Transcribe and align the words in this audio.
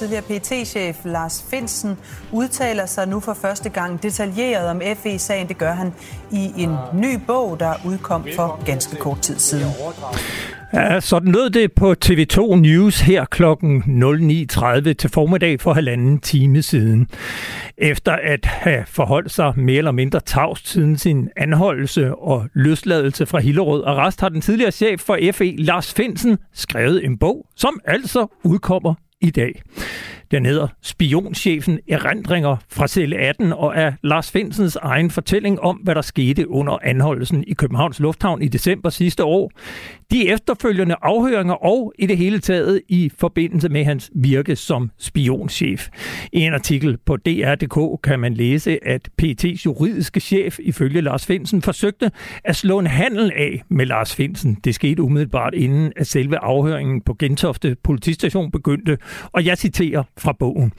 tidligere 0.00 0.22
PT-chef 0.22 0.96
Lars 1.04 1.44
Finsen 1.50 1.98
udtaler 2.32 2.86
sig 2.86 3.08
nu 3.08 3.20
for 3.20 3.34
første 3.34 3.68
gang 3.68 4.02
detaljeret 4.02 4.70
om 4.70 4.80
FE-sagen. 5.02 5.48
Det 5.48 5.58
gør 5.58 5.72
han 5.72 5.92
i 6.32 6.52
en 6.56 6.76
ny 6.94 7.18
bog, 7.26 7.60
der 7.60 7.74
udkom 7.86 8.26
for 8.36 8.64
ganske 8.64 8.96
kort 8.96 9.20
tid 9.20 9.38
siden. 9.38 9.66
Ja, 10.74 11.00
sådan 11.00 11.32
lød 11.32 11.50
det 11.50 11.72
på 11.72 11.94
TV2 12.04 12.54
News 12.54 13.00
her 13.00 13.24
klokken 13.24 13.82
09.30 13.82 14.92
til 14.92 15.10
formiddag 15.10 15.60
for 15.60 15.72
halvanden 15.72 16.20
time 16.20 16.62
siden. 16.62 17.08
Efter 17.78 18.12
at 18.12 18.46
have 18.46 18.84
forholdt 18.86 19.32
sig 19.32 19.52
mere 19.56 19.78
eller 19.78 19.92
mindre 19.92 20.20
tavst 20.20 20.68
siden 20.68 20.98
sin 20.98 21.28
anholdelse 21.36 22.14
og 22.14 22.46
løsladelse 22.54 23.26
fra 23.26 23.40
Hillerød 23.40 23.84
Arrest, 23.86 24.20
har 24.20 24.28
den 24.28 24.40
tidligere 24.40 24.70
chef 24.70 25.00
for 25.00 25.18
FE, 25.32 25.56
Lars 25.56 25.94
Finsen, 25.94 26.38
skrevet 26.54 27.04
en 27.04 27.18
bog, 27.18 27.46
som 27.56 27.80
altså 27.84 28.26
udkommer 28.44 28.94
i 29.20 29.30
dag. 29.30 29.62
Den 30.30 30.46
hedder 30.46 30.68
Spionchefen 30.82 31.78
Erindringer 31.88 32.56
fra 32.68 32.88
celle 32.88 33.16
18 33.16 33.52
og 33.52 33.72
er 33.76 33.92
Lars 34.02 34.30
Finsens 34.30 34.76
egen 34.76 35.10
fortælling 35.10 35.60
om, 35.60 35.76
hvad 35.76 35.94
der 35.94 36.02
skete 36.02 36.50
under 36.50 36.78
anholdelsen 36.82 37.44
i 37.46 37.52
Københavns 37.52 38.00
Lufthavn 38.00 38.42
i 38.42 38.48
december 38.48 38.90
sidste 38.90 39.24
år. 39.24 39.50
De 40.10 40.28
efterfølgende 40.28 40.94
afhøringer 41.02 41.54
og 41.54 41.92
i 41.98 42.06
det 42.06 42.16
hele 42.16 42.38
taget 42.38 42.80
i 42.88 43.10
forbindelse 43.18 43.68
med 43.68 43.84
hans 43.84 44.10
virke 44.14 44.56
som 44.56 44.90
spionchef. 44.98 45.88
I 46.32 46.40
en 46.40 46.54
artikel 46.54 46.96
på 47.06 47.16
DR.dk 47.16 48.02
kan 48.02 48.20
man 48.20 48.34
læse, 48.34 48.78
at 48.86 49.08
PT's 49.22 49.62
juridiske 49.66 50.20
chef 50.20 50.58
ifølge 50.62 51.00
Lars 51.00 51.26
Finsen 51.26 51.62
forsøgte 51.62 52.10
at 52.44 52.56
slå 52.56 52.78
en 52.78 52.86
handel 52.86 53.32
af 53.36 53.62
med 53.68 53.86
Lars 53.86 54.14
Finsen. 54.14 54.58
Det 54.64 54.74
skete 54.74 55.02
umiddelbart 55.02 55.54
inden 55.54 55.92
at 55.96 56.06
selve 56.06 56.38
afhøringen 56.38 57.00
på 57.00 57.14
Gentofte 57.18 57.76
politistation 57.84 58.50
begyndte, 58.50 58.98
og 59.32 59.44
jeg 59.44 59.58
citerer 59.58 60.02
fra 60.20 60.32
bogen. 60.32 60.72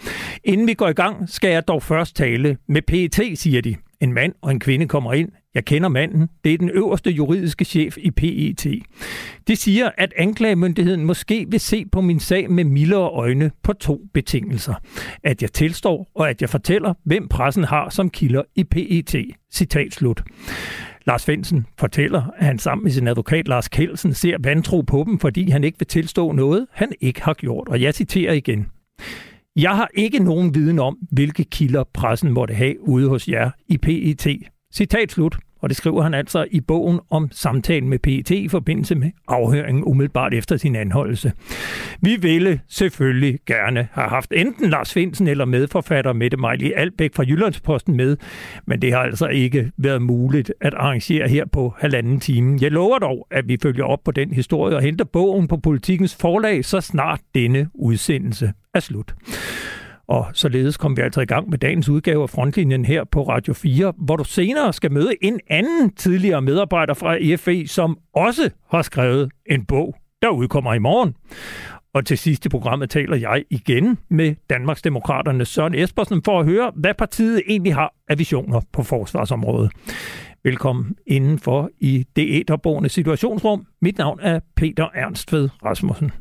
Inden 0.44 0.68
vi 0.68 0.74
går 0.74 0.88
i 0.88 0.94
gang, 0.94 1.30
skal 1.30 1.50
jeg 1.50 1.68
dog 1.68 1.84
først 1.84 2.16
tale 2.16 2.58
med 2.68 2.82
PET, 2.82 3.40
siger 3.40 3.62
de. 3.62 3.76
En 4.02 4.14
mand 4.14 4.34
og 4.42 4.52
en 4.52 4.60
kvinde 4.60 4.88
kommer 4.88 5.14
ind. 5.14 5.30
Jeg 5.54 5.66
kender 5.66 5.90
manden. 5.90 6.30
Det 6.44 6.54
er 6.54 6.58
den 6.58 6.70
øverste 6.70 7.12
juridiske 7.12 7.66
chef 7.66 7.98
i 7.98 8.12
PET. 8.12 8.68
Det 9.48 9.58
siger, 9.58 9.90
at 9.98 10.14
anklagemyndigheden 10.18 11.06
måske 11.06 11.46
vil 11.50 11.60
se 11.60 11.86
på 11.92 12.02
min 12.02 12.20
sag 12.20 12.52
med 12.52 12.64
mildere 12.64 13.10
øjne 13.10 13.52
på 13.64 13.74
to 13.74 14.02
betingelser. 14.14 14.74
At 15.24 15.42
jeg 15.42 15.52
tilstår, 15.52 16.12
og 16.16 16.30
at 16.30 16.42
jeg 16.42 16.50
fortæller, 16.50 16.94
hvem 17.04 17.28
pressen 17.28 17.64
har 17.64 17.90
som 17.90 18.10
kilder 18.10 18.42
i 18.56 18.64
PET. 18.64 19.16
Citat 19.52 19.94
slut. 19.94 20.24
Lars 21.08 21.26
Finsen 21.26 21.66
fortæller, 21.80 22.24
at 22.38 22.46
han 22.46 22.60
sammen 22.60 22.84
med 22.84 22.92
sin 22.92 23.08
advokat 23.08 23.48
Lars 23.48 23.68
Kelsen 23.68 24.14
ser 24.14 24.38
vantro 24.44 24.82
på 24.82 25.04
dem, 25.08 25.20
fordi 25.20 25.50
han 25.50 25.64
ikke 25.64 25.80
vil 25.80 25.88
tilstå 25.88 26.32
noget, 26.32 26.68
han 26.72 26.92
ikke 27.02 27.22
har 27.22 27.34
gjort. 27.34 27.68
Og 27.68 27.82
jeg 27.82 27.94
citerer 27.94 28.34
igen. 28.34 28.68
Jeg 29.56 29.76
har 29.76 29.90
ikke 29.94 30.20
nogen 30.20 30.56
viden 30.56 30.80
om, 30.80 30.98
hvilke 31.12 31.44
kilder 31.44 31.84
pressen 31.94 32.32
måtte 32.32 32.54
have 32.54 32.88
ude 32.88 33.10
hos 33.10 33.28
jer 33.28 33.52
i 33.68 33.78
PET. 33.78 34.28
Citat 34.74 35.12
slut. 35.12 35.38
Og 35.62 35.70
det 35.70 35.78
skriver 35.78 36.02
han 36.02 36.14
altså 36.14 36.46
i 36.52 36.60
bogen 36.60 37.00
om 37.10 37.30
samtalen 37.32 37.90
med 37.90 38.00
PET 38.00 38.32
i 38.32 38.48
forbindelse 38.48 38.96
med 38.96 39.12
afhøringen 39.28 39.84
umiddelbart 39.84 40.34
efter 40.34 40.58
sin 40.58 40.76
anholdelse. 40.76 41.32
Vi 42.02 42.16
ville 42.16 42.60
selvfølgelig 42.68 43.40
gerne 43.46 43.88
have 43.92 44.10
haft 44.10 44.34
enten 44.36 44.70
Lars 44.70 44.94
Finsen 44.94 45.28
eller 45.28 45.46
medforfatter 45.46 46.14
Mette 46.14 46.38
Mejli 46.38 46.74
Albæk 46.74 47.16
fra 47.16 47.24
Jyllandsposten 47.24 47.98
med, 47.98 48.18
men 48.66 48.82
det 48.82 48.94
har 48.94 49.00
altså 49.00 49.28
ikke 49.28 49.72
været 49.78 50.02
muligt 50.02 50.54
at 50.62 50.74
arrangere 50.74 51.30
her 51.30 51.46
på 51.46 51.74
halvanden 51.80 52.20
time. 52.20 52.58
Jeg 52.62 52.72
lover 52.72 53.00
dog, 53.00 53.28
at 53.32 53.48
vi 53.48 53.58
følger 53.64 53.84
op 53.84 54.00
på 54.06 54.12
den 54.12 54.34
historie 54.34 54.76
og 54.76 54.82
henter 54.82 55.06
bogen 55.06 55.48
på 55.48 55.58
politikens 55.58 56.16
forlag, 56.16 56.66
så 56.66 56.82
snart 56.82 57.20
denne 57.36 57.70
udsendelse 57.74 58.54
er 58.74 58.80
slut. 58.80 59.16
Og 60.12 60.28
således 60.34 60.78
kom 60.78 60.98
vi 60.98 61.02
altså 61.02 61.22
i 61.22 61.26
gang 61.26 61.50
med 61.50 61.58
dagens 61.58 61.90
udgave 61.90 62.24
af 62.24 62.30
Frontlinjen 62.30 62.86
her 62.86 63.04
på 63.04 63.24
Radio 63.24 63.54
4, 63.54 63.94
hvor 63.98 64.16
du 64.16 64.24
senere 64.24 64.74
skal 64.74 64.92
møde 64.92 65.14
en 65.22 65.40
anden 65.48 65.94
tidligere 65.96 66.42
medarbejder 66.42 66.94
fra 66.94 67.18
EFE, 67.22 67.68
som 67.68 67.98
også 68.16 68.50
har 68.72 68.82
skrevet 68.82 69.32
en 69.46 69.66
bog, 69.66 69.96
der 70.22 70.30
udkommer 70.30 70.74
i 70.74 70.80
morgen. 70.80 71.16
Og 71.94 72.06
til 72.06 72.18
sidst 72.18 72.46
i 72.46 72.50
programmet 72.50 72.90
taler 72.90 73.16
jeg 73.16 73.44
igen 73.50 73.98
med 74.10 74.36
Danmarksdemokraternes 74.50 75.48
Søren 75.48 75.76
Espersen 75.76 76.22
for 76.26 76.40
at 76.40 76.46
høre, 76.46 76.72
hvad 76.76 76.94
partiet 76.94 77.42
egentlig 77.48 77.76
har 77.76 77.94
af 78.10 78.20
visioner 78.20 78.62
på 78.74 78.84
forsvarsområdet. 78.84 79.72
Velkommen 80.44 80.96
indenfor 81.08 81.70
i 81.80 82.06
det 82.16 82.28
æderborgende 82.30 82.90
situationsrum. 82.90 83.66
Mit 83.82 83.98
navn 83.98 84.20
er 84.22 84.40
Peter 84.56 84.88
Ernstved 84.94 85.50
Rasmussen. 85.66 86.12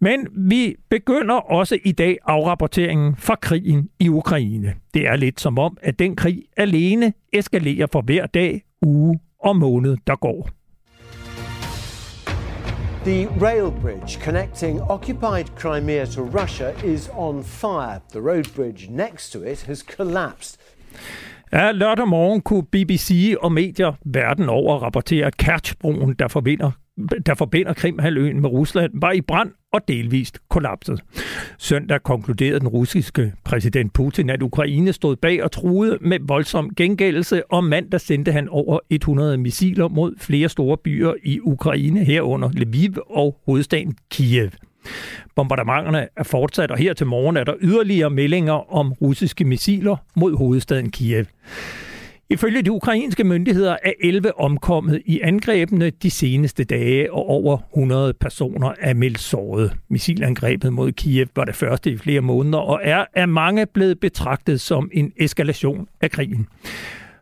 Men 0.00 0.28
vi 0.50 0.74
begynder 0.90 1.34
også 1.34 1.78
i 1.84 1.92
dag 1.92 2.18
afrapporteringen 2.26 3.16
fra 3.16 3.34
krigen 3.34 3.88
i 4.00 4.08
Ukraine. 4.08 4.74
Det 4.94 5.08
er 5.08 5.16
lidt 5.16 5.40
som 5.40 5.58
om, 5.58 5.76
at 5.82 5.98
den 5.98 6.16
krig 6.16 6.42
alene 6.56 7.12
eskalerer 7.32 7.86
for 7.92 8.00
hver 8.00 8.26
dag, 8.26 8.62
uge 8.82 9.20
og 9.40 9.56
måned, 9.56 9.96
der 10.06 10.16
går. 10.16 10.48
The 13.04 13.28
rail 13.42 13.72
bridge 13.80 14.20
connecting 14.24 14.82
occupied 14.82 15.44
Crimea 15.56 16.04
to 16.04 16.22
Russia 16.22 16.94
is 16.94 17.10
on 17.16 17.44
fire. 17.44 18.00
The 18.12 18.20
road 18.20 18.44
bridge 18.56 18.90
next 18.90 19.32
to 19.32 19.42
it 19.42 19.62
has 19.62 19.78
collapsed. 19.78 20.58
Ja, 21.52 21.72
lørdag 21.72 22.08
morgen 22.08 22.40
kunne 22.40 22.62
BBC 22.62 23.34
og 23.40 23.52
medier 23.52 23.92
verden 24.04 24.48
over 24.48 24.78
rapportere, 24.78 25.26
at 25.26 25.36
Kerchbroen, 25.36 26.14
der 26.14 26.28
forbinder 26.28 26.70
der 27.26 27.34
forbinder 27.34 27.72
Krimhaløen 27.72 28.40
med 28.40 28.50
Rusland, 28.50 28.92
var 29.00 29.12
i 29.12 29.20
brand 29.20 29.50
og 29.76 29.88
delvist 29.88 30.38
kollapset. 30.48 31.00
Søndag 31.58 32.02
konkluderede 32.02 32.60
den 32.60 32.68
russiske 32.68 33.32
præsident 33.44 33.92
Putin, 33.92 34.30
at 34.30 34.42
Ukraine 34.42 34.92
stod 34.92 35.16
bag 35.16 35.42
og 35.42 35.52
truede 35.52 35.98
med 36.00 36.18
voldsom 36.20 36.74
gengældelse, 36.74 37.52
og 37.52 37.64
mandag 37.64 38.00
sendte 38.00 38.32
han 38.32 38.48
over 38.48 38.78
100 38.90 39.38
missiler 39.38 39.88
mod 39.88 40.14
flere 40.18 40.48
store 40.48 40.76
byer 40.76 41.14
i 41.22 41.40
Ukraine, 41.40 42.04
herunder 42.04 42.50
Lviv 42.52 42.94
og 43.10 43.40
hovedstaden 43.46 43.94
Kiev. 44.10 44.50
Bombardementerne 45.36 46.08
er 46.16 46.22
fortsat, 46.22 46.70
og 46.70 46.78
her 46.78 46.92
til 46.92 47.06
morgen 47.06 47.36
er 47.36 47.44
der 47.44 47.54
yderligere 47.60 48.10
meldinger 48.10 48.74
om 48.74 48.92
russiske 48.92 49.44
missiler 49.44 49.96
mod 50.16 50.36
hovedstaden 50.36 50.90
Kiev. 50.90 51.24
Ifølge 52.30 52.62
de 52.62 52.72
ukrainske 52.72 53.24
myndigheder 53.24 53.76
er 53.82 53.92
11 54.00 54.40
omkommet 54.40 55.02
i 55.04 55.20
angrebene 55.20 55.90
de 55.90 56.10
seneste 56.10 56.64
dage, 56.64 57.12
og 57.12 57.28
over 57.28 57.58
100 57.72 58.14
personer 58.20 58.72
er 58.80 58.94
meldt 58.94 59.18
såret. 59.18 59.72
Missilangrebet 59.90 60.72
mod 60.72 60.92
Kiev 60.92 61.26
var 61.36 61.44
det 61.44 61.54
første 61.54 61.90
i 61.90 61.96
flere 61.96 62.20
måneder, 62.20 62.58
og 62.58 62.80
er 62.82 63.04
af 63.14 63.28
mange 63.28 63.66
blevet 63.66 64.00
betragtet 64.00 64.60
som 64.60 64.90
en 64.92 65.12
eskalation 65.16 65.88
af 66.00 66.10
krigen. 66.10 66.46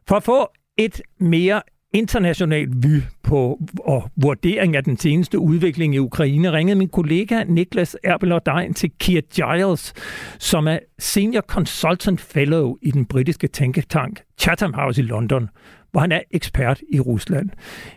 For 0.09 0.17
at 0.17 0.23
få 0.23 0.49
et 0.79 1.03
mere 1.21 1.63
international 1.95 2.69
vy 2.83 3.03
på 3.23 3.61
og 3.79 4.11
vurdering 4.17 4.77
af 4.77 4.85
den 4.85 4.97
seneste 4.97 5.39
udvikling 5.39 5.95
i 5.95 5.99
Ukraine, 5.99 6.53
ringede 6.53 6.79
min 6.79 6.89
kollega 6.89 7.45
Niklas 7.45 7.97
Erbelordein 8.05 8.75
til 8.75 8.91
Keir 8.99 9.21
Giles, 9.21 9.93
som 10.39 10.69
er 10.69 10.79
Senior 10.99 11.41
Consultant 11.41 12.21
Fellow 12.21 12.77
i 12.83 12.91
den 12.91 13.07
britiske 13.07 13.49
tænketank 13.49 14.21
Chatham 14.39 14.75
House 14.75 15.03
i 15.03 15.05
London, 15.05 15.49
hvor 15.91 16.01
han 16.01 16.13
er 16.13 16.21
ekspert 16.31 16.81
i 16.93 17.01
Rusland. 17.01 17.51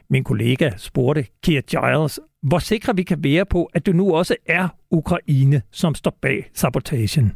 Min 0.09 0.23
kollega 0.23 0.71
spurgte 0.77 1.25
Keir 1.43 1.61
Giles, 1.61 2.19
hvor 2.43 2.59
sikre 2.59 2.95
vi 2.95 3.03
kan 3.03 3.23
være 3.23 3.45
på, 3.45 3.69
at 3.73 3.85
det 3.85 3.95
nu 3.95 4.15
også 4.15 4.35
er 4.45 4.67
Ukraine, 4.91 5.61
som 5.71 5.95
står 5.95 6.17
bag 6.21 6.49
sabotagen. 6.53 7.31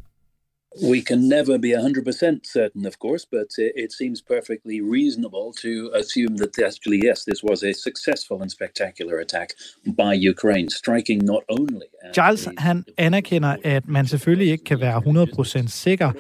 We 0.80 1.02
can 1.02 1.28
never 1.28 1.58
be 1.58 1.72
100% 1.72 2.46
certain, 2.46 2.86
of 2.86 2.98
course, 3.00 3.26
but 3.26 3.48
it 3.58 3.92
seems 3.92 4.22
perfectly 4.22 4.80
reasonable 4.80 5.54
to 5.62 5.92
assume 5.94 6.38
that 6.38 6.58
actually, 6.60 7.02
yes, 7.04 7.26
this 7.26 7.44
was 7.44 7.62
a 7.64 7.74
successful 7.74 8.42
and 8.42 8.50
spectacular 8.50 9.20
attack 9.20 9.50
by 9.86 10.14
Ukraine, 10.14 10.70
striking 10.70 11.20
not 11.26 11.44
only... 11.50 11.88
Giles, 12.16 12.48
han 12.58 12.86
anerkender, 12.98 13.56
at 13.64 13.88
man 13.88 14.08
selvfølgelig 14.08 14.52
ikke 14.52 14.64
kan 14.64 14.80
være 14.80 14.98
100% 15.64 15.68
sikker, 15.68 16.12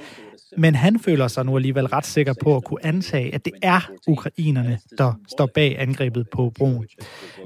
men 0.57 0.75
han 0.75 0.99
føler 0.99 1.27
sig 1.27 1.45
nu 1.45 1.55
alligevel 1.55 1.85
ret 1.85 2.05
sikker 2.05 2.33
på 2.43 2.55
at 2.55 2.63
kunne 2.63 2.85
antage, 2.85 3.33
at 3.35 3.45
det 3.45 3.53
er 3.61 3.91
ukrainerne, 4.07 4.79
der 4.97 5.13
står 5.27 5.45
bag 5.45 5.75
angrebet 5.79 6.29
på 6.29 6.51
broen. 6.55 6.87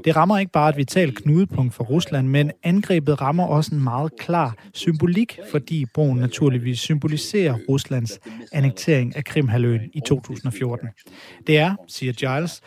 Det 0.05 0.15
rammer 0.15 0.37
ikke 0.37 0.51
bare 0.51 0.69
et 0.69 0.77
vitalt 0.77 1.15
knudepunkt 1.15 1.73
for 1.73 1.83
Rusland, 1.83 2.27
men 2.27 2.51
angrebet 2.63 3.21
rammer 3.21 3.45
også 3.45 3.75
en 3.75 3.83
meget 3.83 4.11
klar 4.19 4.55
symbolik, 4.73 5.39
fordi 5.51 5.85
broen 5.93 6.17
naturligvis 6.17 6.79
symboliserer 6.79 7.57
Ruslands 7.69 8.19
annektering 8.51 9.15
af 9.15 9.25
Krimhaløen 9.25 9.81
i 9.93 9.99
2014. 10.07 10.87
Det 11.47 11.57
er, 11.57 11.75
siger 11.87 12.13
Giles, 12.13 12.61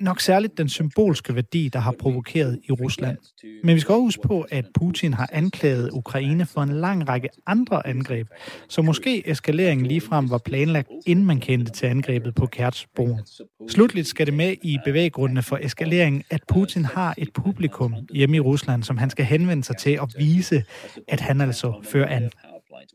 nok 0.00 0.20
særligt 0.20 0.58
den 0.58 0.68
symbolske 0.68 1.34
værdi, 1.34 1.68
der 1.68 1.78
har 1.78 1.94
provokeret 1.98 2.60
i 2.64 2.72
Rusland. 2.72 3.18
Men 3.64 3.74
vi 3.74 3.80
skal 3.80 3.92
også 3.92 4.02
huske 4.02 4.22
på, 4.22 4.46
at 4.50 4.64
Putin 4.74 5.14
har 5.14 5.28
anklaget 5.32 5.90
Ukraine 5.92 6.46
for 6.46 6.60
en 6.60 6.72
lang 6.72 7.08
række 7.08 7.28
andre 7.46 7.86
angreb, 7.86 8.28
så 8.68 8.82
måske 8.82 9.28
eskaleringen 9.28 9.86
ligefrem 9.86 10.30
var 10.30 10.38
planlagt, 10.38 10.88
inden 11.06 11.24
man 11.24 11.40
kendte 11.40 11.72
til 11.72 11.86
angrebet 11.86 12.34
på 12.34 12.46
Kertsbroen. 12.46 13.20
Slutligt 13.68 14.08
skal 14.08 14.26
det 14.26 14.34
med 14.34 14.54
i 14.62 14.78
bevæggrundene 14.84 15.42
for 15.42 15.58
eskaleringen, 15.62 16.22
at 16.30 16.40
Putin 16.48 16.84
har 16.84 17.14
et 17.18 17.32
publikum 17.32 17.94
hjemme 18.12 18.36
i 18.36 18.40
Rusland, 18.40 18.82
som 18.82 18.98
han 18.98 19.10
skal 19.10 19.24
henvende 19.24 19.64
sig 19.64 19.76
til 19.76 20.00
og 20.00 20.08
vise, 20.18 20.64
at 21.08 21.20
han 21.20 21.40
altså 21.40 21.80
fører 21.92 22.08
an. 22.08 22.30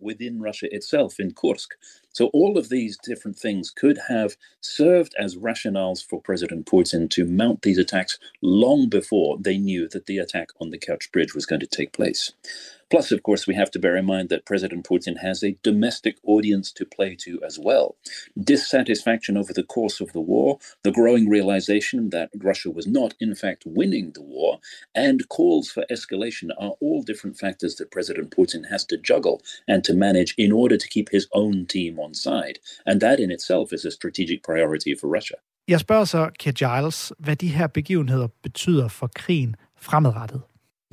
within 0.02 0.46
Russia 0.48 0.68
itself 0.78 1.20
in 1.20 1.32
Kursk. 1.34 1.70
So 2.14 2.28
all 2.28 2.58
of 2.58 2.70
these 2.70 2.98
different 2.98 3.38
things 3.38 3.72
could 3.72 4.00
have 4.10 4.38
served 4.62 5.16
as 5.20 5.36
rationales 5.38 6.06
for 6.06 6.22
President 6.22 6.66
Putin 6.66 7.10
to 7.12 7.26
mount 7.26 7.62
these 7.64 7.78
attacks 7.78 8.20
long 8.42 8.90
before 8.90 9.38
they 9.40 9.58
knew 9.58 9.88
that 9.90 10.08
the 10.08 10.18
attack 10.20 10.50
on 10.60 10.72
the 10.72 10.80
Kerch 10.80 11.12
Bridge 11.12 11.36
was 11.36 11.46
going 11.46 11.62
to 11.62 11.68
take 11.68 11.94
place. 11.94 12.34
Plus, 12.92 13.12
of 13.12 13.24
course, 13.24 13.48
we 13.48 13.56
have 13.56 13.72
to 13.72 13.80
bear 13.80 13.96
in 13.96 14.06
mind 14.06 14.28
that 14.30 14.46
President 14.46 14.86
Putin 14.86 15.18
has 15.20 15.42
a 15.44 15.58
domestic 15.64 16.18
audience 16.24 16.74
to 16.74 16.86
play 16.86 17.16
to 17.16 17.42
as 17.42 17.58
well. 17.58 17.96
Dissatisfaction 18.52 19.38
over 19.38 19.54
the 19.54 19.64
course 19.64 20.02
of 20.02 20.12
the 20.12 20.20
war, 20.20 20.60
the 20.84 20.92
growing 20.92 21.30
realization 21.30 22.10
that 22.10 22.30
Russia 22.50 22.70
was 22.70 22.88
not, 22.88 23.14
in 23.22 23.34
fact, 23.34 23.64
winning 23.66 24.12
the 24.12 24.22
war, 24.22 24.60
and 24.94 25.30
calls 25.30 25.72
for 25.72 25.86
escalation 25.90 26.50
are 26.60 26.74
all 26.82 27.02
different 27.02 27.38
factors 27.38 27.76
that 27.76 27.92
President 27.92 28.36
Putin 28.38 28.70
has 28.70 28.84
to 28.86 28.98
juggle 28.98 29.42
and 29.70 29.86
to 29.86 29.94
manage 29.94 30.36
in 30.38 30.52
order 30.52 30.78
to 30.78 30.88
keep 30.90 31.08
his 31.12 31.28
own 31.32 31.66
team 31.66 31.98
on 31.98 32.14
side. 32.14 32.60
And 32.86 33.00
that 33.02 33.20
in 33.20 33.32
itself 33.32 33.72
is 33.72 33.86
a 33.86 33.92
strategic 33.92 34.44
priority 34.44 34.96
for 34.96 35.08
Russia. 35.08 35.38
Jeg 35.68 35.80
spørger 35.80 36.06
så 36.06 36.30
Kia 36.40 36.52
Giles, 36.52 37.14
hvad 37.20 37.36
de 37.36 37.48
her 37.48 37.68
begivenheder 37.68 38.28
betyder 38.44 38.88
for 38.88 39.10
krigen 39.16 39.56
fremadrettet. 39.78 40.42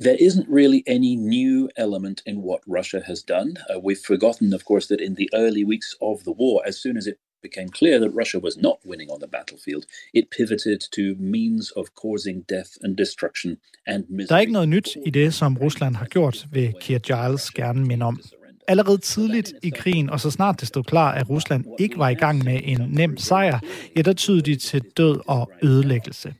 There 0.01 0.17
isn't 0.19 0.47
really 0.47 0.81
any 0.87 1.17
new 1.17 1.69
element 1.75 2.21
in 2.25 2.41
what 2.41 2.61
Russia 2.65 3.01
has 3.05 3.21
done. 3.21 3.55
Uh, 3.69 3.79
we've 3.81 3.99
forgotten, 3.99 4.53
of 4.53 4.63
course, 4.63 4.87
that 4.87 5.01
in 5.01 5.15
the 5.15 5.29
early 5.33 5.65
weeks 5.65 5.93
of 6.01 6.23
the 6.23 6.31
war, 6.31 6.61
as 6.65 6.75
soon 6.83 6.95
as 6.97 7.05
it 7.05 7.17
became 7.41 7.69
clear 7.69 7.99
that 7.99 8.11
Russia 8.21 8.39
was 8.39 8.57
not 8.57 8.77
winning 8.85 9.09
on 9.11 9.19
the 9.19 9.27
battlefield, 9.27 9.83
it 10.13 10.25
pivoted 10.37 10.79
to 10.91 11.15
means 11.19 11.71
of 11.71 11.85
causing 11.95 12.45
death 12.49 12.71
and 12.83 12.97
destruction 12.97 13.57
and 13.87 14.05
misery. 14.09 14.27
Der 14.29 14.35
er 14.35 14.39
ikke 14.39 14.53
noget 14.53 14.69
nyt 14.69 14.97
i 15.05 15.09
det, 15.09 15.33
som 15.33 15.57
Rusland 15.57 15.95
har 15.95 16.05
gjort, 16.05 16.47
vil 16.51 16.73
Kia 16.81 16.97
Giles 16.97 17.51
gerne 17.51 17.85
minde 17.85 18.05
om. 18.05 18.19
Allerede 18.67 18.97
tidligt 18.97 19.53
i 19.63 19.69
krigen, 19.69 20.09
og 20.09 20.19
så 20.19 20.31
snart 20.31 20.59
det 20.59 20.67
stod 20.67 20.83
klar, 20.83 21.11
at 21.11 21.29
Rusland 21.29 21.65
ikke 21.79 21.97
var 21.97 22.09
i 22.09 22.13
gang 22.13 22.43
med 22.43 22.61
en 22.63 22.81
nem 22.89 23.17
sejr, 23.17 23.59
ja, 23.97 24.01
der 24.01 24.13
tydede 24.13 24.41
de 24.41 24.55
til 24.55 24.81
død 24.97 25.19
og 25.27 25.51
ødelæggelse. 25.63 26.33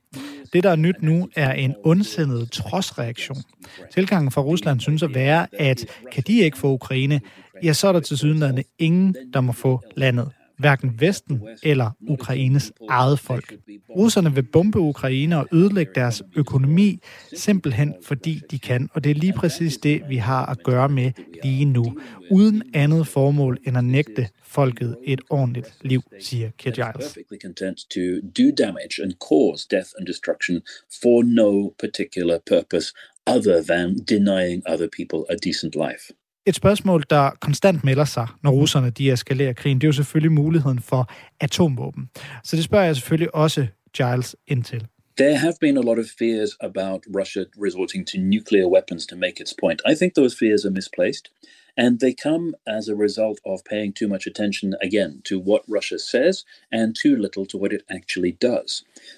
Det, 0.54 0.64
der 0.64 0.70
er 0.70 0.76
nyt 0.76 1.02
nu, 1.02 1.28
er 1.36 1.54
en 1.54 1.76
ondsindet 1.84 2.52
trodsreaktion. 2.52 3.38
Tilgangen 3.94 4.32
fra 4.32 4.42
Rusland 4.42 4.80
synes 4.80 5.04
at 5.04 5.16
være, 5.16 5.48
at 5.54 5.86
kan 6.12 6.24
de 6.28 6.40
ikke 6.40 6.58
få 6.58 6.72
Ukraine, 6.72 7.22
ja, 7.64 7.74
så 7.74 7.88
er 7.88 7.92
der 7.92 8.00
til 8.00 8.18
sydenlande 8.18 8.64
ingen, 8.80 9.16
der 9.34 9.42
må 9.42 9.52
få 9.52 9.82
landet 9.98 10.32
hverken 10.60 11.02
Vesten 11.02 11.42
eller 11.64 11.92
Ukraines 12.08 12.72
eget 12.90 13.20
folk. 13.20 13.54
Russerne 13.96 14.36
vil 14.36 14.44
bombe 14.44 14.80
Ukraine 14.80 15.38
og 15.38 15.48
ødelægge 15.52 15.92
deres 15.96 16.24
økonomi, 16.36 17.00
simpelthen 17.38 17.94
fordi 18.04 18.42
de 18.52 18.60
kan, 18.60 18.90
og 18.94 19.04
det 19.04 19.10
er 19.10 19.16
lige 19.16 19.34
præcis 19.34 19.78
det, 19.78 20.02
vi 20.10 20.18
har 20.18 20.46
at 20.46 20.64
gøre 20.64 20.90
med 20.90 21.12
lige 21.44 21.66
nu, 21.66 21.98
uden 22.32 22.64
andet 22.74 23.08
formål 23.08 23.58
end 23.68 23.78
at 23.78 23.84
nægte 23.84 24.28
folket 24.50 24.98
et 25.04 25.22
ordentligt 25.30 25.78
liv, 25.82 26.02
siger 26.20 26.50
Kir 26.58 26.72
Giles. 26.72 27.18
content 27.42 27.78
to 27.78 28.02
do 28.40 28.46
damage 28.64 28.96
and 29.04 29.12
cause 29.30 29.68
death 29.72 29.90
and 29.98 30.08
destruction 30.08 30.62
for 31.02 31.24
no 31.24 31.74
particular 31.80 32.38
purpose 32.48 32.94
other 33.28 33.64
than 33.64 33.96
denying 34.16 34.64
other 34.74 34.88
people 34.98 35.20
a 35.30 35.36
decent 35.48 35.76
life. 35.76 36.14
Et 36.46 36.56
spørgsmål, 36.56 37.04
der 37.10 37.30
konstant 37.42 37.84
melder 37.84 38.06
sig, 38.06 38.28
når 38.44 38.52
russerne 38.52 38.90
de 38.90 39.12
eskalerer 39.12 39.54
krigen, 39.54 39.78
det 39.82 39.84
er 39.84 39.88
jo 39.88 39.94
selvfølgelig 39.94 40.32
muligheden 40.32 40.80
for 40.80 41.12
atomvåben. 41.40 42.10
Så 42.44 42.56
det 42.56 42.64
spørger 42.64 42.86
jeg 42.86 42.96
selvfølgelig 42.96 43.36
også 43.36 43.68
Giles 43.98 44.36
ind 44.48 44.64
til. 44.64 44.88
There 45.18 45.38
have 45.38 45.54
been 45.62 45.78
a 45.78 45.82
lot 45.82 46.00
of 46.00 46.06
fears 46.20 46.52
about 46.62 47.02
Russia 47.20 47.44
resorting 47.66 48.08
to 48.08 48.18
nuclear 48.18 48.66
weapons 48.76 49.08
to 49.08 49.16
make 49.16 49.42
its 49.44 49.54
point. 49.62 49.82
I 49.92 49.96
think 49.96 50.14
those 50.16 50.38
fears 50.42 50.66
are 50.66 50.74
misplaced. 50.80 51.26
And 51.84 52.00
they 52.00 52.14
come 52.28 52.46
as 52.78 52.84
a 52.90 52.96
result 53.06 53.38
of 53.52 53.58
paying 53.72 53.92
too 54.00 54.10
much 54.14 54.26
attention, 54.32 54.68
again, 54.88 55.12
to 55.30 55.36
what 55.50 55.62
Russia 55.78 55.98
says 56.14 56.36
and 56.78 56.88
too 57.04 57.16
little 57.26 57.46
to 57.52 57.58
what 57.58 57.72
it 57.78 57.84
actually 57.98 58.34
does. 58.50 58.70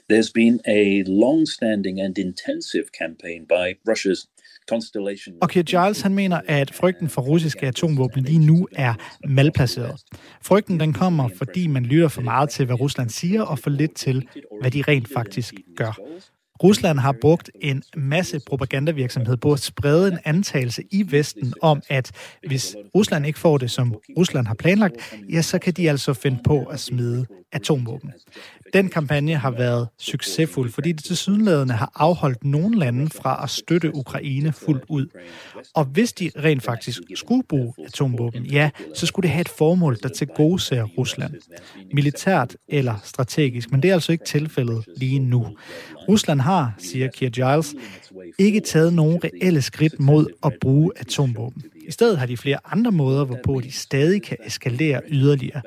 There's 0.09 0.31
been 0.41 0.57
a 0.79 1.03
long 1.23 1.41
standing 1.55 1.95
and 2.05 2.17
intensive 2.27 2.87
campaign 3.01 3.45
by 3.55 3.65
Russia's 3.91 4.21
Constellation. 4.69 5.37
Okay, 5.41 5.63
Giles 5.63 6.01
han 6.01 6.13
mener, 6.13 6.41
at 6.47 6.73
frygten 6.73 7.09
for 7.09 7.21
russiske 7.21 7.67
atomvåben 7.67 8.23
lige 8.23 8.45
nu 8.45 8.67
er 8.71 8.93
malplaceret. 9.27 10.01
Frygten 10.41 10.79
den 10.79 10.93
kommer, 10.93 11.29
fordi 11.37 11.67
man 11.67 11.83
lytter 11.83 12.07
for 12.07 12.21
meget 12.21 12.49
til, 12.49 12.65
hvad 12.65 12.79
Rusland 12.79 13.09
siger, 13.09 13.41
og 13.41 13.59
for 13.59 13.69
lidt 13.69 13.95
til, 13.95 14.27
hvad 14.61 14.71
de 14.71 14.81
rent 14.87 15.07
faktisk 15.13 15.53
gør. 15.75 15.99
Rusland 16.63 16.99
har 16.99 17.15
brugt 17.21 17.49
en 17.61 17.83
masse 17.97 18.39
propagandavirksomhed 18.47 19.37
på 19.37 19.53
at 19.53 19.59
sprede 19.59 20.11
en 20.11 20.19
antagelse 20.25 20.83
i 20.91 21.11
Vesten 21.11 21.53
om, 21.61 21.81
at 21.89 22.11
hvis 22.47 22.75
Rusland 22.95 23.25
ikke 23.25 23.39
får 23.39 23.57
det, 23.57 23.71
som 23.71 23.95
Rusland 24.17 24.47
har 24.47 24.53
planlagt, 24.53 24.95
ja, 25.29 25.41
så 25.41 25.59
kan 25.59 25.73
de 25.73 25.89
altså 25.89 26.13
finde 26.13 26.39
på 26.43 26.63
at 26.63 26.79
smide 26.79 27.25
atomvåben. 27.51 28.11
Den 28.73 28.89
kampagne 28.89 29.35
har 29.35 29.51
været 29.51 29.87
succesfuld, 29.99 30.71
fordi 30.71 30.91
det 30.91 31.03
til 31.03 31.15
har 31.73 31.91
afholdt 31.95 32.43
nogle 32.43 32.79
lande 32.79 33.09
fra 33.09 33.43
at 33.43 33.49
støtte 33.49 33.95
Ukraine 33.95 34.53
fuldt 34.53 34.83
ud. 34.89 35.07
Og 35.75 35.85
hvis 35.85 36.13
de 36.13 36.31
rent 36.43 36.63
faktisk 36.63 37.01
skulle 37.15 37.43
bruge 37.43 37.73
atomvåben, 37.85 38.45
ja, 38.45 38.69
så 38.95 39.05
skulle 39.05 39.23
det 39.23 39.31
have 39.31 39.41
et 39.41 39.49
formål, 39.49 39.97
der 40.03 40.09
til 40.09 40.27
gode 40.27 40.59
ser 40.59 40.83
Rusland. 40.83 41.33
Militært 41.93 42.55
eller 42.67 42.95
strategisk, 43.03 43.71
men 43.71 43.83
det 43.83 43.89
er 43.89 43.93
altså 43.93 44.11
ikke 44.11 44.25
tilfældet 44.25 44.85
lige 44.97 45.19
nu. 45.19 45.47
Rusland 46.09 46.41
har, 46.41 46.73
siger 46.77 47.07
Kier 47.07 47.29
Giles, 47.29 47.75
ikke 48.39 48.59
taget 48.59 48.93
nogen 48.93 49.19
reelle 49.23 49.61
skridt 49.61 49.99
mod 49.99 50.27
at 50.43 50.53
bruge 50.61 50.91
atomvåben. 50.95 51.63
I 51.91 51.93
stedet 51.93 52.17
har 52.17 52.25
de 52.25 52.37
flere 52.37 52.57
andre 52.65 52.91
måder, 52.91 53.25
hvorpå 53.25 53.61
de 53.63 53.71
stadig 53.71 54.23
kan 54.23 54.37
eskalere 54.45 55.01
yderligere. 55.09 55.61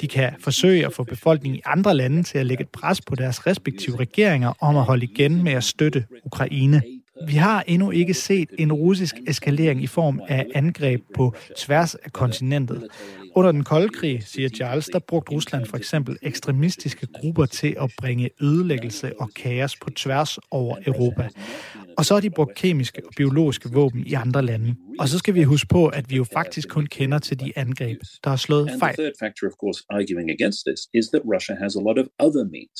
De 0.00 0.08
kan 0.08 0.32
forsøge 0.40 0.86
at 0.86 0.92
få 0.92 1.04
befolkningen 1.04 1.58
i 1.58 1.62
andre 1.64 1.94
lande 1.94 2.22
til 2.22 2.38
at 2.38 2.46
lægge 2.46 2.62
et 2.62 2.68
pres 2.68 3.00
på 3.00 3.14
deres 3.14 3.46
respektive 3.46 3.96
regeringer 3.96 4.52
om 4.60 4.76
at 4.76 4.84
holde 4.84 5.04
igen 5.04 5.42
med 5.42 5.52
at 5.52 5.64
støtte 5.64 6.04
Ukraine. 6.24 6.82
Vi 7.26 7.32
har 7.32 7.64
endnu 7.66 7.90
ikke 7.90 8.14
set 8.14 8.48
en 8.58 8.72
russisk 8.72 9.14
eskalering 9.26 9.82
i 9.82 9.86
form 9.86 10.20
af 10.28 10.46
angreb 10.54 11.02
på 11.14 11.34
tværs 11.56 11.94
af 11.94 12.12
kontinentet. 12.12 12.86
Under 13.34 13.52
den 13.52 13.64
kolde 13.64 13.88
krig, 13.88 14.22
siger 14.26 14.48
Charles, 14.48 14.86
der 14.86 14.98
brugte 14.98 15.32
Rusland 15.32 15.66
for 15.66 15.76
eksempel 15.76 16.16
ekstremistiske 16.22 17.06
grupper 17.20 17.46
til 17.46 17.76
at 17.80 17.92
bringe 17.98 18.30
ødelæggelse 18.42 19.12
og 19.20 19.30
kaos 19.36 19.76
på 19.76 19.90
tværs 19.90 20.38
over 20.50 20.76
Europa. 20.86 21.28
Og 21.98 22.04
så 22.06 22.14
har 22.14 22.20
de 22.20 22.30
brugt 22.30 22.54
kemiske 22.54 23.06
og 23.06 23.12
biologiske 23.16 23.68
våben 23.72 24.06
i 24.06 24.14
andre 24.14 24.42
lande. 24.42 24.74
Og 25.00 25.08
så 25.08 25.18
skal 25.18 25.34
vi 25.34 25.42
huske 25.42 25.68
på, 25.68 25.86
at 25.86 26.10
vi 26.10 26.16
jo 26.16 26.24
faktisk 26.24 26.68
kun 26.68 26.86
kender 26.86 27.18
til 27.18 27.40
de 27.40 27.52
angreb, 27.56 27.98
der 28.24 28.30
har 28.30 28.36
slået 28.36 28.70
fejl. 28.80 28.90
And 28.90 28.96
the 28.96 29.04
third 29.04 29.18
factor, 29.24 29.46
of 29.50 29.56
course, 29.62 29.78
arguing 29.98 30.28
against 30.36 30.60
this 30.68 30.80
is 31.00 31.04
that 31.12 31.22
Russia 31.34 31.54
has 31.64 31.72
a 31.80 31.82
lot 31.88 31.98
of 32.02 32.06
other 32.26 32.44
means 32.56 32.78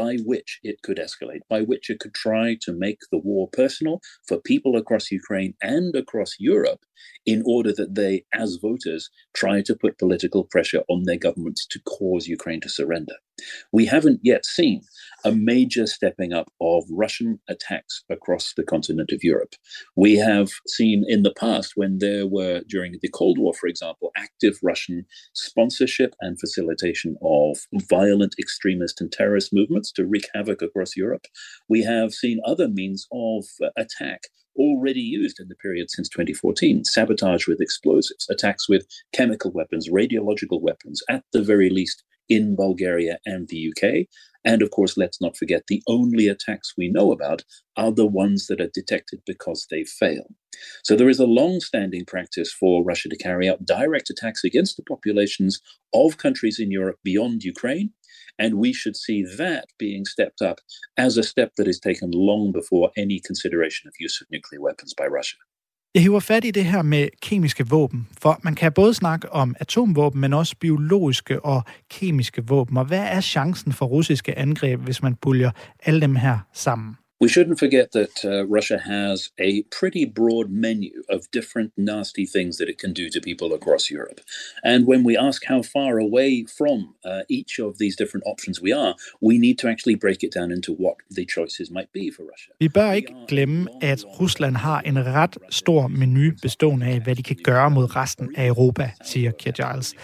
by 0.00 0.12
which 0.30 0.50
it 0.70 0.76
could 0.84 0.98
escalate, 1.06 1.42
by 1.54 1.60
which 1.70 1.84
it 1.92 1.98
could 2.02 2.16
try 2.26 2.46
to 2.66 2.70
make 2.86 3.00
the 3.12 3.20
war 3.28 3.44
personal 3.60 3.96
for 4.28 4.36
people 4.52 4.72
across 4.82 5.04
Ukraine 5.20 5.52
and 5.74 5.90
across 6.02 6.30
Europe 6.54 6.82
in 7.32 7.40
order 7.54 7.72
that 7.80 7.94
they, 8.00 8.14
as 8.44 8.50
voters, 8.68 9.02
try 9.42 9.56
to 9.68 9.74
put 9.82 10.02
political 10.04 10.42
pressure 10.54 10.82
on 10.92 11.00
their 11.08 11.20
governments 11.26 11.62
to 11.72 11.78
cause 11.94 12.22
Ukraine 12.38 12.60
to 12.66 12.70
surrender. 12.78 13.16
We 13.72 13.86
haven't 13.86 14.20
yet 14.22 14.44
seen 14.44 14.82
a 15.24 15.32
major 15.32 15.86
stepping 15.86 16.32
up 16.32 16.50
of 16.60 16.84
Russian 16.90 17.40
attacks 17.48 18.02
across 18.08 18.54
the 18.56 18.64
continent 18.64 19.10
of 19.12 19.22
Europe. 19.22 19.54
We 19.96 20.16
have 20.16 20.50
seen 20.66 21.04
in 21.06 21.22
the 21.22 21.34
past 21.38 21.72
when 21.76 21.98
there 21.98 22.26
were, 22.26 22.62
during 22.68 22.96
the 23.00 23.08
Cold 23.08 23.38
War, 23.38 23.52
for 23.54 23.66
example, 23.66 24.12
active 24.16 24.58
Russian 24.62 25.04
sponsorship 25.34 26.14
and 26.20 26.38
facilitation 26.40 27.16
of 27.22 27.58
violent 27.88 28.34
extremist 28.38 29.00
and 29.00 29.12
terrorist 29.12 29.52
movements 29.52 29.92
to 29.92 30.06
wreak 30.06 30.28
havoc 30.34 30.62
across 30.62 30.96
Europe. 30.96 31.26
We 31.68 31.82
have 31.82 32.12
seen 32.12 32.40
other 32.44 32.68
means 32.68 33.06
of 33.12 33.44
uh, 33.62 33.68
attack 33.76 34.22
already 34.56 35.00
used 35.00 35.40
in 35.40 35.48
the 35.48 35.54
period 35.54 35.90
since 35.90 36.08
2014 36.08 36.84
sabotage 36.84 37.46
with 37.46 37.60
explosives, 37.60 38.26
attacks 38.28 38.68
with 38.68 38.86
chemical 39.12 39.50
weapons, 39.52 39.88
radiological 39.88 40.60
weapons, 40.60 41.02
at 41.08 41.24
the 41.32 41.42
very 41.42 41.70
least 41.70 42.02
in 42.30 42.56
Bulgaria 42.56 43.18
and 43.26 43.48
the 43.48 43.70
UK. 43.70 44.06
And 44.42 44.62
of 44.62 44.70
course, 44.70 44.96
let's 44.96 45.20
not 45.20 45.36
forget 45.36 45.64
the 45.66 45.82
only 45.86 46.26
attacks 46.28 46.72
we 46.78 46.88
know 46.88 47.12
about 47.12 47.44
are 47.76 47.92
the 47.92 48.06
ones 48.06 48.46
that 48.46 48.60
are 48.60 48.70
detected 48.72 49.20
because 49.26 49.66
they 49.70 49.84
fail. 49.84 50.24
So 50.82 50.96
there 50.96 51.10
is 51.10 51.20
a 51.20 51.26
long 51.26 51.60
standing 51.60 52.06
practice 52.06 52.50
for 52.52 52.82
Russia 52.84 53.08
to 53.10 53.16
carry 53.16 53.48
out 53.48 53.66
direct 53.66 54.08
attacks 54.08 54.44
against 54.44 54.76
the 54.76 54.82
populations 54.82 55.60
of 55.92 56.16
countries 56.16 56.58
in 56.58 56.70
Europe 56.70 56.98
beyond 57.04 57.42
Ukraine. 57.42 57.90
And 58.38 58.54
we 58.54 58.72
should 58.72 58.96
see 58.96 59.22
that 59.36 59.66
being 59.78 60.06
stepped 60.06 60.40
up 60.40 60.60
as 60.96 61.18
a 61.18 61.22
step 61.22 61.52
that 61.56 61.68
is 61.68 61.78
taken 61.78 62.10
long 62.12 62.52
before 62.52 62.90
any 62.96 63.20
consideration 63.20 63.88
of 63.88 63.94
use 63.98 64.20
of 64.20 64.28
nuclear 64.30 64.62
weapons 64.62 64.94
by 64.94 65.06
Russia. 65.06 65.36
Jeg 65.94 66.02
hiver 66.02 66.20
fat 66.20 66.44
i 66.44 66.50
det 66.50 66.64
her 66.64 66.82
med 66.82 67.08
kemiske 67.22 67.68
våben, 67.68 68.08
for 68.22 68.40
man 68.42 68.54
kan 68.54 68.72
både 68.72 68.94
snakke 68.94 69.32
om 69.32 69.54
atomvåben, 69.60 70.20
men 70.20 70.32
også 70.32 70.56
biologiske 70.60 71.44
og 71.44 71.62
kemiske 71.90 72.46
våben. 72.46 72.76
Og 72.76 72.84
hvad 72.84 73.06
er 73.06 73.20
chancen 73.20 73.72
for 73.72 73.86
russiske 73.86 74.38
angreb, 74.38 74.80
hvis 74.80 75.02
man 75.02 75.16
puljer 75.16 75.50
alle 75.84 76.00
dem 76.00 76.16
her 76.16 76.38
sammen? 76.52 76.96
We 77.22 77.28
shouldn't 77.28 77.58
forget 77.58 77.92
that 77.92 78.24
uh, 78.24 78.46
Russia 78.46 78.78
has 78.78 79.30
a 79.38 79.62
pretty 79.64 80.06
broad 80.06 80.50
menu 80.50 81.02
of 81.10 81.30
different 81.30 81.70
nasty 81.76 82.24
things 82.24 82.56
that 82.56 82.68
it 82.70 82.78
can 82.78 82.92
do 82.94 83.10
to 83.10 83.20
people 83.20 83.52
across 83.52 83.90
Europe. 83.90 84.20
And 84.64 84.86
when 84.86 85.04
we 85.04 85.18
ask 85.18 85.44
how 85.44 85.60
far 85.62 85.98
away 85.98 86.46
from 86.58 86.78
uh, 87.04 87.22
each 87.28 87.60
of 87.60 87.76
these 87.78 87.94
different 87.94 88.24
options 88.26 88.62
we 88.62 88.72
are, 88.72 88.94
we 89.20 89.36
need 89.38 89.58
to 89.58 89.68
actually 89.68 89.96
break 89.96 90.22
it 90.22 90.32
down 90.32 90.50
into 90.50 90.72
what 90.72 90.96
the 91.16 91.26
choices 91.36 91.70
might 91.70 91.92
be 91.92 92.10
for 92.16 92.22
Russia. 92.32 92.52
Vi 92.60 92.68
bør 92.68 92.92
ikke 92.92 93.14
glemme, 93.28 93.68
at 93.82 94.04
Rusland 94.20 94.56
har 94.56 94.80
en 94.80 95.06
ret 95.06 95.38
stor 95.50 95.88
menu 95.88 96.32
bestående 96.42 96.86
af, 96.86 97.00
hvad 97.00 97.14
de 97.14 97.22
kan 97.22 97.36
gøre 97.44 97.70
mod 97.70 97.96
resten 97.96 98.34
af 98.36 98.46
Europa, 98.46 98.90
siger 99.04 99.30
Kier 99.30 99.52
Giles. 99.52 99.94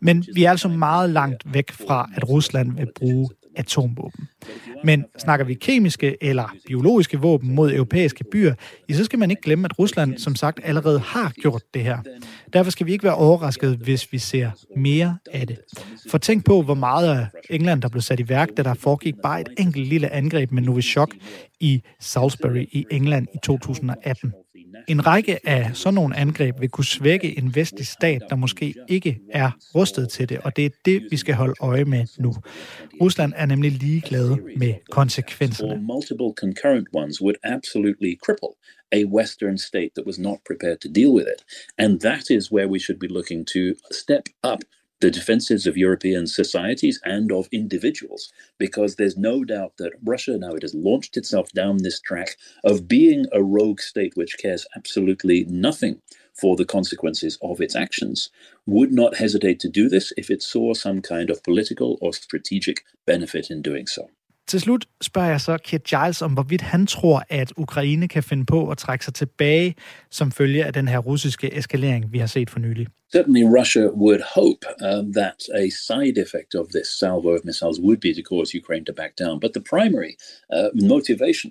Men 0.00 0.24
vi 0.34 0.44
er 0.44 0.50
altså 0.50 0.68
meget 0.68 1.10
langt 1.10 1.54
væk 1.54 1.70
fra, 1.70 2.10
at 2.16 2.28
Rusland 2.28 2.76
vil 2.76 2.88
bruge 2.94 3.28
atomvåben. 3.56 4.28
Men 4.84 5.04
snakker 5.18 5.46
vi 5.46 5.54
kemiske 5.54 6.16
eller 6.20 6.54
biologiske 6.66 7.18
våben 7.18 7.54
mod 7.54 7.72
europæiske 7.72 8.24
byer, 8.32 8.54
så 8.92 9.04
skal 9.04 9.18
man 9.18 9.30
ikke 9.30 9.42
glemme, 9.42 9.64
at 9.64 9.78
Rusland 9.78 10.18
som 10.18 10.34
sagt 10.34 10.60
allerede 10.62 10.98
har 10.98 11.32
gjort 11.42 11.62
det 11.74 11.82
her. 11.82 11.98
Derfor 12.52 12.70
skal 12.70 12.86
vi 12.86 12.92
ikke 12.92 13.04
være 13.04 13.14
overrasket, 13.14 13.76
hvis 13.76 14.12
vi 14.12 14.18
ser 14.18 14.50
mere 14.76 15.18
af 15.32 15.46
det. 15.46 15.58
For 16.10 16.18
tænk 16.18 16.44
på, 16.44 16.62
hvor 16.62 16.74
meget 16.74 17.18
af 17.18 17.26
England, 17.50 17.82
der 17.82 17.88
blev 17.88 18.02
sat 18.02 18.20
i 18.20 18.28
værk, 18.28 18.48
da 18.56 18.62
der 18.62 18.74
foregik 18.74 19.14
bare 19.22 19.40
et 19.40 19.48
enkelt 19.58 19.88
lille 19.88 20.12
angreb 20.12 20.50
med 20.50 20.62
Novichok 20.62 21.14
i 21.60 21.82
Salisbury 22.00 22.68
i 22.72 22.86
England 22.90 23.26
i 23.34 23.38
2018. 23.42 24.32
En 24.88 25.06
række 25.06 25.48
af 25.48 25.70
sådan 25.76 25.94
nogle 25.94 26.16
angreb 26.16 26.60
vil 26.60 26.68
kunne 26.68 26.84
svække 26.84 27.38
en 27.38 27.54
vestlig 27.54 27.86
stat, 27.86 28.22
der 28.30 28.36
måske 28.36 28.74
ikke 28.88 29.20
er 29.30 29.50
rustet 29.74 30.08
til 30.08 30.28
det, 30.28 30.38
og 30.38 30.56
det 30.56 30.64
er 30.64 30.70
det, 30.84 31.02
vi 31.10 31.16
skal 31.16 31.34
holde 31.34 31.54
øje 31.60 31.84
med 31.84 32.06
nu. 32.18 32.34
Rusland 33.00 33.32
er 33.36 33.46
nemlig 33.46 33.72
ligeglad 33.72 34.56
med 34.56 34.74
konsekvenserne. 34.90 35.82
Multiple 35.82 36.32
concurrent 36.36 36.88
ones 36.92 37.22
would 37.22 37.36
absolutely 37.44 38.14
cripple 38.26 38.54
a 38.92 39.04
Western 39.04 39.58
state 39.58 39.90
that 39.96 40.06
was 40.06 40.18
not 40.18 40.38
prepared 40.46 40.78
to 40.80 40.88
deal 40.88 41.12
with 41.16 41.26
it. 41.34 41.40
And 41.78 42.00
that 42.00 42.30
is 42.30 42.52
where 42.52 42.68
we 42.68 42.78
should 42.78 43.00
be 43.00 43.08
looking 43.08 43.46
to 43.46 43.62
step 43.92 44.24
up 44.52 44.60
the 45.04 45.10
defenses 45.10 45.66
of 45.66 45.76
European 45.76 46.26
societies 46.26 46.98
and 47.04 47.30
of 47.30 47.46
individuals, 47.52 48.32
because 48.58 48.96
there's 48.96 49.18
no 49.18 49.44
doubt 49.44 49.72
that 49.76 49.92
Russia 50.02 50.38
now 50.38 50.52
it 50.54 50.62
has 50.62 50.74
launched 50.88 51.14
itself 51.18 51.46
down 51.52 51.76
this 51.76 52.00
track 52.00 52.30
of 52.70 52.88
being 52.88 53.26
a 53.30 53.42
rogue 53.42 53.80
state 53.80 54.14
which 54.14 54.38
cares 54.42 54.64
absolutely 54.74 55.44
nothing 55.68 56.00
for 56.40 56.56
the 56.56 56.64
consequences 56.64 57.38
of 57.42 57.60
its 57.60 57.76
actions, 57.76 58.30
would 58.66 58.92
not 58.92 59.18
hesitate 59.24 59.58
to 59.60 59.68
do 59.68 59.90
this 59.90 60.06
if 60.16 60.30
it 60.30 60.42
saw 60.42 60.72
some 60.72 61.02
kind 61.02 61.28
of 61.28 61.42
political 61.48 61.98
or 62.00 62.10
strategic 62.14 62.76
benefit 63.06 63.50
in 63.50 63.60
doing 63.60 63.86
so. 63.86 64.08
Til 64.46 64.60
slut 64.60 64.84
spørger 65.02 65.28
jeg 65.28 65.40
så 65.40 65.58
Kit 65.58 65.84
Giles 65.84 66.22
om, 66.22 66.32
hvorvidt 66.32 66.60
han 66.60 66.86
tror, 66.86 67.22
at 67.28 67.52
Ukraine 67.56 68.08
kan 68.08 68.22
finde 68.22 68.46
på 68.46 68.70
at 68.70 68.78
trække 68.78 69.04
sig 69.04 69.14
tilbage 69.14 69.74
som 70.10 70.32
følge 70.32 70.64
af 70.64 70.72
den 70.72 70.88
her 70.88 70.98
russiske 70.98 71.56
eskalering, 71.56 72.12
vi 72.12 72.18
har 72.18 72.26
set 72.26 72.50
for 72.50 72.58
nylig. 72.58 72.86
Certainly, 73.14 73.44
Russia 73.60 73.84
would 74.04 74.22
hope 74.40 74.62
um, 74.80 75.12
that 75.12 75.38
a 75.54 75.70
side 75.70 76.18
effect 76.18 76.52
of 76.60 76.64
this 76.76 76.88
salvo 77.00 77.30
of 77.36 77.44
missiles 77.44 77.78
would 77.86 78.00
be 78.00 78.12
to 78.12 78.22
cause 78.22 78.48
Ukraine 78.62 78.84
to 78.86 78.92
back 78.92 79.12
down. 79.22 79.34
But 79.44 79.52
the 79.56 79.64
primary 79.74 80.14
uh, 80.56 80.70
motivation 80.94 81.50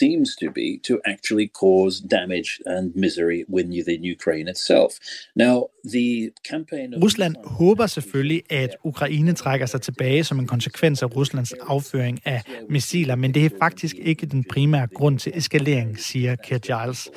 seems 0.00 0.36
to 0.42 0.46
be 0.50 0.68
to 0.88 0.94
actually 1.12 1.48
cause 1.64 1.94
damage 2.18 2.50
and 2.66 2.84
misery 3.04 3.40
within 3.48 4.00
Ukraine 4.16 4.48
itself. 4.54 4.90
Now, 5.34 5.56
the 5.94 6.30
campaign 6.52 6.94
of... 6.94 7.02
Rusland 7.02 7.36
håber 7.44 7.86
selvfølgelig, 7.86 8.42
at 8.50 8.76
Ukraine 8.84 9.32
trækker 9.32 9.66
sig 9.66 9.80
tilbage 9.80 10.24
som 10.24 10.38
en 10.38 10.46
konsekvens 10.46 11.02
af 11.02 11.16
Ruslands 11.16 11.52
afføring 11.52 12.20
af 12.24 12.42
missiler, 12.70 13.14
men 13.14 13.34
det 13.34 13.44
er 13.44 13.50
faktisk 13.58 13.96
ikke 13.96 14.26
den 14.26 14.44
primære 14.44 14.86
grund 14.86 15.18
til 15.18 15.32
eskalering, 15.34 15.98
siger 15.98 16.36
Kurt 16.48 16.62
Giles. 16.62 17.10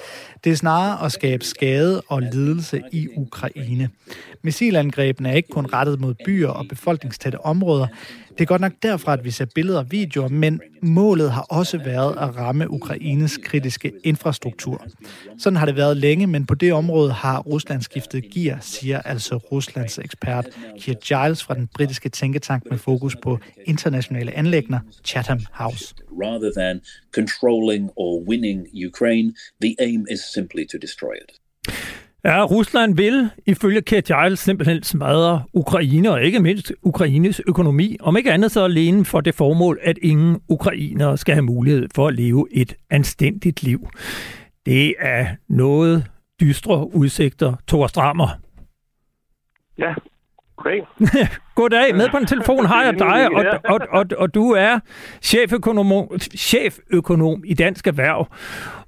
Det 0.43 0.51
er 0.51 0.55
snarere 0.55 1.05
at 1.05 1.11
skabe 1.11 1.45
skade 1.45 2.01
og 2.07 2.21
lidelse 2.21 2.81
i 2.91 3.07
Ukraine. 3.17 3.80
Missilangrebene 4.43 5.29
er 5.29 5.33
ikke 5.33 5.49
kun 5.49 5.65
rettet 5.65 5.99
mod 5.99 6.13
byer 6.25 6.47
og 6.47 6.65
befolkningstætte 6.67 7.41
områder. 7.41 7.87
Det 8.31 8.41
er 8.41 8.45
godt 8.45 8.61
nok 8.61 8.71
derfra, 8.83 9.13
at 9.13 9.25
vi 9.25 9.31
ser 9.31 9.45
billeder 9.55 9.79
og 9.79 9.91
videoer, 9.91 10.27
men 10.27 10.61
målet 10.81 11.31
har 11.31 11.41
også 11.41 11.77
været 11.77 12.11
at 12.11 12.35
ramme 12.35 12.71
Ukraines 12.71 13.39
kritiske 13.43 13.91
infrastruktur. 14.03 14.85
Sådan 15.39 15.57
har 15.57 15.65
det 15.65 15.75
været 15.75 15.97
længe, 15.97 16.27
men 16.27 16.45
på 16.45 16.55
det 16.55 16.73
område 16.73 17.11
har 17.11 17.39
Rusland 17.39 17.81
skiftet 17.81 18.29
gear, 18.33 18.57
siger 18.61 19.01
altså 19.01 19.35
Ruslands 19.35 19.99
ekspert 19.99 20.45
Kier 20.79 20.95
Giles 20.95 21.43
fra 21.43 21.53
den 21.53 21.69
britiske 21.75 22.09
tænketank 22.09 22.63
med 22.69 22.77
fokus 22.77 23.15
på 23.23 23.39
internationale 23.65 24.37
anlægner, 24.37 24.79
Chatham 25.05 25.39
House. 25.53 25.95
Rather 26.23 26.51
than 26.57 26.81
controlling 27.11 27.89
or 27.95 28.23
winning 28.27 28.67
Ukraine, 28.87 29.33
the 29.61 29.75
aim 29.79 30.05
is 30.11 30.19
simply 30.33 30.65
to 30.71 30.77
destroy 30.77 31.13
it. 31.13 31.31
Ja, 32.23 32.45
Rusland 32.45 32.95
vil 32.95 33.29
ifølge 33.45 33.81
Kurt 33.81 34.03
Giles 34.03 34.39
simpelthen 34.39 34.83
smadre 34.83 35.43
Ukraine, 35.53 36.11
og 36.11 36.23
ikke 36.23 36.39
mindst 36.39 36.73
Ukraines 36.83 37.41
økonomi, 37.47 37.97
om 37.99 38.17
ikke 38.17 38.31
andet 38.31 38.51
så 38.51 38.63
alene 38.63 39.05
for 39.05 39.21
det 39.21 39.35
formål, 39.35 39.79
at 39.81 39.97
ingen 40.01 40.41
ukrainere 40.47 41.17
skal 41.17 41.33
have 41.33 41.43
mulighed 41.43 41.87
for 41.95 42.07
at 42.07 42.13
leve 42.15 42.47
et 42.51 42.75
anstændigt 42.89 43.63
liv. 43.63 43.89
Det 44.65 44.95
er 44.99 45.27
noget 45.49 46.07
dystre 46.41 46.95
udsigter. 46.95 47.55
Thor 47.67 47.87
Strammer. 47.87 48.27
Ja, 49.77 49.93
goddag. 50.61 50.87
Goddag, 51.55 51.95
med 51.95 52.09
på 52.09 52.17
en 52.17 52.25
telefon 52.25 52.65
har 52.65 52.83
jeg 52.83 52.93
dig, 52.99 53.29
og, 53.37 53.45
og, 53.65 53.79
og, 53.89 54.05
og 54.17 54.33
du 54.33 54.51
er 54.51 54.79
cheføkonom, 55.21 56.19
cheføkonom 56.35 57.43
i 57.45 57.53
Dansk 57.53 57.87
Erhverv. 57.87 58.27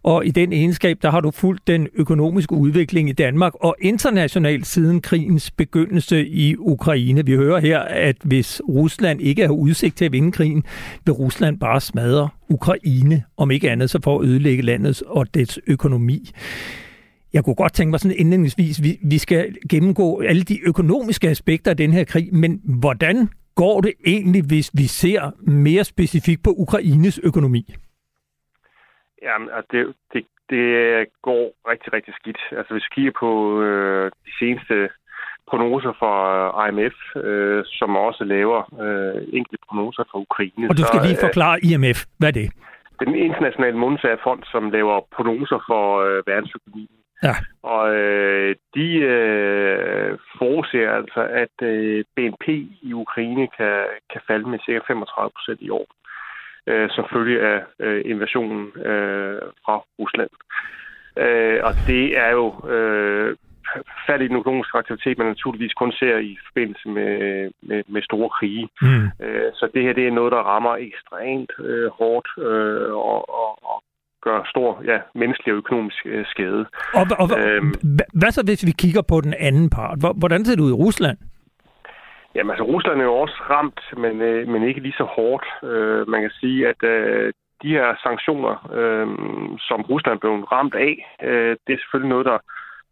Og 0.04 0.26
i 0.26 0.32
den 0.32 0.54
egenskab, 0.54 0.98
der 1.02 1.12
har 1.12 1.20
du 1.20 1.32
fulgt 1.32 1.68
den 1.68 1.88
økonomiske 1.94 2.54
udvikling 2.54 3.10
i 3.10 3.12
Danmark 3.12 3.54
og 3.56 3.76
internationalt 3.82 4.68
siden 4.68 5.02
krigens 5.02 5.52
begyndelse 5.52 6.28
i 6.28 6.56
Ukraine. 6.58 7.26
Vi 7.26 7.36
hører 7.36 7.60
her, 7.60 7.80
at 7.80 8.16
hvis 8.24 8.62
Rusland 8.70 9.22
ikke 9.22 9.42
har 9.42 9.54
udsigt 9.54 9.98
til 9.98 10.06
at 10.06 10.12
vinde 10.12 10.32
krigen, 10.32 10.64
vil 11.06 11.14
Rusland 11.14 11.60
bare 11.60 11.82
smadre 11.82 12.30
Ukraine, 12.50 13.24
om 13.38 13.52
ikke 13.52 13.72
andet 13.72 13.90
så 13.90 14.00
for 14.04 14.20
at 14.20 14.26
ødelægge 14.26 14.64
landets 14.64 15.04
og 15.08 15.34
dets 15.34 15.60
økonomi. 15.68 16.32
Jeg 17.34 17.44
kunne 17.44 17.56
godt 17.56 17.74
tænke 17.74 17.92
mig 17.92 18.00
sådan 18.00 18.18
indledningsvis, 18.20 18.84
vi, 18.84 18.92
vi 19.10 19.18
skal 19.18 19.56
gennemgå 19.70 20.22
alle 20.22 20.42
de 20.42 20.68
økonomiske 20.68 21.28
aspekter 21.28 21.72
af 21.72 21.78
den 21.78 21.92
her 21.92 22.06
krig, 22.06 22.36
men 22.36 22.62
hvordan 22.82 23.16
går 23.56 23.82
det 23.82 23.94
egentlig, 24.06 24.44
hvis 24.48 24.72
vi 24.78 24.84
ser 24.84 25.22
mere 25.52 25.84
specifikt 25.84 26.44
på 26.44 26.52
Ukraines 26.58 27.20
økonomi? 27.24 27.64
Jamen, 29.24 29.50
altså 29.56 29.70
det, 29.72 29.94
det, 30.14 30.24
det 30.50 30.66
går 31.22 31.44
rigtig, 31.72 31.94
rigtig 31.94 32.14
skidt. 32.20 32.42
Altså 32.58 32.74
hvis 32.74 32.84
vi 32.84 32.96
kigger 32.96 33.12
på 33.20 33.62
øh, 33.62 34.12
de 34.26 34.32
seneste 34.40 34.90
prognoser 35.50 35.94
fra 36.00 36.14
IMF, 36.68 36.98
øh, 37.16 37.64
som 37.66 37.96
også 37.96 38.24
laver 38.24 38.60
øh, 38.84 39.16
enkelte 39.38 39.64
prognoser 39.68 40.04
for 40.12 40.18
Ukraine. 40.28 40.70
Og 40.70 40.78
du 40.78 40.84
skal 40.84 41.00
så, 41.00 41.06
lige 41.08 41.24
forklare 41.28 41.58
IMF. 41.68 42.00
Hvad 42.20 42.30
er 42.30 42.38
det? 42.42 42.48
Den 43.04 43.16
internationale 43.16 43.78
monetære 43.78 44.18
fond, 44.24 44.42
som 44.54 44.72
laver 44.72 44.96
prognoser 45.16 45.60
for 45.70 45.84
øh, 46.06 46.24
verdensøkonomien. 46.28 47.03
Ja. 47.24 47.36
Og 47.64 47.96
øh, 47.96 48.56
de 48.76 48.90
øh, 48.96 50.18
forudser 50.38 50.92
altså, 50.92 51.22
at 51.44 51.68
øh, 51.68 52.04
BNP 52.16 52.48
i 52.82 52.94
Ukraine 52.94 53.48
kan, 53.58 53.84
kan 54.12 54.22
falde 54.28 54.50
med 54.50 54.60
ca. 54.66 54.80
35 54.88 55.32
procent 55.38 55.62
i 55.62 55.70
år 55.70 55.88
øh, 56.68 56.90
som 56.90 57.06
følge 57.14 57.42
af 57.42 57.62
øh, 57.80 58.02
invasionen 58.06 58.68
øh, 58.86 59.42
fra 59.66 59.76
Rusland. 60.00 60.30
Øh, 61.18 61.60
og 61.64 61.74
det 61.88 62.18
er 62.18 62.32
jo 62.32 62.70
øh, 62.70 63.36
fald 64.08 64.22
i 64.22 64.28
den 64.28 64.36
økonomiske 64.36 64.78
aktivitet, 64.78 65.18
man 65.18 65.28
naturligvis 65.28 65.74
kun 65.74 65.92
ser 65.92 66.18
i 66.18 66.38
forbindelse 66.48 66.90
med, 66.90 67.12
med, 67.62 67.84
med 67.88 68.02
store 68.02 68.30
krige. 68.30 68.70
Mm. 68.82 69.26
Øh, 69.26 69.52
så 69.54 69.70
det 69.74 69.84
her 69.84 69.94
det 69.94 70.08
er 70.08 70.12
noget, 70.12 70.32
der 70.32 70.38
rammer 70.38 70.76
ekstremt 70.76 71.52
øh, 71.60 71.90
hårdt 71.90 72.28
øh, 72.38 72.94
og, 72.94 73.30
og, 73.42 73.52
og 73.72 73.84
gør 74.28 74.38
stor 74.54 74.82
ja, 74.92 75.00
menneskelig 75.16 75.54
og 75.54 75.58
økonomisk 75.58 76.02
øh, 76.06 76.26
skade. 76.26 76.66
Og, 77.00 77.06
og, 77.22 77.28
øhm, 77.40 77.74
hvad 78.20 78.32
så, 78.32 78.42
hvis 78.46 78.66
vi 78.70 78.74
kigger 78.84 79.02
på 79.12 79.22
den 79.22 79.34
anden 79.40 79.70
part? 79.70 79.98
Hvordan 80.22 80.46
ser 80.46 80.56
det 80.56 80.64
ud 80.64 80.76
i 80.76 80.82
Rusland? 80.86 81.18
Jamen 82.36 82.52
altså, 82.52 82.64
Rusland 82.64 83.00
er 83.00 83.04
jo 83.04 83.16
også 83.16 83.38
ramt, 83.50 83.82
men, 83.98 84.22
øh, 84.22 84.48
men 84.48 84.64
ikke 84.64 84.80
lige 84.80 85.00
så 85.02 85.04
hårdt. 85.04 85.46
Øh, 85.72 86.08
man 86.08 86.22
kan 86.22 86.32
sige, 86.42 86.68
at 86.68 86.84
øh, 86.84 87.34
de 87.64 87.70
her 87.78 87.96
sanktioner, 88.04 88.54
øh, 88.80 89.08
som 89.70 89.82
Rusland 89.82 90.20
blev 90.20 90.32
ramt 90.56 90.76
af, 90.76 90.94
øh, 91.24 91.56
det 91.68 91.74
er 91.74 91.82
selvfølgelig 91.82 92.10
noget, 92.10 92.26
der, 92.26 92.38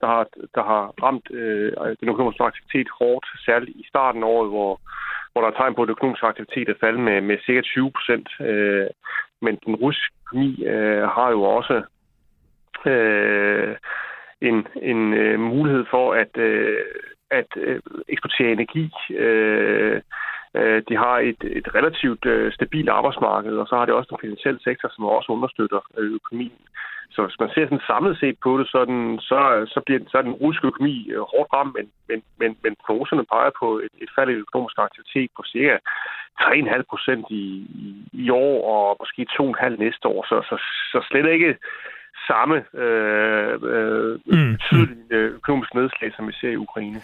der, 0.01 0.07
har, 0.07 0.25
der 0.55 0.63
har 0.71 0.83
ramt 1.03 1.31
øh, 1.31 1.71
den 1.99 2.09
økonomiske 2.09 2.43
aktivitet 2.43 2.89
hårdt, 2.99 3.25
særligt 3.45 3.71
i 3.81 3.85
starten 3.87 4.23
af 4.23 4.27
året, 4.27 4.49
hvor, 4.49 4.71
hvor 5.31 5.41
der 5.41 5.49
er 5.49 5.57
tegn 5.57 5.75
på, 5.75 5.83
at 5.83 5.89
økonomisk 5.89 6.23
aktivitet 6.23 6.69
er 6.69 6.81
faldet 6.83 7.01
med, 7.09 7.21
med 7.21 7.37
cirka 7.45 7.61
20 7.61 7.91
procent. 7.91 8.27
Øh, 8.49 8.87
men 9.41 9.59
den 9.65 9.75
russiske 9.75 10.15
økonomi 10.25 10.65
øh, 10.65 11.03
har 11.03 11.29
jo 11.29 11.41
også 11.41 11.83
øh, 12.85 13.75
en, 14.41 14.67
en 14.81 15.13
øh, 15.13 15.39
mulighed 15.39 15.85
for 15.89 16.13
at, 16.13 16.37
øh, 16.37 16.85
at 17.31 17.47
øh, 17.55 17.81
eksportere 18.07 18.51
energi. 18.51 18.91
Øh, 19.09 20.01
Øh, 20.55 20.83
de 20.89 20.95
har 20.97 21.15
et, 21.29 21.41
et 21.59 21.75
relativt 21.75 22.25
øh, 22.25 22.53
stabilt 22.53 22.89
arbejdsmarked, 22.89 23.57
og 23.57 23.67
så 23.67 23.75
har 23.75 23.85
det 23.85 23.93
også 23.95 24.09
den 24.09 24.21
finansielle 24.21 24.61
sektor, 24.63 24.89
som 24.91 25.05
også 25.05 25.31
understøtter 25.31 25.81
øh, 25.97 26.11
økonomien. 26.13 26.61
Så 27.13 27.19
hvis 27.25 27.39
man 27.39 27.49
ser 27.49 27.65
sådan 27.65 27.89
samlet 27.91 28.19
set 28.19 28.37
på 28.43 28.51
det, 28.59 28.67
så, 28.67 28.85
den, 28.85 29.19
så, 29.19 29.39
så 29.73 29.81
bliver 29.85 29.99
så 30.07 30.17
er 30.17 30.21
den 30.21 30.39
russiske 30.41 30.67
økonomi 30.67 31.11
hårdt 31.31 31.53
ramt, 31.53 31.73
men, 31.77 31.85
men, 32.09 32.19
men, 32.39 32.57
men 32.63 32.75
prognoserne 32.85 33.25
peger 33.33 33.51
på 33.59 33.67
et, 33.85 33.93
et 34.03 34.11
fald 34.15 34.29
i 34.29 34.41
økonomisk 34.43 34.77
aktivitet 34.77 35.29
på 35.37 35.43
cirka 35.53 35.77
3,5 36.41 36.81
procent 36.89 37.25
i, 37.29 37.43
i, 37.85 37.89
i 38.13 38.29
år, 38.29 38.55
og 38.73 38.97
måske 38.99 39.21
2,5 39.39 39.83
næste 39.85 40.07
år. 40.07 40.21
Så, 40.29 40.37
så, 40.49 40.55
så 40.91 41.07
slet 41.09 41.27
ikke 41.35 41.55
samme 42.31 42.57
øh, 42.83 43.53
øh, 43.75 44.19
mm. 44.25 44.57
tydelige 44.57 44.97
øh, 45.11 45.35
økonomiske 45.35 45.75
nedslag, 45.75 46.09
som 46.15 46.27
vi 46.27 46.33
ser 46.41 46.49
i 46.49 46.55
Ukraine. 46.55 46.99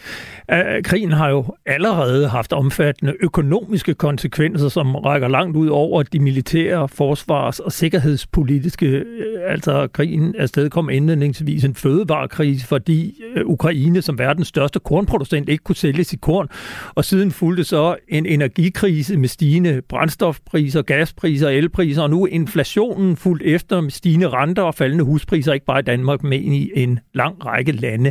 Krigen 0.84 1.12
har 1.12 1.30
jo 1.30 1.56
allerede 1.66 2.28
haft 2.28 2.54
omfattende 2.54 3.14
økonomiske 3.20 3.94
konsekvenser, 3.94 4.70
som 4.70 4.96
rækker 4.96 5.28
langt 5.28 5.58
ud 5.58 5.68
over 5.68 6.04
de 6.04 6.20
militære, 6.20 6.88
forsvars- 6.88 7.60
og 7.60 7.72
sikkerhedspolitiske. 7.72 8.86
Øh, 8.86 9.54
altså 9.54 9.88
krigen 9.88 10.36
afsted 10.40 10.70
kom 10.70 10.90
indledningsvis 10.90 11.64
en 11.66 11.76
fødevarekrise, 11.76 12.68
fordi 12.68 13.24
Ukraine 13.46 14.02
som 14.02 14.20
verdens 14.20 14.48
største 14.48 14.80
kornproducent 14.80 15.50
ikke 15.50 15.64
kunne 15.64 15.76
sælge 15.76 16.04
sit 16.04 16.22
korn. 16.22 16.48
Og 16.96 17.06
siden 17.06 17.32
fulgte 17.32 17.64
så 17.64 17.96
en 18.08 18.26
energikrise 18.26 19.18
med 19.18 19.28
stigende 19.28 19.82
brændstofpriser, 19.90 20.82
gaspriser, 20.82 21.50
elpriser, 21.50 22.04
og 22.04 22.10
nu 22.10 22.26
inflationen 22.26 23.18
fuldt 23.18 23.44
efter 23.44 23.82
med 23.82 23.92
stigende 23.92 24.30
renter 24.30 24.64
og 24.64 24.76
faldende 24.76 25.04
huspriser, 25.18 25.54
ikke 25.54 25.66
bare 25.66 25.80
i 25.80 25.90
Danmark, 25.94 26.24
men 26.24 26.54
i 26.62 26.64
en 26.84 27.00
lang 27.14 27.46
række 27.46 27.72
lande. 27.72 28.10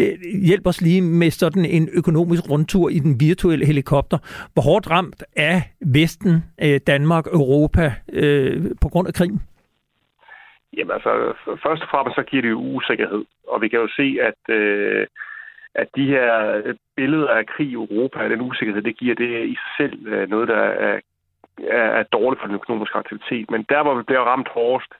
Øh, 0.00 0.14
hjælp 0.48 0.66
os 0.66 0.80
lige 0.80 1.02
med 1.02 1.30
sådan 1.30 1.64
en 1.64 1.88
økonomisk 2.00 2.42
rundtur 2.50 2.88
i 2.88 2.98
den 3.06 3.14
virtuelle 3.20 3.66
helikopter. 3.66 4.18
Hvor 4.52 4.62
hårdt 4.62 4.90
ramt 4.90 5.20
er 5.36 5.58
Vesten, 5.96 6.34
øh, 6.64 6.80
Danmark, 6.86 7.26
Europa 7.26 7.84
øh, 8.12 8.56
på 8.82 8.88
grund 8.92 9.08
af 9.08 9.14
krigen? 9.14 9.40
Jamen 10.76 10.92
altså, 10.96 11.10
først 11.64 11.82
og 11.82 11.88
fremmest 11.92 12.14
så 12.16 12.22
giver 12.30 12.42
det 12.42 12.50
jo 12.50 12.60
usikkerhed. 12.76 13.24
Og 13.48 13.62
vi 13.62 13.68
kan 13.68 13.80
jo 13.84 13.88
se, 13.98 14.06
at, 14.30 14.54
øh, 14.54 15.06
at 15.74 15.88
de 15.96 16.06
her 16.14 16.28
billeder 16.96 17.28
af 17.28 17.46
krig 17.46 17.68
i 17.68 17.80
Europa, 17.82 18.28
den 18.28 18.40
usikkerhed, 18.40 18.82
det 18.82 18.96
giver 18.98 19.14
det 19.14 19.30
i 19.54 19.56
sig 19.62 19.72
selv 19.80 20.28
noget, 20.28 20.48
der 20.48 20.62
er, 20.88 21.00
er 22.00 22.02
dårligt 22.02 22.40
for 22.40 22.46
den 22.46 22.60
økonomiske 22.60 22.98
aktivitet. 22.98 23.50
Men 23.50 23.62
der, 23.68 23.82
hvor 23.82 23.94
vi 23.94 24.02
bliver 24.02 24.24
ramt 24.30 24.48
hårdest, 24.48 24.92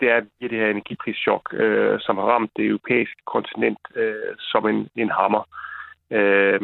det 0.00 0.10
er 0.10 0.20
det 0.40 0.50
her 0.50 0.70
energiprischok, 0.70 1.54
øh, 1.54 2.00
som 2.00 2.16
har 2.16 2.24
ramt 2.24 2.50
det 2.56 2.66
europæiske 2.66 3.22
kontinent 3.26 3.78
øh, 3.94 4.34
som 4.38 4.66
en, 4.66 4.88
en 4.96 5.10
hammer. 5.10 5.42
Øh, 6.10 6.60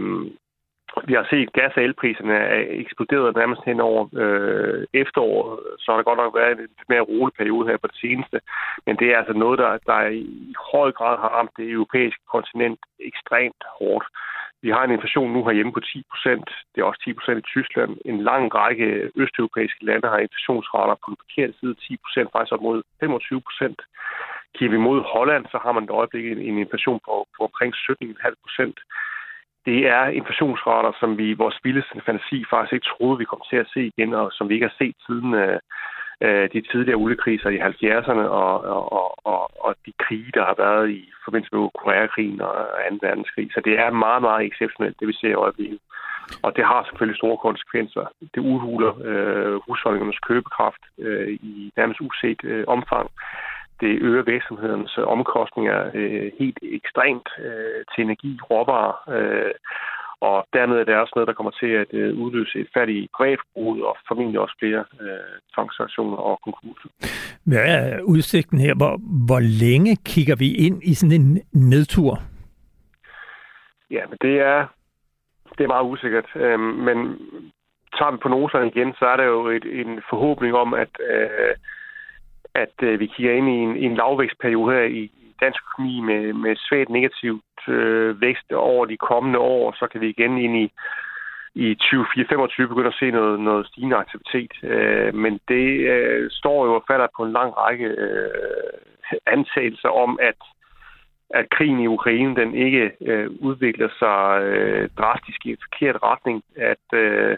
vi 1.08 1.14
har 1.14 1.26
set 1.30 1.52
gas- 1.52 1.76
og 1.76 1.82
elpriserne 1.82 2.34
er 2.34 2.64
eksploderet 2.68 3.37
nærmest 3.37 3.62
hen 3.64 3.80
over 3.80 4.08
øh, 4.22 4.87
efteråret, 4.94 5.58
så 5.78 5.87
har 5.90 5.96
der 5.96 6.08
godt 6.10 6.18
nok 6.18 6.34
været 6.34 6.52
en 6.52 6.58
lidt 6.58 6.88
mere 6.88 7.08
rolig 7.12 7.34
periode 7.34 7.68
her 7.68 7.76
på 7.76 7.87
det 7.87 7.99
seneste. 8.00 8.40
Men 8.87 8.96
det 8.96 9.06
er 9.08 9.18
altså 9.18 9.32
noget, 9.32 9.58
der, 9.58 9.78
der 9.87 10.06
i 10.06 10.54
høj 10.72 10.92
grad 10.92 11.16
har 11.18 11.28
ramt 11.37 11.50
det 11.56 11.70
europæiske 11.70 12.22
kontinent 12.32 12.80
ekstremt 13.00 13.62
hårdt. 13.78 14.06
Vi 14.62 14.71
har 14.71 14.83
en 14.85 14.97
inflation 14.97 15.33
nu 15.33 15.40
herhjemme 15.45 15.73
på 15.73 15.81
10 15.81 16.02
procent. 16.11 16.49
Det 16.73 16.81
er 16.81 16.85
også 16.85 17.00
10 17.05 17.12
procent 17.12 17.38
i 17.38 17.50
Tyskland. 17.55 17.90
En 18.05 18.19
lang 18.31 18.55
række 18.55 19.11
østeuropæiske 19.23 19.85
lande 19.85 20.09
har 20.09 20.19
inflationsrater 20.19 20.95
på 20.95 21.07
den 21.11 21.17
forkerte 21.23 21.55
side 21.61 21.75
10 21.75 21.97
procent, 22.05 22.29
faktisk 22.33 22.52
op 22.52 22.62
mod 22.69 22.83
25 23.00 23.40
procent. 23.49 23.81
Kigger 24.55 24.76
vi 24.76 24.87
mod 24.88 25.00
Holland, 25.14 25.45
så 25.52 25.59
har 25.64 25.73
man 25.73 25.85
i 25.85 25.97
øjeblikket 26.00 26.49
en 26.49 26.59
inflation 26.59 27.00
på, 27.07 27.14
på 27.37 27.40
omkring 27.49 27.73
17,5 27.75 28.35
procent. 28.45 28.79
Det 29.69 29.81
er 29.97 30.05
inflationsrater, 30.21 30.93
som 31.00 31.19
vi 31.19 31.31
i 31.31 31.40
vores 31.43 31.59
vildeste 31.64 32.02
fantasi 32.07 32.38
faktisk 32.50 32.73
ikke 32.73 32.90
troede, 32.93 33.19
vi 33.19 33.31
kom 33.31 33.43
til 33.50 33.57
at 33.57 33.71
se 33.75 33.81
igen, 33.93 34.15
og 34.15 34.26
som 34.32 34.49
vi 34.49 34.54
ikke 34.54 34.69
har 34.71 34.78
set 34.78 34.97
siden 35.06 35.34
øh, 35.34 35.58
øh, 36.21 36.49
de 36.52 36.61
tidligere 36.61 37.02
oliekriser 37.04 37.50
i 37.50 37.59
70'erne 37.59 38.26
og, 38.43 38.54
og, 38.99 39.26
og, 39.26 39.65
og 39.67 39.75
de 39.87 39.93
krige, 40.04 40.33
der 40.35 40.45
har 40.45 40.54
været 40.59 40.91
i 40.91 41.13
forbindelse 41.25 41.54
med 41.56 41.69
Koreakrigen 41.83 42.41
og 42.41 42.54
2. 42.91 42.97
verdenskrig. 43.02 43.49
Så 43.54 43.61
det 43.65 43.78
er 43.78 43.91
meget, 43.91 44.23
meget 44.23 44.47
exceptionelt, 44.47 45.00
det 45.00 45.09
vi 45.09 45.13
ser 45.13 45.28
i 45.28 45.43
øjeblikket. 45.45 45.80
Og 46.43 46.56
det 46.56 46.65
har 46.65 46.85
selvfølgelig 46.85 47.19
store 47.19 47.39
konsekvenser. 47.47 48.04
Det 48.35 48.41
udhuler 48.41 48.93
øh, 49.09 49.61
husholdningernes 49.67 50.21
købekraft 50.28 50.83
øh, 50.99 51.28
i 51.28 51.73
nærmest 51.76 52.00
uset 52.00 52.41
øh, 52.45 52.65
omfang. 52.67 53.11
Det 53.80 53.93
øger 54.09 54.23
virksomhedernes 54.23 54.99
omkostninger 54.99 55.91
øh, 55.95 56.33
helt 56.39 56.59
ekstremt 56.63 57.28
øh, 57.39 57.80
til 57.93 58.04
energi, 58.04 58.39
råvarer, 58.50 58.95
øh, 59.17 59.54
og 60.21 60.47
dermed 60.52 60.76
er 60.76 60.85
det 60.85 60.97
også 60.97 61.13
noget, 61.17 61.28
der 61.28 61.39
kommer 61.39 61.50
til 61.50 61.67
at 61.67 61.91
øh, 61.93 62.19
udløse 62.19 62.59
et 62.59 62.69
færdigt 62.75 63.13
privatforbruget 63.17 63.85
og 63.85 63.97
formentlig 64.09 64.41
også 64.41 64.54
flere 64.59 64.85
øh, 65.00 65.35
transaktioner 65.54 66.17
og 66.17 66.41
konkurser. 66.45 66.89
Hvad 67.45 67.65
er 67.67 68.00
udsigten 68.02 68.59
her? 68.59 68.75
Hvor, 68.75 68.95
hvor 69.26 69.41
længe 69.65 69.97
kigger 69.97 70.37
vi 70.37 70.54
ind 70.54 70.83
i 70.83 70.95
sådan 70.95 71.21
en 71.21 71.41
nedtur? 71.52 72.19
Ja, 73.91 74.02
men 74.09 74.19
det 74.21 74.41
er, 74.41 74.67
det 75.59 75.65
er 75.65 75.75
meget 75.75 75.91
usikkert. 75.93 76.28
Øhm, 76.35 76.61
men 76.61 76.97
tager 77.97 78.11
vi 78.11 78.19
på 78.23 78.28
noserne 78.28 78.67
igen, 78.67 78.95
så 78.99 79.04
er 79.06 79.17
der 79.17 79.25
jo 79.25 79.47
et, 79.47 79.65
en 79.80 80.02
forhåbning 80.11 80.54
om, 80.54 80.75
at, 80.75 80.93
øh, 81.11 81.54
at 82.54 82.75
øh, 82.83 83.00
vi 83.00 83.06
kigger 83.06 83.33
ind 83.33 83.49
i 83.49 83.59
en, 83.67 83.76
en 83.76 83.95
lavvækstperiode 83.95 84.75
her 84.75 84.83
i, 84.83 85.11
dansk 85.41 85.63
økonomi 85.69 86.00
med, 86.00 86.33
med 86.33 86.57
svagt 86.57 86.91
negativt 86.91 87.69
øh, 87.69 88.21
vækst 88.21 88.53
over 88.53 88.85
de 88.87 88.97
kommende 88.97 89.39
år, 89.39 89.73
så 89.79 89.87
kan 89.87 90.00
vi 90.00 90.09
igen 90.09 90.39
ind 90.39 90.57
i 90.57 90.73
i 91.55 91.76
2024-25 91.83 92.67
begynde 92.67 92.87
at 92.87 92.95
se 93.00 93.11
noget, 93.11 93.41
noget 93.41 93.67
stigende 93.67 93.97
aktivitet. 93.97 94.53
Øh, 94.63 95.15
men 95.15 95.41
det 95.49 95.67
øh, 95.95 96.31
står 96.31 96.67
jo 96.67 96.75
og 96.75 96.85
falder 96.87 97.07
på 97.17 97.25
en 97.25 97.33
lang 97.33 97.57
række 97.57 97.85
øh, 97.85 99.11
antagelser 99.26 99.89
om, 99.89 100.19
at 100.23 100.37
at 101.35 101.50
krigen 101.50 101.81
i 101.81 101.87
Ukraine 101.87 102.37
den 102.37 102.55
ikke 102.55 102.93
øh, 103.00 103.31
udvikler 103.41 103.89
sig 103.99 104.43
øh, 104.43 104.89
drastisk 104.99 105.47
i 105.47 105.50
en 105.50 105.57
forkert 105.65 106.03
retning, 106.03 106.43
at 106.57 106.87
øh, 106.93 107.37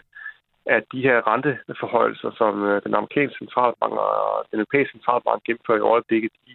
at 0.65 0.83
de 0.93 1.01
her 1.01 1.27
renteforhøjelser, 1.27 2.31
som 2.37 2.63
øh, 2.63 2.81
den 2.83 2.93
amerikanske 2.95 3.37
centralbank 3.37 3.93
og 3.93 4.45
den 4.51 4.59
europæiske 4.59 4.91
centralbank 4.91 5.43
gennemfører 5.43 5.77
i 5.77 5.89
øjeblikket, 5.93 6.31
de 6.47 6.53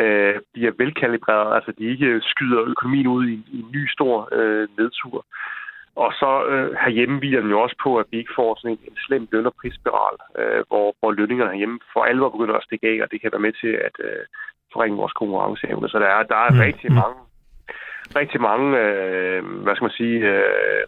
øh, 0.00 0.34
bliver 0.52 0.72
velkalibreret, 0.78 1.54
altså 1.54 1.72
de 1.78 1.84
ikke 1.84 2.20
skyder 2.32 2.60
økonomien 2.72 3.06
ud 3.06 3.26
i, 3.26 3.34
i 3.52 3.58
en 3.60 3.70
ny 3.74 3.88
stor 3.88 4.28
øh, 4.32 4.68
nedtur. 4.78 5.26
Og 5.96 6.12
så 6.20 6.30
øh, 6.52 6.68
herhjemme 6.84 7.18
hviler 7.18 7.40
den 7.40 7.50
jo 7.50 7.60
også 7.60 7.76
på, 7.82 7.96
at 7.98 8.06
vi 8.10 8.16
ikke 8.18 8.36
får 8.36 8.58
sådan 8.58 8.70
en, 8.70 8.78
en 8.90 8.96
slem 9.06 9.28
løn- 9.32 9.50
og 9.50 9.54
prisspiral, 9.60 10.16
øh, 10.38 10.62
hvor, 10.68 10.86
hvor 10.98 11.12
lønningerne 11.12 11.50
herhjemme 11.50 11.78
for 11.92 12.04
alvor 12.04 12.28
begynder 12.28 12.54
at 12.54 12.64
stikke 12.64 12.86
af, 12.88 13.02
og 13.02 13.10
det 13.10 13.20
kan 13.20 13.32
være 13.32 13.46
med 13.46 13.52
til 13.62 13.72
at 13.88 13.96
øh, 14.08 14.24
forringe 14.72 14.96
vores 14.96 15.12
konkurrenceevne. 15.12 15.88
Så 15.88 15.98
der 15.98 16.06
er, 16.06 16.22
der 16.22 16.36
er 16.46 16.52
mm. 16.52 16.58
rigtig 16.58 16.92
mange, 16.92 17.20
rigtig 18.20 18.40
mange 18.40 18.66
øh, 18.82 19.44
hvad 19.64 19.74
skal 19.74 19.84
man 19.88 20.00
sige, 20.00 20.18
øh, 20.32 20.82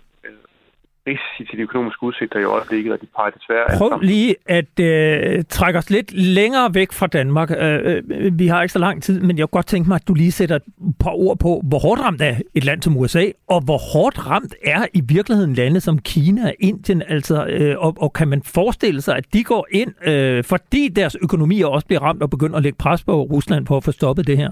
risici 1.09 1.51
til 1.51 1.59
de 1.59 1.63
økonomiske 1.63 2.03
udsigter 2.03 2.39
i 2.41 2.45
øjeblikket, 2.45 2.93
og 2.93 3.01
de 3.01 3.07
peger 3.17 3.31
desværre... 3.31 3.65
Prøv 3.79 3.99
lige 4.01 4.35
at 4.59 4.75
øh, 4.81 5.45
trække 5.49 5.79
os 5.79 5.91
lidt 5.91 6.13
længere 6.13 6.75
væk 6.75 6.93
fra 6.93 7.07
Danmark. 7.07 7.51
Øh, 7.51 8.03
øh, 8.11 8.39
vi 8.39 8.47
har 8.47 8.63
ikke 8.63 8.73
så 8.73 8.79
lang 8.79 9.03
tid, 9.03 9.21
men 9.21 9.39
jeg 9.39 9.45
kunne 9.45 9.59
godt 9.59 9.67
tænke 9.67 9.89
mig, 9.89 9.95
at 9.95 10.09
du 10.09 10.15
lige 10.15 10.33
sætter 10.33 10.57
et 10.57 10.63
par 11.01 11.15
ord 11.25 11.39
på, 11.39 11.63
hvor 11.69 11.79
hårdt 11.79 12.01
ramt 12.05 12.23
er 12.23 12.35
et 12.55 12.65
land 12.65 12.83
som 12.83 12.97
USA, 12.97 13.25
og 13.49 13.61
hvor 13.65 13.81
hårdt 13.93 14.27
ramt 14.31 14.55
er 14.65 14.87
i 14.95 15.03
virkeligheden 15.09 15.55
lande 15.55 15.81
som 15.81 15.99
Kina 15.99 16.43
og 16.47 16.55
Indien, 16.61 17.03
altså, 17.09 17.47
øh, 17.47 17.75
og, 17.85 17.95
og 18.01 18.13
kan 18.13 18.29
man 18.29 18.43
forestille 18.55 19.01
sig, 19.01 19.17
at 19.17 19.25
de 19.33 19.45
går 19.45 19.67
ind, 19.71 20.09
øh, 20.09 20.45
fordi 20.45 20.89
deres 20.89 21.17
økonomier 21.23 21.67
også 21.67 21.87
bliver 21.87 22.03
ramt 22.03 22.23
og 22.23 22.31
begynder 22.31 22.57
at 22.57 22.63
lægge 22.63 22.79
pres 22.79 23.05
på 23.05 23.13
Rusland 23.23 23.67
på 23.67 23.77
at 23.77 23.85
få 23.85 23.93
stoppet 23.93 24.27
det 24.27 24.37
her? 24.37 24.51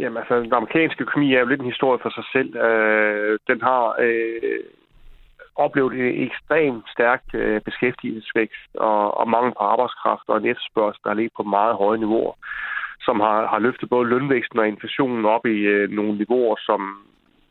Jamen 0.00 0.16
altså, 0.16 0.34
den 0.40 0.52
amerikanske 0.52 1.02
økonomi 1.02 1.34
er 1.34 1.40
jo 1.40 1.46
lidt 1.46 1.60
en 1.60 1.72
historie 1.72 1.98
for 2.02 2.10
sig 2.10 2.24
selv. 2.32 2.56
Øh, 2.56 3.38
den 3.50 3.60
har 3.60 3.96
øh, 4.00 4.60
oplevet 5.64 5.92
en 5.92 6.22
ekstremt 6.26 6.84
stærk 6.94 7.22
øh, 7.34 7.60
beskæftigelsesvækst 7.60 8.70
og, 8.74 9.18
og 9.20 9.28
mangel 9.28 9.52
på 9.52 9.64
arbejdskraft 9.74 10.26
og 10.28 10.36
en 10.36 10.46
efterspørgsel, 10.52 11.02
der 11.04 11.14
ligger 11.14 11.34
på 11.36 11.42
meget 11.42 11.74
høje 11.76 11.98
niveauer, 11.98 12.34
som 13.06 13.20
har, 13.20 13.46
har 13.46 13.58
løftet 13.58 13.88
både 13.88 14.08
lønvæksten 14.08 14.58
og 14.58 14.68
inflationen 14.68 15.24
op 15.24 15.46
i 15.46 15.58
øh, 15.74 15.90
nogle 15.90 16.18
niveauer, 16.18 16.56
som 16.58 16.80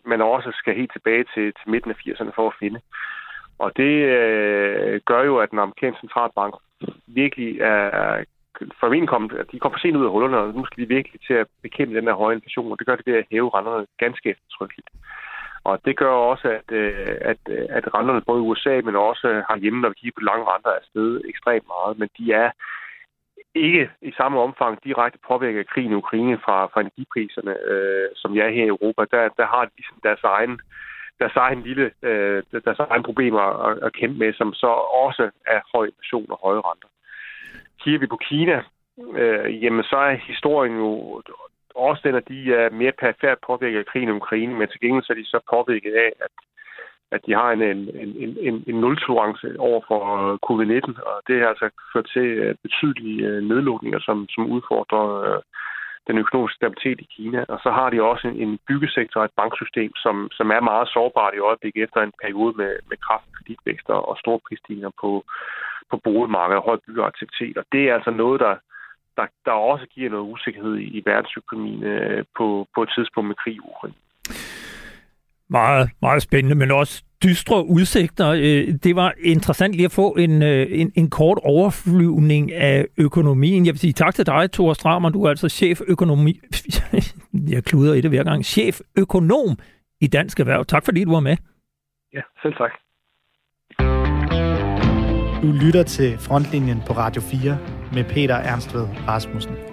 man 0.06 0.22
også 0.22 0.52
skal 0.56 0.76
helt 0.76 0.91
tilbage 0.93 1.26
til, 1.34 1.46
til 1.58 1.70
midten 1.72 1.91
af 1.91 1.96
80'erne 1.96 2.32
for 2.36 2.48
at 2.48 2.58
finde. 2.60 2.80
Og 3.60 3.78
det 3.78 3.93
øh, 4.17 5.02
gør 5.06 5.24
jo, 5.24 5.38
at 5.38 5.52
den 5.52 5.60
amerikanske 5.60 6.02
centralbank 6.02 6.54
virkelig 7.08 7.60
er 7.60 8.24
for 8.80 8.89
min 8.89 9.08
kom, 9.08 9.30
de 9.52 9.60
kom 9.60 9.72
for 9.72 9.80
sent 9.80 9.96
ud 9.96 10.06
af 10.06 10.12
hullerne, 10.12 10.38
og 10.38 10.54
nu 10.54 10.65
skal 10.65 10.84
de 10.84 10.88
virkelig 10.96 11.22
til 11.28 11.34
at 11.34 11.48
bekæmpe 11.62 11.96
den 11.96 12.08
her 12.08 12.13
høje 12.13 12.36
inflation, 12.36 12.72
og 12.72 12.80
det 12.80 12.88
gør 12.88 12.96
det 12.96 13.08
ved 13.08 13.17
at 13.17 13.26
hæve 13.32 13.50
renterne 13.54 13.88
ganske 13.98 14.30
eftertrykkeligt. 14.30 14.89
Og 15.69 15.75
det 15.86 15.97
gør 15.97 16.13
også, 16.32 16.47
at, 16.60 16.71
øh, 16.71 17.17
at, 17.32 17.41
øh, 17.49 17.65
at 17.69 17.93
renterne 17.93 18.21
både 18.21 18.39
i 18.41 18.47
USA, 18.49 18.82
men 18.84 18.95
også 18.95 19.27
herhjemme, 19.49 19.82
når 19.82 19.89
vi 19.89 19.99
kigger 19.99 20.19
på 20.19 20.27
lange 20.30 20.45
renter, 20.51 20.69
er 20.69 20.84
steget 20.89 21.21
ekstremt 21.30 21.67
meget. 21.67 21.99
Men 21.99 22.10
de 22.17 22.25
er 22.34 22.49
ikke 23.56 23.89
i 24.01 24.12
samme 24.17 24.39
omfang 24.39 24.84
direkte 24.84 25.19
påvirket 25.27 25.60
af 25.60 25.67
krigen 25.73 25.91
i 25.91 26.01
Ukraine 26.03 26.38
fra, 26.45 26.65
fra 26.65 26.82
energipriserne, 26.82 27.53
øh, 27.71 28.10
som 28.15 28.36
jeg 28.36 28.45
er 28.45 28.56
her 28.58 28.65
i 28.65 28.75
Europa. 28.75 29.01
Der, 29.12 29.30
der 29.39 29.45
har 29.53 29.65
de 29.65 29.71
ligesom 29.77 29.97
deres 30.03 30.23
egen, 30.23 30.60
deres 31.19 31.36
egen 31.36 31.62
lille, 31.67 31.91
øh, 32.01 32.43
deres 32.65 32.80
egen 32.80 33.03
problemer 33.03 33.41
at, 33.67 33.77
at 33.86 33.93
kæmpe 33.93 34.17
med, 34.19 34.34
som 34.34 34.53
så 34.53 34.71
også 35.06 35.23
er 35.47 35.60
høj 35.73 35.86
inflation 35.86 36.32
og 36.34 36.39
høje 36.43 36.62
renter. 36.67 36.89
Kigger 37.82 37.99
vi 37.99 38.08
på 38.08 38.19
Kina, 38.30 38.58
øh, 39.21 39.63
jamen 39.63 39.84
så 39.84 39.97
er 39.97 40.25
historien 40.32 40.75
jo 40.77 41.21
også 41.78 42.02
den, 42.06 42.16
at 42.16 42.28
de 42.28 42.54
er 42.54 42.70
mere 42.70 42.92
perfekt 43.00 43.46
påvirket 43.48 43.80
af 43.80 43.86
krigen 43.86 44.10
i 44.10 44.20
Ukraine, 44.22 44.54
men 44.54 44.68
til 44.68 44.80
gengæld 44.80 45.04
så 45.04 45.13
er 45.13 45.18
de 45.18 45.26
så 45.26 45.40
påvirket 45.50 45.94
af, 46.06 46.12
at 46.26 46.32
at 47.12 47.22
de 47.26 47.34
har 47.34 47.50
en, 47.52 47.62
en, 47.62 47.82
en, 48.24 48.38
en, 48.48 48.63
en 48.68 48.76
nul-tolerance 48.76 49.60
over 49.60 49.82
for 49.88 50.02
øh, 50.18 50.34
covid-19, 50.48 51.02
og 51.10 51.18
det 51.28 51.40
har 51.40 51.48
altså 51.48 51.70
ført 51.94 52.08
til 52.13 52.28
øh, 52.44 52.56
betydelige 52.63 53.42
nedlukninger, 53.42 54.00
som, 54.00 54.26
som 54.30 54.52
udfordrer 54.56 55.06
øh, 55.24 55.42
den 56.08 56.18
økonomiske 56.18 56.56
stabilitet 56.56 57.00
i 57.02 57.08
Kina. 57.16 57.46
Og 57.48 57.60
så 57.63 57.70
har 57.72 57.90
de 57.90 58.02
også 58.02 58.28
en, 58.28 58.36
en 58.46 58.60
byggesektor 58.68 59.20
og 59.20 59.26
et 59.26 59.38
banksystem, 59.42 59.92
som, 59.96 60.16
som 60.32 60.48
er 60.52 60.62
meget 60.72 60.88
sårbart 60.88 61.34
i 61.36 61.46
øjeblikket 61.50 61.84
efter 61.84 62.02
en 62.02 62.13
periode 62.22 62.54
med, 62.58 62.72
med 62.90 62.98
kraftig 62.98 63.32
kreditvækster 63.38 63.94
og 63.94 64.18
store 64.24 64.40
prisstigninger 64.48 64.92
på, 65.02 65.12
på 65.92 65.98
boligmarkedet 66.04 66.60
og 66.62 66.66
høj 66.70 66.78
byggeaktivitet. 66.88 67.58
Og 67.58 67.66
det 67.72 67.90
er 67.90 67.94
altså 67.96 68.12
noget, 68.12 68.40
der, 68.40 68.56
der, 69.17 69.25
der 69.45 69.51
også 69.51 69.86
giver 69.95 70.10
noget 70.10 70.32
usikkerhed 70.34 70.75
i, 70.75 70.88
i 70.97 71.01
verdensøkonomien 71.06 71.84
øh, 71.84 72.25
på, 72.38 72.67
på 72.75 72.84
et 72.84 72.91
tidspunkt 72.95 73.27
med 73.27 73.36
krig 73.36 73.56
i 73.56 73.60
Ukraine 73.60 73.99
meget, 75.49 75.89
meget 76.01 76.21
spændende, 76.21 76.56
men 76.56 76.71
også 76.71 77.03
dystre 77.23 77.65
udsigter. 77.65 78.30
Øh, 78.30 78.73
det 78.84 78.95
var 78.95 79.13
interessant 79.23 79.73
lige 79.73 79.86
at 79.86 79.91
få 79.91 80.12
en, 80.12 80.43
øh, 80.43 80.67
en, 80.69 80.91
en 80.95 81.10
kort 81.10 81.39
overflyvning 81.43 82.53
af 82.53 82.86
økonomien. 82.97 83.65
Jeg 83.65 83.73
vil 83.73 83.80
sige 83.80 83.93
tak 83.93 84.15
til 84.15 84.25
dig, 84.25 84.51
Thor 84.51 84.73
Strammer. 84.73 85.10
Du 85.10 85.23
er 85.23 85.30
altså 85.30 85.49
chef 85.49 85.82
økonomi... 85.88 86.39
Jeg 87.49 87.63
kluder 87.63 87.93
i 87.93 88.01
det 88.01 88.12
hver 88.12 88.23
gang. 88.23 88.45
Chef 88.45 88.80
økonom 88.97 89.58
i 90.01 90.08
Dansk 90.08 90.39
Erhverv. 90.39 90.65
Tak 90.65 90.86
fordi 90.86 91.03
du 91.03 91.12
var 91.12 91.19
med. 91.19 91.38
Ja, 92.13 92.21
selv 92.41 92.53
tak. 92.53 92.71
Du 95.41 95.51
lytter 95.65 95.84
til 95.84 96.17
Frontlinjen 96.17 96.82
på 96.88 96.93
Radio 96.93 97.21
4 97.21 97.77
med 97.93 98.04
Peter 98.04 98.36
Ernstved 98.36 98.88
Rasmussen. 99.08 99.66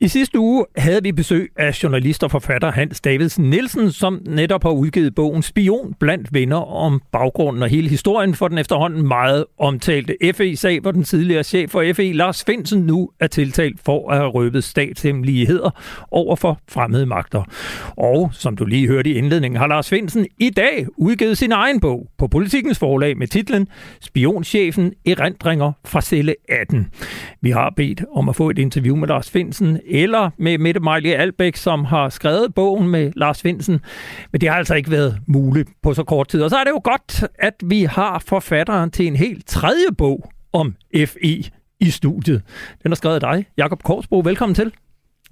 I 0.00 0.08
sidste 0.08 0.38
uge 0.38 0.64
havde 0.76 1.02
vi 1.02 1.12
besøg 1.12 1.50
af 1.56 1.82
journalist 1.82 2.24
og 2.24 2.30
forfatter 2.30 2.70
Hans 2.70 3.00
Davidsen 3.00 3.50
Nielsen, 3.50 3.92
som 3.92 4.22
netop 4.26 4.62
har 4.62 4.70
udgivet 4.70 5.14
bogen 5.14 5.42
Spion 5.42 5.94
blandt 6.00 6.34
venner 6.34 6.56
om 6.56 7.02
baggrunden 7.12 7.62
og 7.62 7.68
hele 7.68 7.88
historien 7.88 8.34
for 8.34 8.48
den 8.48 8.58
efterhånden 8.58 9.08
meget 9.08 9.44
omtalte 9.58 10.16
FE-sag, 10.34 10.80
hvor 10.80 10.90
den 10.90 11.04
tidligere 11.04 11.44
chef 11.44 11.70
for 11.70 11.92
FE, 11.92 12.12
Lars 12.12 12.44
Finsen, 12.44 12.82
nu 12.82 13.10
er 13.20 13.26
tiltalt 13.26 13.80
for 13.84 14.10
at 14.10 14.16
have 14.16 14.28
røbet 14.28 14.64
statshemmeligheder 14.64 15.70
over 16.10 16.36
for 16.36 16.60
fremmede 16.68 17.06
magter. 17.06 17.44
Og 17.96 18.30
som 18.32 18.56
du 18.56 18.64
lige 18.64 18.88
hørte 18.88 19.10
i 19.10 19.14
indledningen, 19.14 19.58
har 19.58 19.66
Lars 19.66 19.88
Finsen 19.88 20.26
i 20.38 20.50
dag 20.50 20.86
udgivet 20.96 21.38
sin 21.38 21.52
egen 21.52 21.80
bog 21.80 22.08
på 22.18 22.28
Politikens 22.28 22.78
forlag 22.78 23.16
med 23.16 23.26
titlen 23.26 23.68
Spionchefen 24.00 24.92
erindringer 25.06 25.72
fra 25.84 26.00
celle 26.00 26.34
18. 26.48 26.86
Vi 27.40 27.50
har 27.50 27.72
bedt 27.76 28.04
om 28.12 28.28
at 28.28 28.36
få 28.36 28.50
et 28.50 28.58
interview 28.58 28.96
med 28.96 29.08
Lars 29.08 29.30
Finsen 29.30 29.78
eller 29.88 30.30
med 30.38 30.58
Mette 30.58 30.80
Mejlige 30.80 31.16
Albæk, 31.16 31.56
som 31.56 31.84
har 31.84 32.08
skrevet 32.08 32.54
bogen 32.54 32.88
med 32.88 33.12
Lars 33.16 33.42
Finsen. 33.42 33.80
Men 34.32 34.40
det 34.40 34.48
har 34.48 34.56
altså 34.56 34.74
ikke 34.74 34.90
været 34.90 35.18
muligt 35.26 35.68
på 35.82 35.94
så 35.94 36.04
kort 36.04 36.28
tid. 36.28 36.42
Og 36.42 36.50
så 36.50 36.56
er 36.56 36.64
det 36.64 36.70
jo 36.70 36.80
godt, 36.84 37.24
at 37.38 37.54
vi 37.64 37.82
har 37.82 38.18
forfatteren 38.18 38.90
til 38.90 39.06
en 39.06 39.16
helt 39.16 39.46
tredje 39.46 39.86
bog 39.98 40.30
om 40.52 40.74
FE 41.06 41.44
i 41.80 41.90
studiet. 41.90 42.42
Den 42.82 42.92
er 42.92 42.96
skrevet 42.96 43.14
af 43.14 43.20
dig, 43.20 43.46
Jakob 43.56 43.82
Korsbro. 43.82 44.20
Velkommen 44.24 44.54
til. 44.54 44.72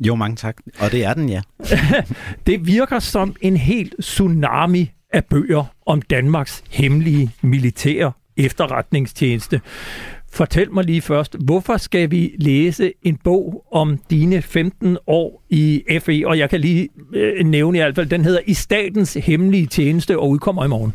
Jo, 0.00 0.14
mange 0.14 0.36
tak. 0.36 0.56
Og 0.78 0.92
det 0.92 1.04
er 1.04 1.14
den, 1.14 1.28
ja. 1.28 1.42
det 2.46 2.66
virker 2.66 2.98
som 2.98 3.36
en 3.40 3.56
helt 3.56 3.94
tsunami 4.00 4.90
af 5.12 5.24
bøger 5.24 5.64
om 5.86 6.02
Danmarks 6.02 6.64
hemmelige 6.70 7.30
militære 7.42 8.12
efterretningstjeneste. 8.36 9.60
Fortæl 10.36 10.72
mig 10.72 10.84
lige 10.84 11.00
først, 11.00 11.36
hvorfor 11.44 11.76
skal 11.76 12.10
vi 12.10 12.34
læse 12.38 12.92
en 13.02 13.16
bog 13.24 13.66
om 13.72 13.98
dine 14.10 14.42
15 14.42 14.98
år 15.06 15.44
i 15.50 15.82
FE? 16.00 16.22
Og 16.26 16.38
jeg 16.38 16.50
kan 16.50 16.60
lige 16.60 16.88
øh, 17.12 17.46
nævne 17.46 17.78
i 17.78 17.80
hvert 17.80 17.94
fald, 17.94 18.06
den 18.06 18.24
hedder 18.24 18.40
I 18.46 18.54
statens 18.54 19.14
hemmelige 19.14 19.66
tjeneste 19.66 20.18
og 20.18 20.30
udkommer 20.30 20.64
i 20.64 20.68
morgen. 20.68 20.92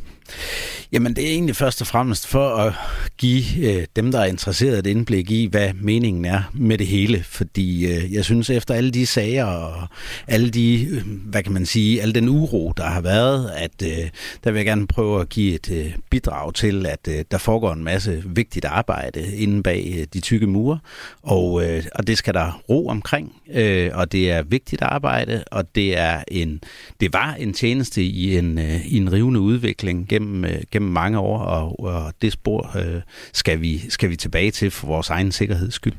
Jamen, 0.91 1.15
det 1.15 1.23
er 1.23 1.29
egentlig 1.29 1.55
først 1.55 1.81
og 1.81 1.87
fremmest 1.87 2.27
for 2.27 2.49
at 2.49 2.73
give 3.17 3.43
øh, 3.61 3.85
dem, 3.95 4.11
der 4.11 4.19
er 4.19 4.25
interesseret, 4.25 4.79
et 4.79 4.87
indblik 4.87 5.31
i, 5.31 5.45
hvad 5.51 5.73
meningen 5.73 6.25
er 6.25 6.41
med 6.53 6.77
det 6.77 6.87
hele. 6.87 7.23
Fordi 7.23 7.85
øh, 7.85 8.13
jeg 8.13 8.25
synes, 8.25 8.49
efter 8.49 8.73
alle 8.73 8.91
de 8.91 9.05
sager 9.05 9.45
og 9.45 9.87
alle 10.27 10.49
de, 10.49 10.87
øh, 10.91 11.03
hvad 11.25 11.43
kan 11.43 11.51
man 11.51 11.65
sige, 11.65 12.01
al 12.01 12.15
den 12.15 12.29
uro, 12.29 12.73
der 12.77 12.83
har 12.83 13.01
været, 13.01 13.51
at 13.55 13.83
øh, 13.83 14.09
der 14.43 14.51
vil 14.51 14.59
jeg 14.59 14.65
gerne 14.65 14.87
prøve 14.87 15.21
at 15.21 15.29
give 15.29 15.55
et 15.55 15.71
øh, 15.71 15.93
bidrag 16.09 16.53
til, 16.53 16.85
at 16.85 17.07
øh, 17.09 17.25
der 17.31 17.37
foregår 17.37 17.73
en 17.73 17.83
masse 17.83 18.23
vigtigt 18.25 18.65
arbejde 18.65 19.35
inde 19.35 19.63
bag 19.63 19.95
øh, 19.97 20.05
de 20.13 20.19
tykke 20.19 20.47
mure. 20.47 20.79
Og, 21.23 21.65
øh, 21.65 21.83
og 21.95 22.07
det 22.07 22.17
skal 22.17 22.33
der 22.33 22.61
ro 22.69 22.87
omkring, 22.87 23.35
øh, 23.53 23.89
og 23.93 24.11
det 24.11 24.31
er 24.31 24.43
vigtigt 24.43 24.81
arbejde, 24.81 25.43
og 25.51 25.75
det 25.75 25.97
er 25.97 26.23
en, 26.27 26.61
det 26.99 27.13
var 27.13 27.33
en 27.33 27.53
tjeneste 27.53 28.03
i 28.03 28.37
en, 28.37 28.57
øh, 28.57 28.85
i 28.85 28.97
en 28.97 29.11
rivende 29.11 29.39
udvikling 29.39 30.07
gennem, 30.09 30.20
øh, 30.45 30.61
gennem 30.71 30.91
mange 30.91 31.19
år, 31.19 31.39
og, 31.39 31.79
og 31.79 32.13
det 32.21 32.31
spor 32.31 32.77
øh, 32.77 33.01
skal, 33.33 33.61
vi, 33.61 33.89
skal 33.89 34.09
vi 34.09 34.15
tilbage 34.15 34.51
til 34.51 34.71
for 34.71 34.87
vores 34.87 35.09
egen 35.09 35.31
sikkerheds 35.31 35.73
skyld. 35.73 35.93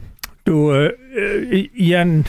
Du, 0.47 0.75
øh, 0.75 0.91
øh 1.17 1.89
Jan, 1.91 2.27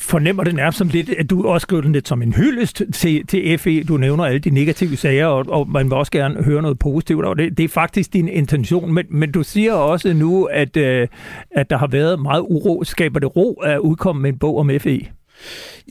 fornemmer 0.00 0.44
det 0.44 0.54
nærmest 0.54 0.78
som 0.78 0.88
lidt, 0.88 1.10
at 1.10 1.30
du 1.30 1.48
også 1.48 1.64
skriver 1.64 1.82
den 1.82 1.92
lidt 1.92 2.08
som 2.08 2.22
en 2.22 2.32
hyldest 2.32 2.82
til, 2.92 3.26
til 3.26 3.58
FE. 3.58 3.84
Du 3.84 3.96
nævner 3.96 4.24
alle 4.24 4.38
de 4.38 4.50
negative 4.50 4.96
sager, 4.96 5.26
og, 5.26 5.44
og 5.48 5.68
man 5.68 5.86
vil 5.86 5.92
også 5.92 6.12
gerne 6.12 6.42
høre 6.42 6.62
noget 6.62 6.78
positivt, 6.78 7.24
og 7.24 7.38
det, 7.38 7.58
det 7.58 7.64
er 7.64 7.68
faktisk 7.68 8.12
din 8.12 8.28
intention. 8.28 8.92
Men, 8.92 9.06
men 9.08 9.32
du 9.32 9.42
siger 9.42 9.72
også 9.72 10.12
nu, 10.12 10.44
at, 10.44 10.76
øh, 10.76 11.08
at 11.50 11.70
der 11.70 11.78
har 11.78 11.86
været 11.86 12.20
meget 12.20 12.40
uro. 12.40 12.84
Skaber 12.84 13.20
det 13.20 13.36
ro 13.36 13.52
at 13.54 13.78
udkomme 13.78 14.22
med 14.22 14.32
en 14.32 14.38
bog 14.38 14.58
om 14.58 14.70
FE? 14.80 15.00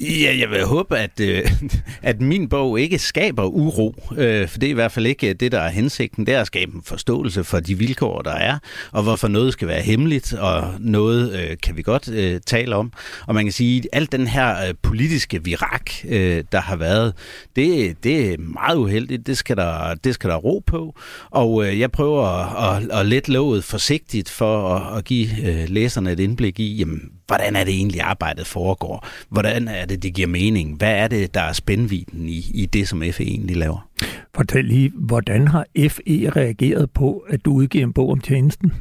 Ja, 0.02 0.38
jeg 0.40 0.50
vil 0.50 0.66
håbe, 0.66 0.98
at, 0.98 1.20
øh, 1.20 1.52
at 2.02 2.22
min 2.22 2.50
bog 2.50 2.80
ikke 2.80 3.00
skaber 3.00 3.44
uro, 3.44 3.96
øh, 4.18 4.48
for 4.48 4.60
det 4.60 4.68
er 4.68 4.72
i 4.72 4.74
hvert 4.74 4.92
fald 4.92 5.06
ikke 5.06 5.34
det, 5.34 5.52
der 5.52 5.60
er 5.60 5.70
hensigten. 5.70 6.26
Det 6.26 6.34
er 6.34 6.42
at 6.42 6.48
skabe 6.48 6.76
en 6.76 6.82
forståelse 6.86 7.44
for 7.44 7.60
de 7.60 7.78
vilkår, 7.78 8.22
der 8.22 8.32
er, 8.32 8.60
og 8.92 9.04
hvorfor 9.04 9.28
noget 9.28 9.54
skal 9.54 9.68
være 9.68 9.82
hemmeligt, 9.82 10.34
og 10.34 10.74
noget 10.80 11.40
øh, 11.40 11.58
kan 11.64 11.78
vi 11.78 11.82
godt 11.82 12.10
øh, 12.10 12.42
tale 12.46 12.76
om. 12.76 12.92
Og 13.28 13.36
man 13.36 13.46
kan 13.46 13.52
sige, 13.52 13.78
at 13.78 13.88
alt 13.94 14.12
den 14.12 14.28
her 14.28 14.68
øh, 14.68 14.74
politiske 14.82 15.44
virak, 15.44 15.92
øh, 16.08 16.44
der 16.52 16.62
har 16.62 16.76
været, 16.76 17.14
det, 17.56 18.04
det 18.04 18.34
er 18.34 18.38
meget 18.38 18.76
uheldigt. 18.76 19.28
Det 19.28 19.38
skal 19.38 19.58
der, 19.58 19.94
det 19.94 20.14
skal 20.14 20.30
der 20.30 20.36
ro 20.36 20.64
på, 20.66 20.96
og 21.30 21.66
øh, 21.66 21.80
jeg 21.80 21.92
prøver 21.92 22.26
at, 22.26 22.84
at, 22.84 23.00
at 23.00 23.06
lette 23.06 23.32
låget 23.32 23.64
forsigtigt 23.64 24.30
for 24.30 24.76
at, 24.76 24.98
at 24.98 25.06
give 25.06 25.28
øh, 25.46 25.70
læserne 25.70 26.12
et 26.12 26.20
indblik 26.20 26.60
i, 26.60 26.76
jamen, 26.76 27.19
hvordan 27.30 27.56
er 27.56 27.64
det 27.64 27.74
egentlig 27.74 28.02
arbejdet 28.02 28.48
foregår? 28.48 29.08
Hvordan 29.30 29.68
er 29.68 29.86
det, 29.86 30.04
det 30.04 30.14
giver 30.14 30.28
mening? 30.28 30.78
Hvad 30.78 30.96
er 30.96 31.08
det, 31.08 31.34
der 31.34 31.42
er 31.42 31.54
spændviden 31.54 32.30
i, 32.30 32.46
i 32.54 32.66
det, 32.66 32.88
som 32.88 33.04
FE 33.12 33.24
egentlig 33.24 33.58
laver? 33.58 33.90
Fortæl 34.36 34.66
lige, 34.66 34.92
hvordan 34.96 35.48
har 35.48 35.66
FE 35.90 36.30
reageret 36.30 36.92
på, 36.92 37.26
at 37.30 37.46
du 37.46 37.54
udgiver 37.54 37.84
en 37.84 37.94
bog 37.94 38.12
om 38.12 38.20
tjenesten? 38.20 38.74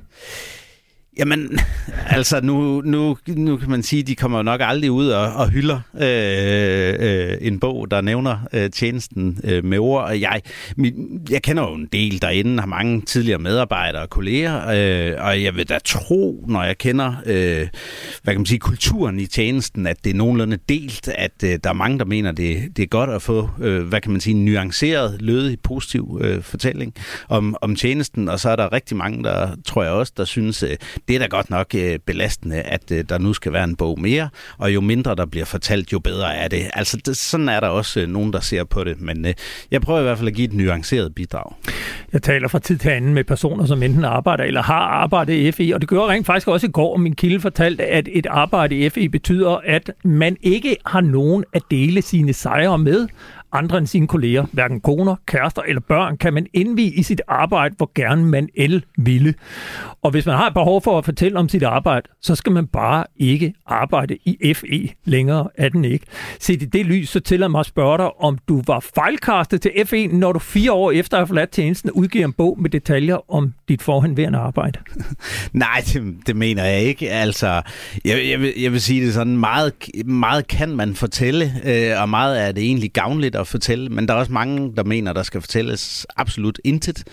Jamen, 1.19 1.59
altså 2.17 2.41
nu, 2.41 2.83
nu, 2.85 3.17
nu 3.27 3.57
kan 3.57 3.71
man 3.71 3.83
sige, 3.83 4.01
at 4.01 4.07
de 4.07 4.17
kommer 4.17 4.43
nok 4.43 4.61
aldrig 4.65 4.91
ud 4.91 5.09
og, 5.09 5.33
og 5.33 5.49
hylder 5.49 5.81
øh, 6.01 6.95
øh, 6.99 7.37
en 7.41 7.61
bog, 7.61 7.91
der 7.91 8.01
nævner 8.01 8.39
øh, 8.53 8.71
tjenesten 8.71 9.41
øh, 9.45 9.65
med 9.65 9.79
ord. 9.79 10.13
Jeg, 10.13 10.43
jeg 11.31 11.43
kender 11.43 11.63
jo 11.63 11.75
en 11.75 11.89
del 11.93 12.23
derinde, 12.23 12.61
har 12.61 12.67
mange 12.67 13.01
tidligere 13.01 13.39
medarbejdere 13.39 14.03
og 14.03 14.11
kolleger, 14.11 14.57
øh, 14.57 15.25
og 15.27 15.43
jeg 15.43 15.57
vil 15.57 15.69
da 15.69 15.79
tro, 15.85 16.45
når 16.49 16.63
jeg 16.63 16.79
kender 16.79 17.15
øh, 17.27 17.69
hvad 18.23 18.35
kan 18.35 18.41
man 18.41 18.47
sige, 18.47 18.59
kulturen 18.59 19.19
i 19.21 19.27
tjenesten, 19.27 19.87
at 19.87 20.05
det 20.05 20.11
er 20.11 20.15
nogenlunde 20.15 20.59
delt, 20.69 21.09
at 21.09 21.33
øh, 21.45 21.59
der 21.65 21.71
er 21.71 21.75
mange, 21.75 21.99
der 21.99 22.05
mener, 22.05 22.33
det, 22.33 22.77
det 22.77 22.83
er 22.83 22.87
godt 22.87 23.11
at 23.11 23.23
få, 23.23 23.51
øh, 23.61 23.83
hvad 23.83 24.01
kan 24.01 24.13
man 24.13 24.21
sige, 24.21 24.35
en 24.35 24.45
nuanceret, 24.45 25.23
lødig, 25.23 25.61
positiv 25.61 26.19
øh, 26.23 26.43
fortælling 26.43 26.95
om, 27.29 27.57
om 27.61 27.77
tjenesten, 27.77 28.29
og 28.29 28.41
så 28.41 28.51
er 28.51 28.57
der 28.57 28.73
rigtig 28.73 28.97
mange, 28.97 29.25
der 29.25 29.57
tror 29.65 29.83
jeg 29.83 29.93
også, 29.93 30.13
der 30.17 30.25
synes, 30.25 30.63
øh, 30.63 30.77
det 31.09 31.15
er 31.15 31.19
da 31.19 31.27
godt 31.27 31.51
nok 31.51 31.75
øh, 31.75 31.99
belastende, 32.07 32.57
at 32.57 32.93
øh, 32.93 33.05
der 33.09 33.19
nu 33.19 33.33
skal 33.33 33.53
være 33.53 33.65
en 33.65 33.77
bog 33.77 34.01
mere, 34.01 34.29
og 34.59 34.75
jo 34.75 34.81
mindre 34.81 35.15
der 35.15 35.27
bliver 35.27 35.45
fortalt, 35.45 35.93
jo 35.93 35.99
bedre 35.99 36.35
er 36.35 36.49
det. 36.49 36.71
Altså, 36.75 36.97
det, 37.07 37.17
sådan 37.17 37.49
er 37.49 37.61
der 37.61 37.69
også 37.69 38.01
øh, 38.01 38.09
nogen, 38.09 38.33
der 38.33 38.41
ser 38.41 38.65
på 38.65 38.85
det, 38.85 39.01
men 39.01 39.27
øh, 39.27 39.35
jeg 39.71 39.81
prøver 39.81 40.01
i 40.01 40.03
hvert 40.03 40.19
fald 40.19 40.29
at 40.29 40.35
give 40.35 40.45
et 40.45 40.53
nuanceret 40.53 41.15
bidrag. 41.15 41.53
Jeg 42.13 42.23
taler 42.23 42.49
fra 42.49 42.59
tid 42.59 42.79
til 42.79 42.89
anden 42.89 43.15
med 43.15 43.25
personer, 43.25 43.67
som 43.67 43.83
enten 43.83 44.05
arbejder 44.05 44.45
eller 44.45 44.63
har 44.63 44.75
arbejdet 44.75 45.33
i 45.33 45.53
FI, 45.53 45.71
og 45.71 45.81
det 45.81 45.89
gør 45.89 46.09
rent 46.09 46.27
faktisk 46.27 46.49
også 46.49 46.67
i 46.67 46.71
går, 46.71 46.97
min 46.97 47.15
kilde 47.15 47.41
fortalte, 47.41 47.85
at 47.85 48.09
et 48.13 48.27
arbejde 48.27 48.77
i 48.77 48.91
FI 48.91 49.09
betyder, 49.09 49.61
at 49.65 49.91
man 50.05 50.37
ikke 50.43 50.77
har 50.87 51.01
nogen 51.01 51.45
at 51.53 51.63
dele 51.71 52.03
sine 52.03 52.33
sejre 52.33 52.79
med, 52.79 53.09
andre 53.53 53.79
end 53.79 53.87
sine 53.87 54.07
kolleger. 54.07 54.47
Hverken 54.53 54.81
koner, 54.81 55.17
kærester 55.27 55.63
eller 55.63 55.81
børn 55.81 56.17
kan 56.17 56.35
man 56.35 56.47
indvige 56.55 56.95
i 56.95 57.03
sit 57.03 57.23
arbejde, 57.29 57.75
hvor 57.77 57.91
gerne 57.95 58.25
man 58.25 58.49
el 58.55 58.85
ville. 58.99 59.35
Og 60.03 60.11
hvis 60.11 60.27
man 60.27 60.37
har 60.37 60.47
et 60.47 60.55
behov 60.55 60.83
for 60.83 60.99
at 60.99 61.05
fortælle 61.05 61.39
om 61.39 61.49
sit 61.49 61.63
arbejde, 61.63 62.09
så 62.23 62.35
skal 62.35 62.53
man 62.53 62.67
bare 62.67 63.05
ikke 63.17 63.55
arbejde 63.67 64.17
i 64.25 64.55
FE 64.55 64.89
længere, 65.05 65.49
er 65.55 65.69
den 65.69 65.85
ikke. 65.85 66.07
Set 66.41 66.63
i 66.63 66.65
det 66.65 66.87
lys, 66.87 67.09
så 67.09 67.21
tillader 67.21 67.49
mig 67.49 67.61
at 67.61 67.67
spørge 67.67 67.99
dig, 67.99 68.21
om 68.21 68.39
du 68.49 68.63
var 68.67 68.81
fejlkastet 68.95 69.63
til 69.63 69.73
FE, 69.87 70.07
når 70.07 70.33
du 70.33 70.39
fire 70.39 70.73
år 70.73 70.91
efter 70.91 71.17
at 71.17 71.21
have 71.21 71.27
forladt 71.27 71.51
tjenesten 71.51 71.91
udgiver 71.91 72.25
en 72.25 72.33
bog 72.33 72.61
med 72.61 72.71
detaljer 72.71 73.31
om 73.33 73.55
dit 73.69 73.83
forhenværende 73.83 74.39
arbejde. 74.39 74.79
Nej, 75.53 75.83
det, 75.87 76.15
det 76.27 76.37
mener 76.37 76.65
jeg 76.65 76.81
ikke. 76.81 77.11
Altså, 77.11 77.63
jeg, 78.05 78.29
jeg, 78.31 78.41
vil, 78.41 78.53
jeg 78.57 78.73
vil 78.73 78.81
sige 78.81 79.07
det 79.07 79.15
sådan, 79.15 79.37
meget, 79.37 79.73
meget 80.05 80.49
kan 80.49 80.77
man 80.77 80.95
fortælle, 80.95 81.53
øh, 81.65 82.03
og 82.03 82.09
meget 82.09 82.43
er 82.49 82.53
det 82.53 82.65
egentlig 82.65 82.93
gavnligt 82.93 83.37
at 83.39 83.47
fortælle, 83.47 83.89
men 83.89 84.09
der 84.09 84.15
er 84.15 84.19
også 84.19 84.33
mange, 84.33 84.73
der 84.77 84.85
mener, 84.85 85.13
der 85.13 85.23
skal 85.23 85.41
fortælles 85.41 86.07
absolut 86.17 86.61
intet. 86.65 87.05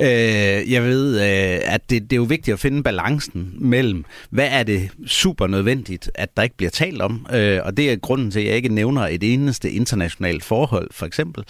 Øh, 0.00 0.72
jeg 0.72 0.82
ved, 0.82 1.20
øh, 1.20 1.60
at 1.74 1.90
det, 1.90 2.02
det 2.02 2.12
er 2.12 2.16
jo 2.16 2.22
vigtigt 2.22 2.52
at 2.52 2.60
finde 2.60 2.82
balancen 2.82 3.54
mellem, 3.58 4.04
hvad 4.30 4.48
er 4.50 4.62
det 4.62 4.90
super 5.06 5.46
nødvendigt, 5.46 6.10
at 6.14 6.36
der 6.36 6.42
ikke 6.42 6.56
bliver 6.56 6.70
talt 6.70 7.02
om, 7.02 7.26
øh, 7.32 7.60
og 7.64 7.76
det 7.76 7.92
er 7.92 7.96
grunden 7.96 8.30
til, 8.30 8.40
at 8.40 8.46
jeg 8.46 8.56
ikke 8.56 8.68
nævner 8.68 9.02
et 9.02 9.32
eneste 9.32 9.70
internationalt 9.70 10.44
forhold, 10.44 10.88
for 10.90 11.06
eksempel. 11.06 11.44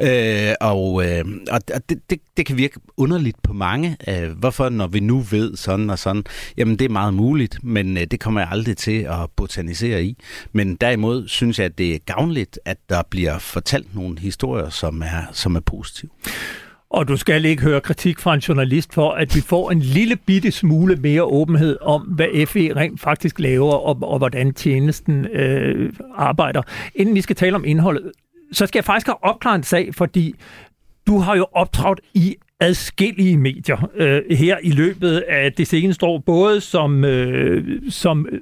Øh, 0.00 0.54
og 0.60 1.04
øh, 1.06 1.24
og 1.50 1.68
det, 1.68 2.10
det, 2.10 2.18
det 2.36 2.46
kan 2.46 2.56
virke 2.56 2.80
underligt 2.96 3.42
på 3.42 3.52
mange. 3.52 3.96
Øh, 4.08 4.30
hvorfor, 4.30 4.68
når 4.68 4.86
vi 4.86 5.00
nu 5.00 5.20
ved 5.20 5.56
sådan 5.56 5.90
og 5.90 5.98
sådan, 5.98 6.24
jamen 6.56 6.78
det 6.78 6.84
er 6.84 6.88
meget 6.88 7.14
muligt, 7.14 7.64
men 7.64 7.96
øh, 7.96 8.04
det 8.10 8.20
kommer 8.20 8.40
jeg 8.40 8.48
aldrig 8.52 8.76
til 8.76 8.98
at 9.02 9.30
botanisere 9.36 10.04
i. 10.04 10.16
Men 10.52 10.76
derimod 10.76 11.28
synes 11.28 11.58
jeg, 11.58 11.64
at 11.64 11.78
det 11.78 11.94
er 11.94 11.98
gavnligt, 12.06 12.58
at 12.64 12.76
der 12.88 13.02
bliver 13.10 13.38
fortalt 13.38 13.71
fortalt 13.72 13.94
nogle 13.94 14.18
historier, 14.18 14.68
som 14.68 15.02
er, 15.02 15.22
som 15.32 15.56
er 15.56 15.60
positive. 15.60 16.10
Og 16.90 17.08
du 17.08 17.16
skal 17.16 17.44
ikke 17.44 17.62
høre 17.62 17.80
kritik 17.80 18.18
fra 18.18 18.34
en 18.34 18.40
journalist 18.40 18.94
for, 18.94 19.10
at 19.10 19.34
vi 19.34 19.40
får 19.40 19.70
en 19.70 19.80
lille 19.80 20.16
bitte 20.16 20.50
smule 20.50 20.96
mere 20.96 21.22
åbenhed 21.22 21.78
om, 21.80 22.02
hvad 22.02 22.46
FE 22.46 22.76
rent 22.76 23.00
faktisk 23.00 23.38
laver, 23.38 23.72
og, 23.72 23.98
og 24.02 24.18
hvordan 24.18 24.54
tjenesten 24.54 25.26
øh, 25.26 25.92
arbejder. 26.14 26.62
Inden 26.94 27.14
vi 27.14 27.20
skal 27.20 27.36
tale 27.36 27.56
om 27.56 27.64
indholdet, 27.64 28.12
så 28.52 28.66
skal 28.66 28.78
jeg 28.78 28.84
faktisk 28.84 29.06
have 29.06 29.24
opklaret 29.24 29.56
en 29.56 29.62
sag, 29.62 29.94
fordi 29.94 30.34
du 31.06 31.18
har 31.18 31.36
jo 31.36 31.46
optrådt 31.52 32.00
i 32.14 32.36
adskillige 32.62 33.36
medier 33.36 33.90
øh, 33.94 34.22
her 34.30 34.56
i 34.62 34.70
løbet 34.70 35.16
af 35.28 35.52
det 35.52 35.66
seneste 35.66 36.06
år, 36.06 36.18
både 36.18 36.60
som, 36.60 37.04
øh, 37.04 37.82
som 37.90 38.26
øh, 38.32 38.40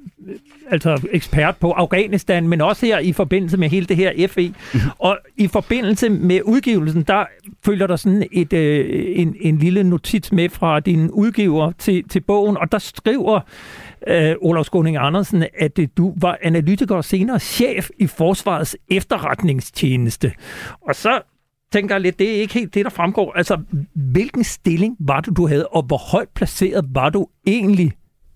altså 0.70 1.06
ekspert 1.12 1.56
på 1.56 1.70
Afghanistan, 1.70 2.48
men 2.48 2.61
også 2.61 2.87
her 2.87 2.98
i 2.98 3.12
forbindelse 3.12 3.56
med 3.56 3.68
hele 3.68 3.87
det 3.87 3.96
her 3.96 4.28
FE. 4.28 4.54
Mhm. 4.74 4.80
Og 4.98 5.18
i 5.37 5.46
forbindelse 5.46 6.09
med 6.09 6.40
udgivelsen, 6.44 7.02
der 7.02 7.24
følger 7.64 7.87
der 7.87 7.96
sådan 7.96 8.28
et, 8.33 8.52
øh, 8.52 9.04
en, 9.16 9.37
en 9.40 9.59
lille 9.59 9.85
notits 9.85 10.33
med 10.33 10.48
fra 10.48 10.80
din 10.80 11.11
udgiver 11.11 11.72
til, 11.78 12.09
til 12.09 12.20
bogen, 12.20 12.56
og 12.56 12.72
der 12.72 12.78
skriver 12.78 13.40
øh, 14.06 14.35
Olaf 14.40 14.64
Skåning 14.64 14.96
Andersen, 14.96 15.44
at 15.59 15.78
øh, 15.78 15.88
du 15.96 16.14
var 16.16 16.38
analytiker 16.42 16.96
og 16.96 17.04
senere 17.04 17.38
chef 17.38 17.90
i 17.98 18.06
Forsvarets 18.06 18.76
efterretningstjeneste. 18.90 20.33
Og 20.80 20.94
så 20.94 21.20
tænker 21.72 21.94
jeg 21.94 22.00
lidt, 22.00 22.18
det 22.18 22.37
er 22.37 22.40
ikke 22.40 22.54
helt 22.54 22.74
det, 22.74 22.85
der 22.85 22.90
fremgår. 22.90 23.33
Altså, 23.33 23.62
hvilken 23.94 24.44
stilling 24.44 24.96
var 25.00 25.20
du, 25.20 25.30
du 25.30 25.46
havde, 25.48 25.66
og 25.66 25.83
hvor 25.83 26.11
højt 26.12 26.28
placeret 26.28 26.85
var 26.94 27.11
du 27.11 27.26
egentlig 27.46 27.92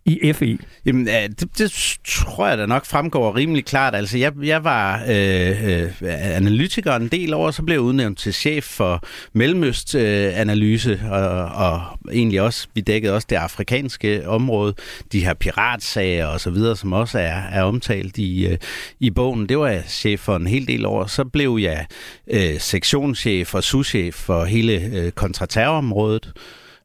i 0.07 0.33
FE? 0.33 0.59
Jamen, 0.87 1.07
det, 1.07 1.59
det 1.59 1.99
tror 2.05 2.49
jeg 2.49 2.59
da 2.59 2.67
nok 2.67 2.87
fremgår 2.87 3.37
rimelig 3.37 3.65
klart. 3.65 3.95
Altså, 3.95 4.19
jeg, 4.19 4.33
jeg 4.43 4.65
var 4.65 5.03
øh, 5.09 5.83
øh, 5.83 5.91
analytiker 6.37 6.97
en 6.97 7.09
del 7.09 7.35
år, 7.35 7.51
så 7.51 7.63
blev 7.63 7.75
jeg 7.75 7.81
udnævnt 7.81 8.19
til 8.19 8.35
chef 8.35 8.65
for 8.65 9.05
Mellemøst-analyse, 9.33 10.91
øh, 10.91 11.11
og, 11.13 11.45
og 11.45 11.83
egentlig 12.13 12.43
også, 12.43 12.69
vi 12.75 12.81
dækkede 12.81 13.15
også 13.15 13.27
det 13.31 13.37
afrikanske 13.37 14.29
område, 14.29 14.75
de 15.13 15.25
her 15.25 15.35
piratsager 15.35 16.27
og 16.27 16.41
så 16.41 16.51
videre, 16.51 16.77
som 16.77 16.93
også 16.93 17.19
er, 17.19 17.43
er 17.53 17.63
omtalt 17.63 18.19
i, 18.19 18.47
øh, 18.47 18.59
i 19.01 19.11
bogen. 19.11 19.49
Det 19.49 19.59
var 19.59 19.69
jeg 19.69 19.85
chef 19.89 20.21
for 20.21 20.37
en 20.37 20.47
hel 20.47 20.69
del 20.69 20.87
år. 20.87 21.07
Så 21.07 21.25
blev 21.25 21.59
jeg 21.61 21.87
øh, 22.31 22.61
sektionschef 22.61 23.55
og 23.55 23.65
souschef 23.65 24.15
for 24.15 24.45
hele 24.45 24.73
øh, 24.73 25.13
kontraterrorområdet. 25.13 26.33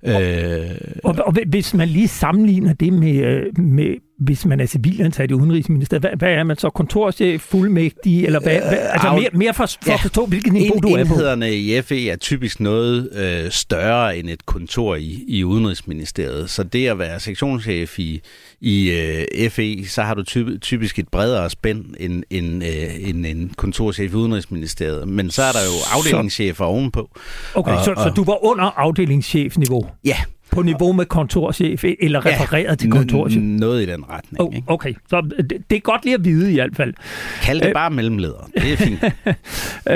Øh, 0.04 1.02
og, 1.04 1.16
og, 1.26 1.34
hvis 1.48 1.74
man 1.74 1.88
lige 1.88 2.08
sammenligner 2.08 2.74
det 2.74 2.94
med, 2.94 3.16
øh, 3.16 3.60
med 3.60 3.96
hvis 4.20 4.46
man 4.46 4.60
er 4.60 4.66
civiliansat 4.66 5.32
i 5.32 5.34
Udenrigsministeriet, 5.34 6.02
hvad, 6.02 6.12
hvad 6.18 6.30
er 6.30 6.44
man 6.44 6.58
så? 6.58 6.70
Kontorchef, 6.70 7.42
fuldmægtig, 7.42 8.26
eller 8.26 8.40
hvad? 8.40 8.60
hvad 8.62 8.78
altså 8.92 9.14
mere, 9.14 9.30
mere 9.34 9.54
for, 9.54 9.66
for 9.66 9.78
ja, 9.88 9.94
at 9.94 10.00
forstå, 10.00 10.26
hvilket 10.26 10.54
niveau 10.54 10.76
en, 10.76 10.82
du 10.82 10.88
er 10.88 11.06
på. 11.06 11.14
Enhederne 11.14 11.56
i 11.56 11.82
FE 11.82 12.10
er 12.10 12.16
typisk 12.16 12.60
noget 12.60 13.10
øh, 13.14 13.52
større 13.52 14.18
end 14.18 14.30
et 14.30 14.46
kontor 14.46 14.96
i, 14.96 15.24
i 15.28 15.44
Udenrigsministeriet. 15.44 16.50
Så 16.50 16.64
det 16.64 16.88
at 16.88 17.00
være 17.00 17.20
sektionschef 17.20 18.00
i, 18.00 18.22
i 18.62 18.92
øh, 18.92 19.50
FE, 19.50 19.88
så 19.88 20.02
har 20.02 20.14
du 20.14 20.24
typ, 20.24 20.62
typisk 20.62 21.00
et 21.00 21.08
bredere 21.08 21.50
spænd 21.50 21.86
end, 22.00 22.24
end, 22.30 22.64
øh, 22.64 23.10
end 23.10 23.26
en 23.26 23.52
kontorchef 23.58 24.14
i 24.14 24.16
Udenrigsministeriet. 24.16 25.08
Men 25.08 25.32
så 25.32 25.44
er 25.44 25.52
der 25.52 25.60
jo 25.60 25.98
afdelingschefer 25.98 26.56
så, 26.56 26.64
ovenpå. 26.64 27.10
Okay, 27.56 27.72
og, 27.72 27.86
så, 27.86 27.92
og, 27.92 28.04
så 28.04 28.10
du 28.10 28.24
var 28.24 28.46
under 28.46 28.66
afdelingschefniveau? 28.66 29.86
Ja, 30.06 30.18
på 30.52 30.62
niveau 30.62 30.92
med 30.92 31.06
kontorchef, 31.06 31.84
eller 32.00 32.26
refereret 32.26 32.70
ja, 32.70 32.76
til 32.76 32.92
kontorchef? 32.92 33.42
noget 33.44 33.84
i 33.84 33.86
den 33.86 34.10
retning. 34.10 34.42
Oh, 34.42 34.74
okay, 34.74 34.94
så 35.10 35.22
det, 35.22 35.64
det 35.70 35.76
er 35.76 35.80
godt 35.80 36.06
lige 36.06 36.14
at 36.14 36.26
vide 36.26 36.52
i 36.52 36.56
hvert 36.56 36.76
fald. 36.76 36.94
Kald 37.42 37.60
det 37.60 37.68
øh, 37.68 37.74
bare 37.74 37.90
mellemleder, 37.90 38.50
det 38.56 38.74
er 38.74 38.78
fint. 38.78 39.04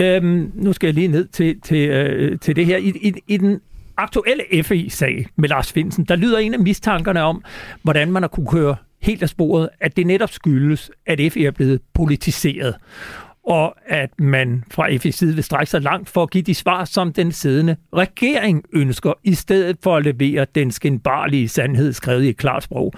øh, 0.00 0.14
øhm, 0.14 0.52
nu 0.54 0.72
skal 0.72 0.86
jeg 0.86 0.94
lige 0.94 1.08
ned 1.08 1.26
til, 1.26 1.60
til, 1.60 1.88
øh, 1.88 2.38
til 2.38 2.56
det 2.56 2.66
her. 2.66 2.76
I, 2.76 2.88
i, 2.88 3.12
I 3.28 3.36
den 3.36 3.60
aktuelle 3.96 4.44
FI-sag 4.62 5.26
med 5.36 5.48
Lars 5.48 5.72
Finsen, 5.72 6.04
der 6.04 6.16
lyder 6.16 6.38
en 6.38 6.54
af 6.54 6.60
mistankerne 6.60 7.22
om, 7.22 7.44
hvordan 7.82 8.12
man 8.12 8.22
har 8.22 8.28
kunne 8.28 8.46
køre 8.46 8.76
helt 9.02 9.22
af 9.22 9.28
sporet, 9.28 9.68
at 9.80 9.96
det 9.96 10.06
netop 10.06 10.30
skyldes, 10.30 10.90
at 11.06 11.32
FI 11.32 11.44
er 11.44 11.50
blevet 11.50 11.80
politiseret 11.94 12.74
og 13.48 13.74
at 13.86 14.10
man 14.18 14.64
fra 14.70 14.88
FE's 14.88 15.10
side 15.10 15.34
vil 15.34 15.44
strække 15.44 15.70
sig 15.70 15.82
langt 15.82 16.08
for 16.08 16.22
at 16.22 16.30
give 16.30 16.42
de 16.42 16.54
svar, 16.54 16.84
som 16.84 17.12
den 17.12 17.32
siddende 17.32 17.76
regering 17.94 18.64
ønsker, 18.72 19.12
i 19.24 19.34
stedet 19.34 19.76
for 19.82 19.96
at 19.96 20.04
levere 20.04 20.46
den 20.54 20.70
skinbarlige 20.70 21.48
sandhed 21.48 21.92
skrevet 21.92 22.24
i 22.24 22.28
et 22.28 22.36
klart 22.36 22.62
sprog. 22.62 22.92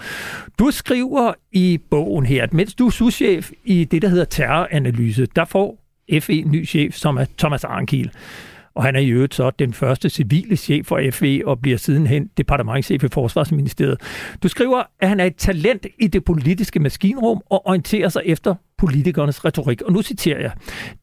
Du 0.59 0.71
skriver 0.71 1.33
i 1.51 1.79
bogen 1.91 2.25
her, 2.25 2.43
at 2.43 2.53
mens 2.53 2.75
du 2.75 2.85
er 2.85 2.89
souschef 2.89 3.51
i 3.65 3.83
det, 3.83 4.01
der 4.01 4.07
hedder 4.07 4.25
terroranalyse, 4.25 5.27
der 5.35 5.45
får 5.45 5.77
FE 6.19 6.33
en 6.33 6.51
ny 6.51 6.67
chef, 6.67 6.95
som 6.95 7.17
er 7.17 7.25
Thomas 7.37 7.63
Arnkiel 7.63 8.11
og 8.75 8.83
han 8.83 8.95
er 8.95 8.99
i 8.99 9.09
øvrigt 9.09 9.35
så 9.35 9.49
den 9.49 9.73
første 9.73 10.09
civile 10.09 10.55
chef 10.55 10.87
for 10.87 11.01
FE 11.11 11.41
og 11.45 11.59
bliver 11.59 11.77
sidenhen 11.77 12.29
departementchef 12.37 13.03
i 13.03 13.07
Forsvarsministeriet. 13.07 13.97
Du 14.43 14.47
skriver, 14.47 14.83
at 14.99 15.09
han 15.09 15.19
er 15.19 15.25
et 15.25 15.35
talent 15.35 15.87
i 15.99 16.07
det 16.07 16.23
politiske 16.23 16.79
maskinrum 16.79 17.41
og 17.49 17.67
orienterer 17.67 18.09
sig 18.09 18.21
efter 18.25 18.55
politikernes 18.81 19.45
retorik. 19.45 19.81
Og 19.81 19.93
nu 19.93 20.01
citerer 20.01 20.39
jeg. 20.39 20.51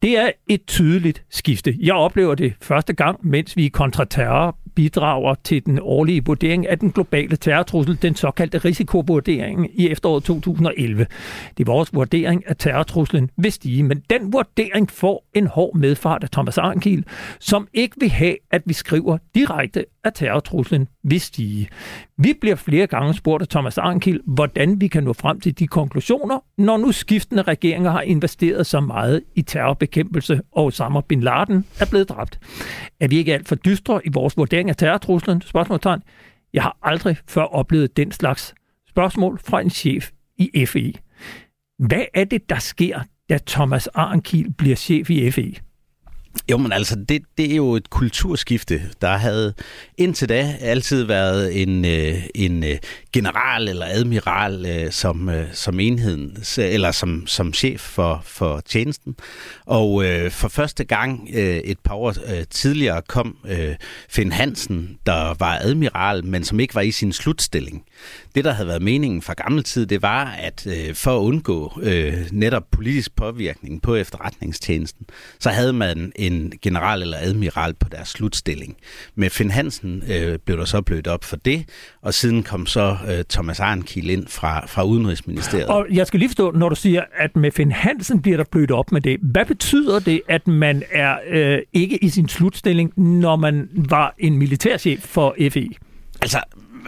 Det 0.01 0.17
er 0.17 0.31
et 0.47 0.65
tydeligt 0.67 1.23
skifte. 1.29 1.75
Jeg 1.79 1.93
oplever 1.93 2.35
det 2.35 2.53
første 2.61 2.93
gang, 2.93 3.19
mens 3.23 3.57
vi 3.57 3.65
i 3.65 3.67
kontraterror 3.67 4.57
bidrager 4.75 5.35
til 5.43 5.65
den 5.65 5.79
årlige 5.81 6.25
vurdering 6.25 6.67
af 6.67 6.79
den 6.79 6.91
globale 6.91 7.35
terrortrussel, 7.35 8.01
den 8.01 8.15
såkaldte 8.15 8.57
risikovurdering 8.57 9.67
i 9.73 9.89
efteråret 9.89 10.23
2011. 10.23 11.05
Det 11.57 11.63
er 11.63 11.71
vores 11.71 11.93
vurdering 11.93 12.43
af 12.47 12.55
terrortruslen 12.55 13.29
vil 13.37 13.51
stige, 13.51 13.83
men 13.83 14.03
den 14.09 14.33
vurdering 14.33 14.91
får 14.91 15.25
en 15.33 15.47
hård 15.47 15.75
medfart 15.75 16.23
af 16.23 16.29
Thomas 16.29 16.57
Arnkiel, 16.57 17.05
som 17.39 17.67
ikke 17.73 17.95
vil 17.99 18.09
have, 18.09 18.35
at 18.51 18.61
vi 18.65 18.73
skriver 18.73 19.17
direkte, 19.35 19.85
at 20.03 20.13
terrortruslen 20.13 20.87
vil 21.03 21.21
stige. 21.21 21.67
Vi 22.17 22.33
bliver 22.41 22.55
flere 22.55 22.87
gange 22.87 23.13
spurgt 23.13 23.41
af 23.41 23.47
Thomas 23.47 23.77
Arnkiel, 23.77 24.19
hvordan 24.25 24.81
vi 24.81 24.87
kan 24.87 25.03
nå 25.03 25.13
frem 25.13 25.39
til 25.39 25.59
de 25.59 25.67
konklusioner, 25.67 26.39
når 26.57 26.77
nu 26.77 26.91
skiftende 26.91 27.41
regeringer 27.41 27.68
har 27.77 28.01
investeret 28.01 28.65
så 28.65 28.79
meget 28.79 29.23
i 29.35 29.41
terrorbekæmpelse, 29.41 30.41
og 30.51 30.65
Osama 30.65 31.01
Bin 31.01 31.21
Laden 31.21 31.65
er 31.79 31.85
blevet 31.89 32.09
dræbt. 32.09 32.39
Er 32.99 33.07
vi 33.07 33.17
ikke 33.17 33.33
alt 33.33 33.47
for 33.47 33.55
dystre 33.55 34.01
i 34.05 34.09
vores 34.13 34.37
vurdering 34.37 34.69
af 34.69 34.75
terrortruslen? 34.75 35.41
Spørgsmålstegn. 35.41 36.01
Jeg 36.53 36.63
har 36.63 36.77
aldrig 36.83 37.17
før 37.27 37.41
oplevet 37.41 37.97
den 37.97 38.11
slags 38.11 38.53
spørgsmål 38.89 39.39
fra 39.43 39.61
en 39.61 39.69
chef 39.69 40.09
i 40.37 40.65
FE. 40.65 40.93
Hvad 41.79 42.05
er 42.13 42.23
det, 42.23 42.49
der 42.49 42.59
sker, 42.59 42.99
da 43.29 43.39
Thomas 43.47 43.87
Arnkiel 43.87 44.53
bliver 44.53 44.75
chef 44.75 45.09
i 45.09 45.31
FE? 45.31 45.53
Jo, 46.51 46.57
men 46.57 46.71
altså, 46.71 46.95
det, 47.09 47.21
det 47.37 47.51
er 47.51 47.55
jo 47.55 47.75
et 47.75 47.89
kulturskifte. 47.89 48.81
Der 49.01 49.17
havde 49.17 49.53
indtil 49.97 50.29
da 50.29 50.55
altid 50.61 51.03
været 51.03 51.61
en, 51.61 51.85
øh, 51.85 52.23
en 52.35 52.63
øh, 52.63 52.77
general 53.13 53.67
eller 53.67 53.85
admiral 53.89 54.65
øh, 54.65 54.91
som, 54.91 55.29
øh, 55.29 55.47
som 55.53 55.79
enheden, 55.79 56.37
eller 56.57 56.91
som, 56.91 57.27
som 57.27 57.53
chef 57.53 57.81
for, 57.81 58.21
for 58.25 58.59
tjenesten. 58.59 59.15
Og 59.65 60.05
øh, 60.05 60.31
for 60.31 60.47
første 60.47 60.83
gang 60.83 61.29
øh, 61.33 61.57
et 61.57 61.79
par 61.79 61.95
år 61.95 62.09
øh, 62.09 62.43
tidligere 62.49 63.01
kom 63.07 63.37
øh, 63.45 63.75
Finn 64.09 64.31
Hansen, 64.31 64.97
der 65.05 65.35
var 65.39 65.57
admiral, 65.61 66.25
men 66.25 66.43
som 66.43 66.59
ikke 66.59 66.75
var 66.75 66.81
i 66.81 66.91
sin 66.91 67.13
slutstilling. 67.13 67.83
Det, 68.39 68.45
der 68.45 68.51
havde 68.51 68.67
været 68.67 68.81
meningen 68.81 69.21
fra 69.21 69.33
gammel 69.33 69.63
tid, 69.63 69.85
det 69.85 70.01
var, 70.01 70.25
at 70.25 70.67
øh, 70.67 70.95
for 70.95 71.17
at 71.17 71.21
undgå 71.21 71.79
øh, 71.81 72.13
netop 72.31 72.63
politisk 72.71 73.15
påvirkning 73.15 73.81
på 73.81 73.95
efterretningstjenesten, 73.95 75.05
så 75.39 75.49
havde 75.49 75.73
man 75.73 76.11
en 76.15 76.53
general 76.61 77.01
eller 77.01 77.17
admiral 77.21 77.73
på 77.73 77.89
deres 77.89 78.07
slutstilling. 78.07 78.77
Med 79.15 79.29
Finn 79.29 79.51
Hansen 79.51 80.03
øh, 80.11 80.39
blev 80.45 80.57
der 80.57 80.65
så 80.65 80.81
blødt 80.81 81.07
op 81.07 81.23
for 81.23 81.35
det, 81.35 81.65
og 82.01 82.13
siden 82.13 82.43
kom 82.43 82.65
så 82.65 82.97
øh, 83.09 83.23
Thomas 83.29 83.59
Arnkiel 83.59 84.09
ind 84.09 84.27
fra, 84.27 84.65
fra 84.65 84.83
Udenrigsministeriet. 84.83 85.67
Og 85.67 85.87
jeg 85.91 86.07
skal 86.07 86.19
lige 86.19 86.29
forstå, 86.29 86.51
når 86.51 86.69
du 86.69 86.75
siger, 86.75 87.03
at 87.17 87.35
med 87.35 87.51
Finn 87.51 87.71
Hansen 87.71 88.21
bliver 88.21 88.37
der 88.37 88.45
blødt 88.51 88.71
op 88.71 88.91
med 88.91 89.01
det. 89.01 89.19
Hvad 89.21 89.45
betyder 89.45 89.99
det, 89.99 90.21
at 90.27 90.47
man 90.47 90.83
er 90.91 91.17
øh, 91.29 91.59
ikke 91.73 92.03
i 92.03 92.09
sin 92.09 92.29
slutstilling, 92.29 92.93
når 92.99 93.35
man 93.35 93.69
var 93.73 94.15
en 94.17 94.37
militærchef 94.37 94.99
for 95.01 95.35
FE? 95.51 95.69
Altså, 96.21 96.39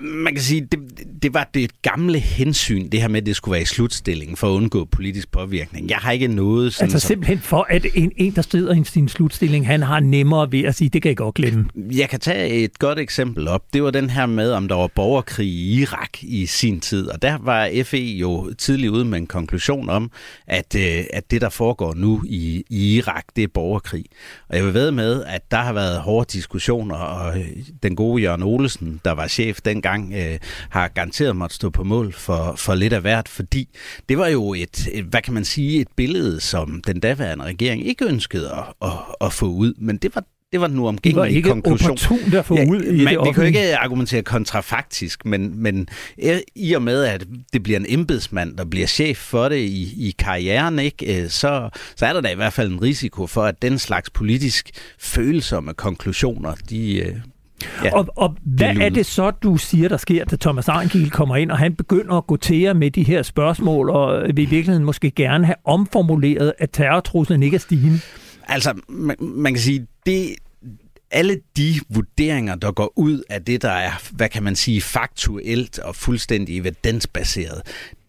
man 0.02 0.34
kan 0.34 0.44
sige, 0.44 0.68
det, 0.72 0.80
det 1.22 1.34
var 1.34 1.50
det 1.54 1.82
gamle 1.82 2.20
hensyn, 2.20 2.90
det 2.90 3.02
her 3.02 3.08
med, 3.08 3.22
at 3.22 3.26
det 3.26 3.36
skulle 3.36 3.54
være 3.54 3.62
i 3.62 3.66
slutstillingen 3.66 4.38
for 4.38 4.48
at 4.48 4.52
undgå 4.52 4.86
politisk 4.86 5.32
påvirkning. 5.32 5.90
Jeg 5.90 5.98
har 5.98 6.12
ikke 6.12 6.28
noget 6.28 6.74
sådan... 6.74 6.86
Altså 6.86 7.00
som... 7.00 7.08
simpelthen 7.08 7.40
for, 7.40 7.68
at 7.70 7.86
en, 7.94 8.12
en, 8.18 8.36
der 8.36 8.42
sidder 8.42 8.76
i 8.76 8.84
sin 8.84 9.08
slutstilling, 9.08 9.68
han 9.68 9.82
har 9.82 10.00
nemmere 10.00 10.52
ved 10.52 10.64
at 10.64 10.76
sige, 10.76 10.90
det 10.90 11.02
kan 11.02 11.10
jeg 11.10 11.18
godt 11.18 11.36
glemme. 11.36 11.66
Jeg 11.76 12.10
kan 12.10 12.20
tage 12.20 12.50
et 12.50 12.80
godt 12.80 13.00
eksempel 13.00 13.48
op. 13.48 13.64
Det 13.74 13.84
var 13.84 13.92
den 13.92 14.10
her 14.10 14.26
med, 14.26 14.52
om 14.52 14.68
der 14.68 14.76
var 14.76 14.88
borgerkrig 14.96 15.48
i 15.48 15.82
Irak 15.82 16.24
i 16.24 16.46
sin 16.46 16.80
tid. 16.80 17.08
Og 17.08 17.22
der 17.22 17.38
var 17.42 17.70
FE 17.84 17.98
jo 17.98 18.54
tidligt 18.58 18.92
ude 18.92 19.06
med 19.06 19.18
en 19.20 19.28
konklusion 19.28 19.90
om, 19.90 20.12
at, 20.48 20.76
øh, 20.76 21.04
at 21.14 21.32
det, 21.32 21.42
der 21.42 21.50
foregår 21.50 21.94
nu 21.94 22.22
i, 22.26 22.64
i 22.70 22.96
Irak, 22.98 23.26
det 23.36 23.44
er 23.44 23.48
borgerkrig. 23.54 24.06
Og 24.50 24.58
jeg 24.58 24.66
vil 24.66 24.74
ved 24.74 24.92
med, 24.92 25.24
at 25.24 25.52
der 25.52 25.58
har 25.58 25.74
været 25.74 26.00
hårde 26.00 26.34
diskussioner, 26.34 26.96
og 26.96 27.34
den 27.84 27.96
gode 27.96 28.22
Jørgen 28.22 28.44
Olesen, 28.44 29.02
der 29.06 29.12
var 29.12 29.28
chef 29.28 29.62
dengang, 29.66 29.91
gang 29.92 30.14
øh, 30.14 30.40
har 30.70 30.88
garanteret 30.88 31.36
måtte 31.36 31.56
stå 31.56 31.70
på 31.70 31.84
mål 31.84 32.14
for, 32.14 32.56
for 32.58 32.76
lidt 32.76 32.94
af 32.94 33.02
hvert, 33.02 33.28
fordi 33.28 33.70
det 34.10 34.18
var 34.18 34.28
jo 34.28 34.54
et, 34.54 34.88
et, 34.92 35.06
hvad 35.06 35.22
kan 35.22 35.34
man 35.34 35.46
sige, 35.46 35.82
et 35.82 35.88
billede, 35.96 36.40
som 36.42 36.82
den 36.88 37.00
daværende 37.00 37.46
regering 37.46 37.88
ikke 37.88 38.06
ønskede 38.06 38.52
at, 38.52 38.90
at, 38.90 38.98
at 39.22 39.34
få 39.34 39.46
ud, 39.46 39.74
men 39.78 39.98
det 39.98 40.16
var 40.16 40.24
det 40.52 40.62
var 40.62 40.68
den 40.68 40.80
uomgængelige 40.80 41.44
konklusion. 41.44 41.98
Det 41.98 42.10
var 42.10 42.26
ikke 42.26 42.40
at 42.40 42.46
få 42.46 42.56
ja, 42.56 42.66
ud 42.66 42.84
i 42.84 43.04
man, 43.04 43.16
det 43.16 43.26
Vi 43.26 43.32
kan 43.32 43.42
jo 43.44 43.48
ikke 43.48 43.78
argumentere 43.78 44.24
kontrafaktisk, 44.24 45.26
men, 45.26 45.64
men 45.64 45.88
i 46.56 46.74
og 46.74 46.82
med, 46.82 47.04
at 47.04 47.26
det 47.54 47.64
bliver 47.64 47.80
en 47.80 47.86
embedsmand, 47.90 48.58
der 48.58 48.66
bliver 48.66 48.88
chef 48.88 49.18
for 49.18 49.50
det 49.50 49.58
i, 49.58 50.08
i 50.08 50.16
karrieren, 50.20 50.80
ikke, 50.80 51.24
øh, 51.24 51.30
så, 51.30 51.70
så 51.96 52.06
er 52.06 52.14
der 52.14 52.22
da 52.22 52.30
i 52.30 52.36
hvert 52.36 52.54
fald 52.54 52.72
en 52.72 52.82
risiko 52.82 53.28
for, 53.28 53.44
at 53.44 53.62
den 53.62 53.80
slags 53.80 54.10
politisk 54.10 54.70
følsomme 55.00 55.74
konklusioner, 55.74 56.56
de, 56.70 56.96
øh, 56.96 57.16
Ja, 57.84 57.96
og, 57.96 58.08
og 58.16 58.36
hvad 58.44 58.76
er 58.76 58.90
det 58.90 59.06
så, 59.06 59.32
du 59.32 59.58
siger, 59.58 59.90
der 59.90 59.98
sker, 59.98 60.26
da 60.26 60.36
Thomas 60.36 60.70
Arnkiel 60.70 61.12
kommer 61.12 61.36
ind, 61.36 61.52
og 61.52 61.58
han 61.58 61.76
begynder 61.76 62.16
at 62.16 62.28
gå 62.28 62.38
til 62.38 62.76
med 62.76 62.92
de 62.92 63.04
her 63.04 63.24
spørgsmål, 63.24 63.90
og 63.90 64.22
vil 64.22 64.40
i 64.40 64.46
virkeligheden 64.46 64.84
måske 64.86 65.12
gerne 65.12 65.46
have 65.46 65.56
omformuleret, 65.66 66.54
at 66.60 66.70
terrortruslen 66.74 67.44
ikke 67.44 67.56
er 67.56 67.60
stigende? 67.60 68.00
Altså, 68.48 68.74
man, 68.88 69.16
man 69.20 69.54
kan 69.54 69.62
sige, 69.62 69.88
det, 70.06 70.30
alle 71.12 71.40
de 71.58 71.80
vurderinger, 71.90 72.56
der 72.56 72.72
går 72.72 72.94
ud 72.96 73.24
af 73.30 73.44
det, 73.44 73.62
der 73.62 73.72
er, 73.72 73.92
hvad 74.12 74.30
kan 74.30 74.44
man 74.44 74.56
sige, 74.56 74.82
faktuelt 74.82 75.80
og 75.80 75.96
fuldstændig 75.96 76.58
evidensbaseret, 76.58 77.62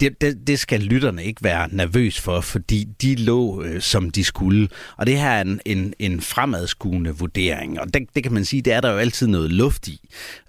det, 0.03 0.21
det, 0.21 0.47
det 0.47 0.59
skal 0.59 0.81
lytterne 0.81 1.25
ikke 1.25 1.45
være 1.45 1.69
nervøs 1.73 2.21
for, 2.21 2.41
fordi 2.41 2.88
de 3.03 3.15
lå, 3.15 3.62
øh, 3.62 3.81
som 3.81 4.11
de 4.11 4.25
skulle. 4.25 4.69
Og 4.97 5.07
det 5.07 5.19
her 5.19 5.31
er 5.31 5.41
en, 5.41 5.61
en, 5.65 5.95
en 5.99 6.21
fremadskuende 6.21 7.11
vurdering, 7.11 7.81
og 7.81 7.95
det, 7.95 8.03
det 8.15 8.23
kan 8.23 8.33
man 8.33 8.45
sige, 8.45 8.62
det 8.62 8.73
er 8.73 8.81
der 8.81 8.93
jo 8.93 8.99
altid 8.99 9.27
noget 9.27 9.53
luft 9.53 9.88
i. 9.88 10.01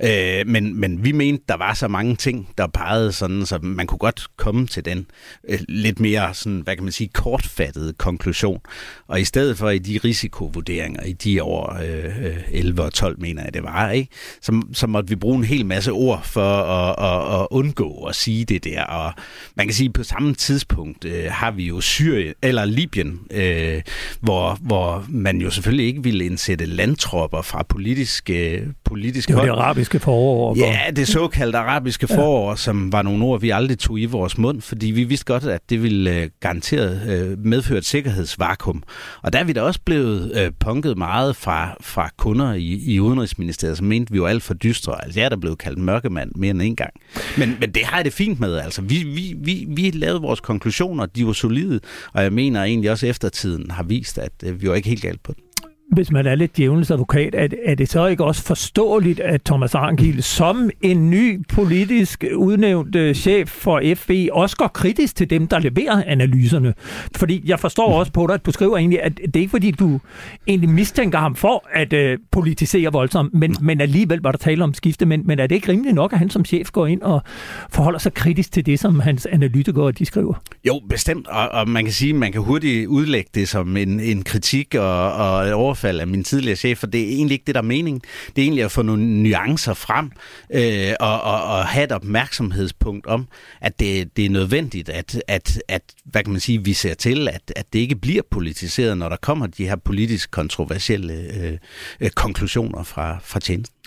Øh, 0.03 0.47
men, 0.47 0.79
men 0.79 1.03
vi 1.03 1.11
mente, 1.11 1.43
der 1.49 1.57
var 1.57 1.73
så 1.73 1.87
mange 1.87 2.15
ting, 2.15 2.49
der 2.57 2.67
pegede 2.67 3.11
sådan, 3.11 3.45
så 3.45 3.59
man 3.61 3.87
kunne 3.87 3.97
godt 3.97 4.27
komme 4.37 4.67
til 4.67 4.85
den 4.85 5.05
øh, 5.49 5.59
lidt 5.69 5.99
mere, 5.99 6.33
sådan, 6.33 6.59
hvad 6.59 6.75
kan 6.75 6.83
man 6.83 6.93
sige, 6.93 7.09
kortfattede 7.13 7.93
konklusion. 7.93 8.61
Og 9.07 9.21
i 9.21 9.25
stedet 9.25 9.57
for 9.57 9.69
i 9.69 9.79
de 9.79 9.99
risikovurderinger 10.03 11.03
i 11.03 11.13
de 11.13 11.43
år 11.43 11.79
øh, 11.83 12.25
øh 12.25 12.42
11 12.51 12.81
og 12.83 12.93
12, 12.93 13.19
mener 13.19 13.43
jeg 13.43 13.53
det 13.53 13.63
var, 13.63 13.89
ikke? 13.89 14.09
Så, 14.41 14.61
så 14.73 14.87
måtte 14.87 15.09
vi 15.09 15.15
bruge 15.15 15.37
en 15.37 15.43
hel 15.43 15.65
masse 15.65 15.91
ord 15.91 16.23
for 16.23 16.53
at, 16.61 16.95
at, 16.99 17.41
at 17.41 17.47
undgå 17.51 18.03
at 18.03 18.15
sige 18.15 18.45
det 18.45 18.63
der, 18.63 18.83
og 18.83 19.13
man 19.55 19.67
kan 19.67 19.73
sige, 19.73 19.87
at 19.87 19.93
på 19.93 20.03
samme 20.03 20.33
tidspunkt 20.33 21.05
øh, 21.05 21.25
har 21.29 21.51
vi 21.51 21.67
jo 21.67 21.81
Syrien, 21.81 22.33
eller 22.41 22.65
Libyen, 22.65 23.19
øh, 23.31 23.81
hvor, 24.19 24.57
hvor 24.61 25.05
man 25.09 25.37
jo 25.37 25.49
selvfølgelig 25.49 25.85
ikke 25.85 26.03
ville 26.03 26.25
indsætte 26.25 26.65
landtropper 26.65 27.41
fra 27.41 27.63
politiske, 27.63 28.67
politiske 28.83 29.33
Det 29.33 29.37
var 29.37 29.43
det 29.43 29.51
arabiske 29.51 29.99
forår. 29.99 30.57
Ja, 30.57 30.79
det 30.95 31.07
såkaldte 31.07 31.57
arabiske 31.57 32.07
forår, 32.07 32.49
ja. 32.49 32.55
som 32.55 32.91
var 32.91 33.01
nogle 33.01 33.25
ord, 33.25 33.41
vi 33.41 33.49
aldrig 33.49 33.79
tog 33.79 33.99
i 33.99 34.05
vores 34.05 34.37
mund, 34.37 34.61
fordi 34.61 34.91
vi 34.91 35.03
vidste 35.03 35.25
godt, 35.25 35.43
at 35.43 35.61
det 35.69 35.83
ville 35.83 36.15
øh, 36.15 36.29
garanteret 36.39 37.01
øh, 37.09 37.45
medføre 37.45 37.77
et 37.77 37.85
sikkerhedsvakuum. 37.85 38.83
Og 39.21 39.33
der 39.33 39.39
er 39.39 39.43
vi 39.43 39.53
da 39.53 39.61
også 39.61 39.79
blevet 39.85 40.31
øh, 40.37 40.51
punket 40.59 40.97
meget 40.97 41.35
fra, 41.35 41.75
fra 41.81 42.09
kunder 42.33 42.53
i, 42.53 42.81
i 42.85 42.99
Udenrigsministeriet, 42.99 43.77
som 43.77 43.87
mente, 43.87 44.11
vi 44.13 44.21
var 44.21 44.27
alt 44.27 44.43
for 44.43 44.53
dystre. 44.53 45.03
Altså 45.05 45.19
jeg 45.19 45.25
er 45.25 45.29
der 45.29 45.37
blevet 45.37 45.57
kaldt 45.57 45.79
mørkemand 45.79 46.31
mere 46.35 46.51
end 46.51 46.61
en 46.61 46.75
gang. 46.75 46.93
Men, 47.37 47.57
men 47.59 47.71
det 47.71 47.85
har 47.85 47.97
jeg 47.97 48.05
det 48.05 48.13
fint 48.13 48.39
med. 48.39 48.57
Altså 48.57 48.81
vi, 48.81 49.03
vi, 49.03 49.35
vi, 49.37 49.65
vi 49.69 49.91
lavede 49.91 50.21
vores 50.21 50.39
konklusioner, 50.39 51.05
de 51.05 51.25
var 51.25 51.33
solide, 51.33 51.79
og 52.13 52.23
jeg 52.23 52.33
mener 52.33 52.63
egentlig 52.63 52.91
også 52.91 53.07
eftertiden 53.07 53.71
har 53.71 53.83
vist, 53.83 54.17
at 54.17 54.31
øh, 54.43 54.61
vi 54.61 54.69
var 54.69 54.75
ikke 54.75 54.89
helt 54.89 55.01
galt 55.01 55.23
på 55.23 55.31
det 55.31 55.52
hvis 55.91 56.11
man 56.11 56.27
er 56.27 56.35
lidt 56.35 56.57
djævelens 56.57 56.91
advokat, 56.91 57.35
er, 57.35 57.47
er 57.65 57.75
det 57.75 57.89
så 57.89 58.05
ikke 58.05 58.23
også 58.23 58.43
forståeligt, 58.43 59.19
at 59.19 59.41
Thomas 59.43 59.75
Arnkiel 59.75 60.23
som 60.23 60.69
en 60.81 61.09
ny 61.09 61.47
politisk 61.47 62.23
udnævnt 62.35 62.95
uh, 62.95 63.13
chef 63.13 63.49
for 63.49 63.81
FB 63.95 64.11
også 64.31 64.57
går 64.57 64.67
kritisk 64.67 65.15
til 65.15 65.29
dem, 65.29 65.47
der 65.47 65.59
leverer 65.59 66.03
analyserne? 66.07 66.73
Fordi 67.15 67.41
jeg 67.45 67.59
forstår 67.59 67.99
også 67.99 68.11
på 68.11 68.27
dig, 68.27 68.33
at 68.33 68.45
du 68.45 68.51
skriver 68.51 68.77
egentlig, 68.77 69.03
at 69.03 69.17
det 69.17 69.35
er 69.35 69.39
ikke 69.39 69.51
fordi, 69.51 69.71
du 69.71 69.99
egentlig 70.47 70.69
mistænker 70.69 71.19
ham 71.19 71.35
for 71.35 71.67
at 71.73 71.93
uh, 71.93 72.19
politisere 72.31 72.91
voldsomt, 72.91 73.33
men, 73.33 73.55
men 73.61 73.81
alligevel 73.81 74.19
var 74.21 74.31
der 74.31 74.37
tale 74.37 74.63
om 74.63 74.73
skifte. 74.73 75.05
Men, 75.05 75.27
men 75.27 75.39
er 75.39 75.47
det 75.47 75.55
ikke 75.55 75.71
rimeligt 75.71 75.95
nok, 75.95 76.13
at 76.13 76.19
han 76.19 76.29
som 76.29 76.45
chef 76.45 76.71
går 76.71 76.87
ind 76.87 77.01
og 77.01 77.21
forholder 77.69 77.99
sig 77.99 78.13
kritisk 78.13 78.51
til 78.51 78.65
det, 78.65 78.79
som 78.79 78.99
hans 78.99 79.25
analytikere 79.25 79.91
de 79.91 80.05
skriver? 80.05 80.33
Jo, 80.67 80.81
bestemt. 80.89 81.27
Og, 81.27 81.49
og 81.49 81.69
man 81.69 81.83
kan 81.83 81.93
sige, 81.93 82.09
at 82.09 82.15
man 82.15 82.31
kan 82.31 82.41
hurtigt 82.41 82.87
udlægge 82.87 83.29
det 83.35 83.49
som 83.49 83.77
en, 83.77 83.99
en 83.99 84.23
kritik 84.23 84.75
og, 84.75 85.13
og 85.13 85.72
overfald 85.73 85.99
af 85.99 86.07
min 86.07 86.23
tidligere 86.23 86.55
chef, 86.55 86.77
for 86.77 86.87
det 86.87 87.01
er 87.01 87.07
egentlig 87.07 87.35
ikke 87.35 87.45
det, 87.47 87.55
der 87.55 87.61
er 87.61 87.65
meningen. 87.65 88.01
Det 88.35 88.41
er 88.41 88.45
egentlig 88.45 88.63
at 88.63 88.71
få 88.71 88.81
nogle 88.81 89.23
nuancer 89.23 89.73
frem 89.73 90.11
øh, 90.53 90.93
og, 90.99 91.21
og, 91.21 91.43
og 91.43 91.65
have 91.65 91.83
et 91.83 91.91
opmærksomhedspunkt 91.91 93.07
om, 93.07 93.27
at 93.61 93.79
det, 93.79 94.17
det 94.17 94.25
er 94.25 94.29
nødvendigt, 94.29 94.89
at, 94.89 95.21
at, 95.27 95.61
at 95.67 95.81
hvad 96.05 96.23
kan 96.23 96.31
man 96.31 96.39
sige, 96.39 96.63
vi 96.63 96.73
ser 96.73 96.93
til, 96.93 97.27
at, 97.27 97.53
at 97.55 97.65
det 97.73 97.79
ikke 97.79 97.95
bliver 97.95 98.21
politiseret, 98.31 98.97
når 98.97 99.09
der 99.09 99.17
kommer 99.21 99.47
de 99.47 99.67
her 99.67 99.75
politisk 99.75 100.31
kontroversielle 100.31 101.13
øh, 101.13 101.57
øh, 102.01 102.09
konklusioner 102.09 102.83
fra, 102.83 103.17
fra 103.23 103.39
tjenesten. 103.39 103.77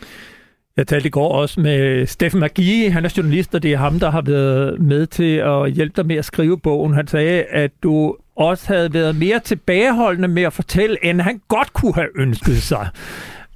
Jeg 0.77 0.87
talte 0.87 1.07
i 1.07 1.11
går 1.11 1.33
også 1.33 1.61
med 1.61 2.07
Steffen 2.07 2.41
Magi, 2.41 2.87
han 2.87 3.05
er 3.05 3.15
journalist, 3.17 3.55
og 3.55 3.63
det 3.63 3.73
er 3.73 3.77
ham, 3.77 4.01
der 4.01 4.11
har 4.11 4.23
været 4.23 4.81
med 4.81 5.07
til 5.07 5.37
at 5.37 5.73
hjælpe 5.73 5.93
dig 5.97 6.07
med 6.07 6.17
at 6.17 6.25
skrive 6.25 6.59
bogen. 6.59 6.95
Han 6.95 7.07
sagde, 7.07 7.43
at 7.43 7.71
du 7.83 8.17
også 8.37 8.67
havde 8.75 8.93
været 8.95 9.17
mere 9.17 9.41
tilbageholdende 9.41 10.29
med 10.29 10.43
at 10.43 10.53
fortælle, 10.53 11.05
end 11.05 11.21
han 11.21 11.41
godt 11.49 11.73
kunne 11.73 11.95
have 11.95 12.09
ønsket 12.17 12.63
sig. 12.63 12.89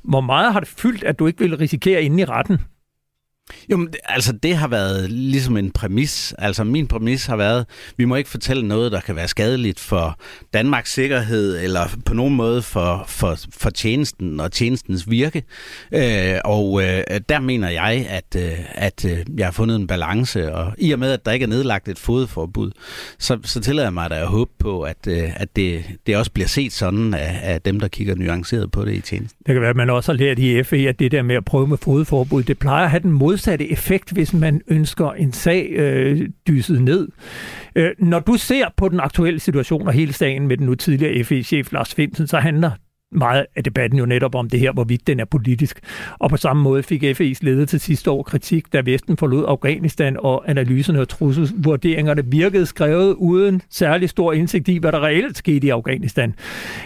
Hvor 0.02 0.20
meget 0.20 0.52
har 0.52 0.60
det 0.60 0.68
fyldt, 0.68 1.04
at 1.04 1.18
du 1.18 1.26
ikke 1.26 1.38
ville 1.38 1.58
risikere 1.58 2.02
inde 2.02 2.22
i 2.22 2.24
retten? 2.24 2.58
Jo, 3.70 3.88
altså 4.04 4.32
det 4.32 4.56
har 4.56 4.68
været 4.68 5.10
ligesom 5.10 5.56
en 5.56 5.70
præmis. 5.70 6.34
Altså 6.38 6.64
min 6.64 6.86
præmis 6.86 7.26
har 7.26 7.36
været, 7.36 7.66
vi 7.96 8.04
må 8.04 8.16
ikke 8.16 8.30
fortælle 8.30 8.68
noget, 8.68 8.92
der 8.92 9.00
kan 9.00 9.16
være 9.16 9.28
skadeligt 9.28 9.80
for 9.80 10.18
Danmarks 10.54 10.92
sikkerhed, 10.92 11.64
eller 11.64 11.80
på 12.04 12.14
nogen 12.14 12.36
måde 12.36 12.62
for, 12.62 13.04
for, 13.08 13.38
for 13.58 13.70
tjenesten 13.70 14.40
og 14.40 14.52
tjenestens 14.52 15.10
virke. 15.10 15.42
Øh, 15.94 16.38
og 16.44 16.82
øh, 16.82 17.20
der 17.28 17.40
mener 17.40 17.68
jeg, 17.68 18.06
at, 18.08 18.36
øh, 18.36 18.58
at 18.74 19.04
øh, 19.04 19.18
jeg 19.38 19.46
har 19.46 19.52
fundet 19.52 19.76
en 19.76 19.86
balance, 19.86 20.54
og 20.54 20.72
i 20.78 20.92
og 20.92 20.98
med, 20.98 21.12
at 21.12 21.26
der 21.26 21.32
ikke 21.32 21.44
er 21.44 21.48
nedlagt 21.48 21.88
et 21.88 21.98
fodforbud, 21.98 22.70
så, 23.18 23.38
så 23.44 23.60
tillader 23.60 23.86
jeg 23.86 23.94
mig 23.94 24.10
da 24.10 24.14
at 24.14 24.26
håbe 24.26 24.50
på, 24.58 24.82
at, 24.82 25.06
øh, 25.08 25.30
at 25.36 25.56
det, 25.56 25.84
det 26.06 26.16
også 26.16 26.30
bliver 26.30 26.48
set 26.48 26.72
sådan 26.72 27.14
af, 27.14 27.40
af 27.42 27.62
dem, 27.62 27.80
der 27.80 27.88
kigger 27.88 28.14
nuanceret 28.14 28.70
på 28.70 28.84
det 28.84 28.94
i 28.94 29.00
tjenesten. 29.00 29.38
Det 29.46 29.54
kan 29.54 29.60
være, 29.60 29.70
at 29.70 29.76
man 29.76 29.90
også 29.90 30.12
har 30.12 30.18
lært 30.18 30.38
i 30.38 30.62
FE, 30.62 30.88
at 30.88 30.98
det 30.98 31.12
der 31.12 31.22
med 31.22 31.34
at 31.34 31.44
prøve 31.44 31.66
med 31.66 31.78
fodforbud, 31.78 32.42
det 32.42 32.58
plejer 32.58 32.84
at 32.84 32.90
have 32.90 33.00
den 33.00 33.12
mod 33.12 33.36
modsatte 33.40 33.70
effekt, 33.70 34.12
hvis 34.12 34.32
man 34.32 34.60
ønsker 34.68 35.12
en 35.12 35.32
sag 35.32 35.70
øh, 35.70 36.28
dyset 36.48 36.82
ned. 36.82 37.08
Øh, 37.76 37.90
når 37.98 38.20
du 38.20 38.36
ser 38.36 38.66
på 38.76 38.88
den 38.88 39.00
aktuelle 39.00 39.40
situation 39.40 39.86
og 39.86 39.92
hele 39.92 40.12
sagen 40.12 40.46
med 40.46 40.56
den 40.56 40.66
nu 40.66 40.74
tidligere 40.74 41.24
FE-chef 41.24 41.72
Lars 41.72 41.94
Finsen, 41.94 42.26
så 42.26 42.38
handler 42.38 42.70
meget 43.12 43.46
af 43.56 43.64
debatten 43.64 43.98
jo 43.98 44.06
netop 44.06 44.34
om 44.34 44.50
det 44.50 44.60
her, 44.60 44.72
hvorvidt 44.72 45.06
den 45.06 45.20
er 45.20 45.24
politisk. 45.24 45.80
Og 46.18 46.30
på 46.30 46.36
samme 46.36 46.62
måde 46.62 46.82
fik 46.82 47.04
FE's 47.04 47.38
leder 47.40 47.66
til 47.66 47.80
sidste 47.80 48.10
år 48.10 48.22
kritik, 48.22 48.72
da 48.72 48.80
Vesten 48.84 49.16
forlod 49.16 49.44
Afghanistan, 49.48 50.16
og 50.18 50.50
analyserne 50.50 51.00
og 51.00 51.08
trusselsvurderingerne 51.08 52.26
virkede 52.26 52.66
skrevet 52.66 53.14
uden 53.14 53.62
særlig 53.70 54.08
stor 54.08 54.32
indsigt 54.32 54.68
i, 54.68 54.78
hvad 54.78 54.92
der 54.92 55.00
reelt 55.00 55.36
skete 55.36 55.66
i 55.66 55.70
Afghanistan. 55.70 56.34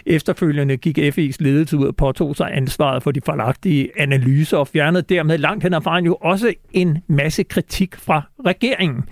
Efterfølgende 0.07 0.77
gik 0.77 0.99
FE's 0.99 1.37
ledelse 1.41 1.77
ud 1.77 1.87
og 1.87 1.97
påtog 1.97 2.37
sig 2.37 2.57
ansvaret 2.57 3.03
for 3.03 3.11
de 3.11 3.21
forlagtige 3.25 3.91
analyser 3.99 4.57
og 4.57 4.69
fjernede 4.69 5.03
dermed 5.03 5.39
langt 5.39 5.63
hen 5.63 5.75
ad 5.75 5.81
vejen 5.85 6.05
jo 6.05 6.15
også 6.15 6.55
en 6.73 6.99
masse 7.07 7.43
kritik 7.43 7.97
fra 7.97 8.23
regeringen. 8.47 9.05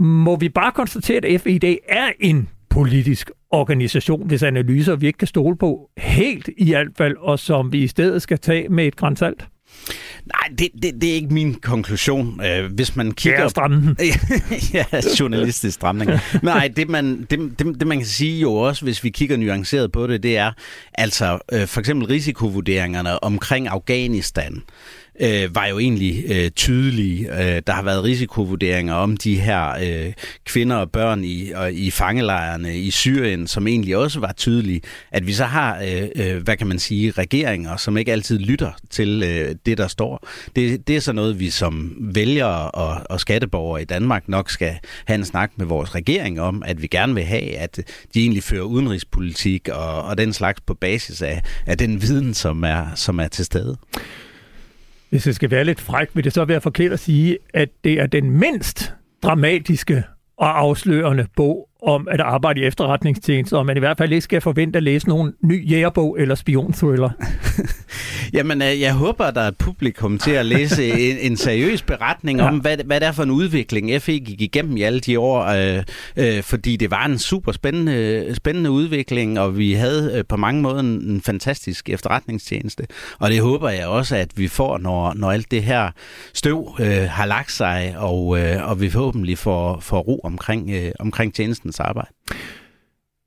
Må 0.00 0.36
vi 0.36 0.48
bare 0.48 0.72
konstatere, 0.72 1.26
at 1.26 1.40
FE 1.40 1.50
i 1.50 1.58
dag 1.58 1.78
er 1.88 2.08
en 2.20 2.48
politisk 2.74 3.30
organisation, 3.50 4.26
hvis 4.26 4.42
analyser 4.42 4.96
vi 4.96 5.06
ikke 5.06 5.18
kan 5.18 5.28
stole 5.28 5.56
på, 5.56 5.90
helt 5.98 6.50
i 6.58 6.70
hvert 6.70 6.86
fald, 6.98 7.16
og 7.16 7.38
som 7.38 7.72
vi 7.72 7.82
i 7.82 7.86
stedet 7.88 8.22
skal 8.22 8.38
tage 8.38 8.68
med 8.68 8.86
et 8.86 8.96
grænsalt? 8.96 9.46
Nej, 10.26 10.56
det, 10.58 10.68
det, 10.82 10.92
det 11.00 11.10
er 11.10 11.14
ikke 11.14 11.34
min 11.34 11.54
konklusion. 11.54 12.40
Øh, 12.44 12.72
hvis 12.72 12.96
man 12.96 13.12
kigger... 13.12 13.40
Ja, 13.40 13.48
strammen. 13.48 13.96
ja, 14.74 14.84
journalistisk 15.20 15.74
stramning. 15.74 16.10
Nej, 16.42 16.68
det 16.76 16.88
man, 16.88 17.26
det, 17.30 17.58
det, 17.58 17.80
det 17.80 17.86
man 17.86 17.98
kan 17.98 18.06
sige 18.06 18.40
jo 18.40 18.54
også, 18.54 18.84
hvis 18.84 19.04
vi 19.04 19.10
kigger 19.10 19.36
nuanceret 19.36 19.92
på 19.92 20.06
det, 20.06 20.22
det 20.22 20.36
er 20.38 20.52
altså 20.94 21.38
øh, 21.52 21.66
for 21.66 21.80
eksempel 21.80 22.06
risikovurderingerne 22.08 23.24
omkring 23.24 23.68
Afghanistan 23.68 24.62
øh, 25.20 25.54
var 25.54 25.66
jo 25.66 25.78
egentlig 25.78 26.24
øh, 26.28 26.50
tydelige. 26.50 27.42
Øh, 27.42 27.62
der 27.66 27.72
har 27.72 27.82
været 27.82 28.04
risikovurderinger 28.04 28.94
om 28.94 29.16
de 29.16 29.40
her 29.40 29.70
øh, 29.82 30.12
kvinder 30.44 30.76
og 30.76 30.90
børn 30.90 31.24
i, 31.24 31.50
og 31.50 31.72
i 31.72 31.90
fangelejrene 31.90 32.78
i 32.78 32.90
Syrien, 32.90 33.46
som 33.46 33.66
egentlig 33.66 33.96
også 33.96 34.20
var 34.20 34.32
tydelige. 34.32 34.80
At 35.12 35.26
vi 35.26 35.32
så 35.32 35.44
har, 35.44 35.82
øh, 35.82 36.08
øh, 36.16 36.42
hvad 36.42 36.56
kan 36.56 36.66
man 36.66 36.78
sige, 36.78 37.10
regeringer, 37.10 37.76
som 37.76 37.96
ikke 37.96 38.12
altid 38.12 38.38
lytter 38.38 38.70
til 38.90 39.22
øh, 39.26 39.54
det, 39.66 39.78
der 39.78 39.88
står. 39.88 40.28
Det, 40.56 40.88
det 40.88 40.96
er 40.96 41.00
så 41.00 41.12
noget, 41.12 41.40
vi 41.40 41.50
som 41.50 41.96
vælgere 42.00 42.70
og, 42.70 43.00
og 43.10 43.20
skatteborgere 43.20 43.82
i 43.82 43.84
Danmark 43.84 44.28
nok 44.28 44.50
skal 44.50 44.74
have 45.04 45.14
en 45.14 45.24
snak 45.24 45.50
med 45.56 45.66
vores 45.66 45.94
regering 45.94 46.40
om, 46.40 46.62
at 46.66 46.82
vi 46.82 46.86
gerne 46.86 47.14
vil 47.14 47.24
have, 47.24 47.56
at 47.56 47.80
de 48.14 48.20
egentlig 48.20 48.42
fører 48.42 48.62
udenrigspolitik 48.62 49.68
og, 49.68 50.02
og 50.02 50.18
den 50.18 50.32
slags 50.32 50.60
på 50.60 50.74
basis 50.74 51.22
af, 51.22 51.42
af 51.66 51.78
den 51.78 52.02
viden, 52.02 52.34
som 52.34 52.64
er, 52.64 52.86
som 52.94 53.20
er 53.20 53.28
til 53.28 53.44
stede. 53.44 53.76
Hvis 55.14 55.24
det 55.24 55.34
skal 55.34 55.50
være 55.50 55.64
lidt 55.64 55.80
fræk, 55.80 56.08
vil 56.14 56.24
det 56.24 56.32
så 56.32 56.44
være 56.44 56.60
forkert 56.60 56.92
at 56.92 56.98
sige, 56.98 57.38
at 57.54 57.68
det 57.84 58.00
er 58.00 58.06
den 58.06 58.30
mindst 58.30 58.94
dramatiske 59.22 60.02
og 60.36 60.58
afslørende 60.58 61.26
bog 61.36 61.68
om 61.86 62.08
at 62.10 62.20
arbejde 62.20 62.60
i 62.60 62.64
efterretningstjenester, 62.64 63.56
og 63.56 63.66
man 63.66 63.76
i 63.76 63.80
hvert 63.80 63.98
fald 63.98 64.12
ikke 64.12 64.20
skal 64.20 64.40
forvente 64.40 64.76
at 64.76 64.82
læse 64.82 65.08
nogen 65.08 65.32
ny 65.42 65.70
jægerbog 65.70 66.20
eller 66.20 66.34
spionthriller. 66.34 67.10
Jamen, 68.34 68.62
øh, 68.62 68.80
jeg 68.80 68.94
håber, 68.94 69.30
der 69.30 69.40
er 69.40 69.48
et 69.48 69.56
publikum 69.56 70.18
til 70.18 70.30
at 70.30 70.46
læse 70.46 70.84
en, 71.10 71.18
en 71.18 71.36
seriøs 71.36 71.82
beretning 71.82 72.38
ja. 72.38 72.48
om, 72.48 72.58
hvad, 72.58 72.76
hvad 72.84 73.00
det 73.00 73.08
er 73.08 73.12
for 73.12 73.22
en 73.22 73.30
udvikling, 73.30 74.02
FE 74.02 74.18
gik 74.18 74.40
igennem 74.40 74.76
i 74.76 74.82
alle 74.82 75.00
de 75.00 75.18
år, 75.18 75.44
øh, 75.44 75.82
øh, 76.16 76.42
fordi 76.42 76.76
det 76.76 76.90
var 76.90 77.04
en 77.04 77.18
super 77.18 77.52
spændende, 77.52 78.34
spændende 78.34 78.70
udvikling, 78.70 79.40
og 79.40 79.58
vi 79.58 79.72
havde 79.72 80.12
øh, 80.14 80.24
på 80.28 80.36
mange 80.36 80.62
måder 80.62 80.80
en, 80.80 80.86
en 80.86 81.20
fantastisk 81.20 81.90
efterretningstjeneste. 81.90 82.86
Og 83.18 83.30
det 83.30 83.40
håber 83.40 83.68
jeg 83.68 83.86
også, 83.86 84.16
at 84.16 84.28
vi 84.36 84.48
får, 84.48 84.78
når, 84.78 85.14
når 85.14 85.30
alt 85.30 85.50
det 85.50 85.62
her 85.62 85.90
støv 86.34 86.76
øh, 86.80 87.08
har 87.10 87.26
lagt 87.26 87.52
sig, 87.52 87.94
og, 87.96 88.38
øh, 88.40 88.68
og 88.68 88.80
vi 88.80 88.90
forhåbentlig 88.90 89.38
får, 89.38 89.80
får 89.80 90.00
ro 90.00 90.20
omkring, 90.24 90.70
øh, 90.70 90.92
omkring 90.98 91.34
tjenestens 91.74 91.80
arbejde. 91.80 92.08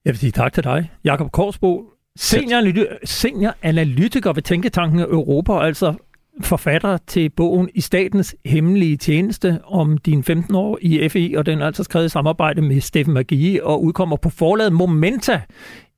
Jeg 0.05 0.13
vil 0.13 0.19
sige 0.19 0.31
tak 0.31 0.53
til 0.53 0.63
dig, 0.63 0.91
Jakob 1.03 1.31
Korsbo, 1.31 1.83
Senior, 2.19 2.85
senior 3.03 3.55
analytiker 3.61 4.33
ved 4.33 4.41
Tænketanken 4.41 4.99
Europa, 4.99 5.59
altså 5.59 5.93
forfatter 6.41 6.97
til 7.07 7.29
bogen 7.29 7.69
I 7.75 7.81
statens 7.81 8.35
hemmelige 8.45 8.97
tjeneste 8.97 9.59
om 9.63 9.97
din 9.97 10.23
15 10.23 10.55
år 10.55 10.77
i 10.81 11.09
FE, 11.09 11.33
og 11.37 11.45
den 11.45 11.61
er 11.61 11.65
altså 11.65 11.83
skrevet 11.83 12.05
i 12.05 12.09
samarbejde 12.09 12.61
med 12.61 12.81
Steffen 12.81 13.13
Magie 13.13 13.63
og 13.63 13.83
udkommer 13.83 14.15
på 14.15 14.29
forlaget 14.29 14.73
Momenta 14.73 15.41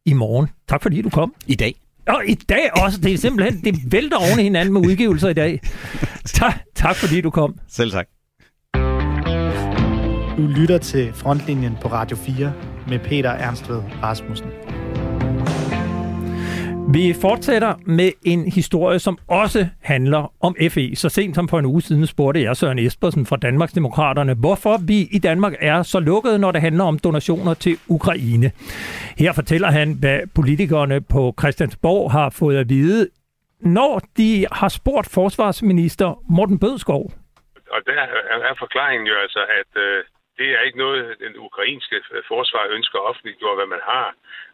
i 0.06 0.14
morgen. 0.14 0.48
Tak 0.68 0.84
fordi 0.84 1.02
du 1.02 1.10
kom. 1.10 1.34
I 1.48 1.56
dag. 1.56 1.76
Og 2.08 2.24
i 2.28 2.34
dag 2.34 2.70
også. 2.84 3.02
Det 3.02 3.14
er 3.14 3.18
simpelthen, 3.18 3.64
det 3.64 3.92
vælter 3.92 4.18
oven 4.18 4.40
i 4.40 4.44
hinanden 4.44 4.74
med 4.74 4.82
udgivelser 4.82 5.30
i 5.30 5.34
dag. 5.34 5.60
Tak, 6.40 6.60
tak 6.76 6.96
fordi 6.96 7.22
du 7.22 7.30
kom. 7.30 7.56
Selv 7.68 7.92
tak. 7.92 8.19
Du 10.40 10.48
lytter 10.48 10.78
til 10.78 11.14
Frontlinjen 11.14 11.78
på 11.82 11.88
Radio 11.88 12.18
4 12.18 12.54
med 12.88 13.00
Peter 13.00 13.30
Ernstved 13.30 13.82
Rasmussen. 14.04 14.50
Vi 16.94 17.14
fortsætter 17.22 17.74
med 17.86 18.12
en 18.26 18.52
historie, 18.52 19.00
som 19.00 19.18
også 19.28 19.68
handler 19.82 20.34
om 20.42 20.56
FE. 20.70 20.96
Så 20.96 21.10
sent 21.10 21.36
som 21.36 21.48
for 21.48 21.60
en 21.60 21.66
uge 21.66 21.82
siden 21.82 22.08
spurgte 22.08 22.44
jeg 22.44 22.58
Søren 22.58 22.80
Espersen 22.80 23.26
fra 23.26 23.36
Danmarksdemokraterne, 23.36 24.34
hvorfor 24.34 24.78
vi 24.88 25.08
i 25.12 25.20
Danmark 25.20 25.54
er 25.60 25.84
så 25.84 26.00
lukkede, 26.00 26.40
når 26.40 26.52
det 26.52 26.62
handler 26.62 26.84
om 26.84 27.00
donationer 27.00 27.54
til 27.54 27.78
Ukraine. 27.88 28.52
Her 29.18 29.34
fortæller 29.34 29.68
han, 29.68 29.94
hvad 29.94 30.20
politikerne 30.36 31.02
på 31.02 31.34
Christiansborg 31.40 32.12
har 32.12 32.30
fået 32.30 32.58
at 32.58 32.70
vide, 32.70 33.08
når 33.62 34.02
de 34.18 34.46
har 34.52 34.70
spurgt 34.70 35.10
forsvarsminister 35.14 36.24
Morten 36.30 36.60
Bødskov. 36.60 37.12
Og 37.72 37.80
der 37.86 38.02
er 38.50 38.56
forklaringen 38.60 39.08
jo 39.08 39.14
altså, 39.24 39.40
at 39.40 39.82
øh, 39.82 40.04
det 40.40 40.50
er 40.56 40.62
ikke 40.62 40.84
noget, 40.86 41.20
den 41.20 41.38
ukrainske 41.38 41.98
øh, 42.12 42.24
forsvar 42.28 42.64
ønsker 42.78 43.00
offentliggjort, 43.00 43.58
hvad 43.58 43.70
man 43.76 43.84
har 43.92 44.08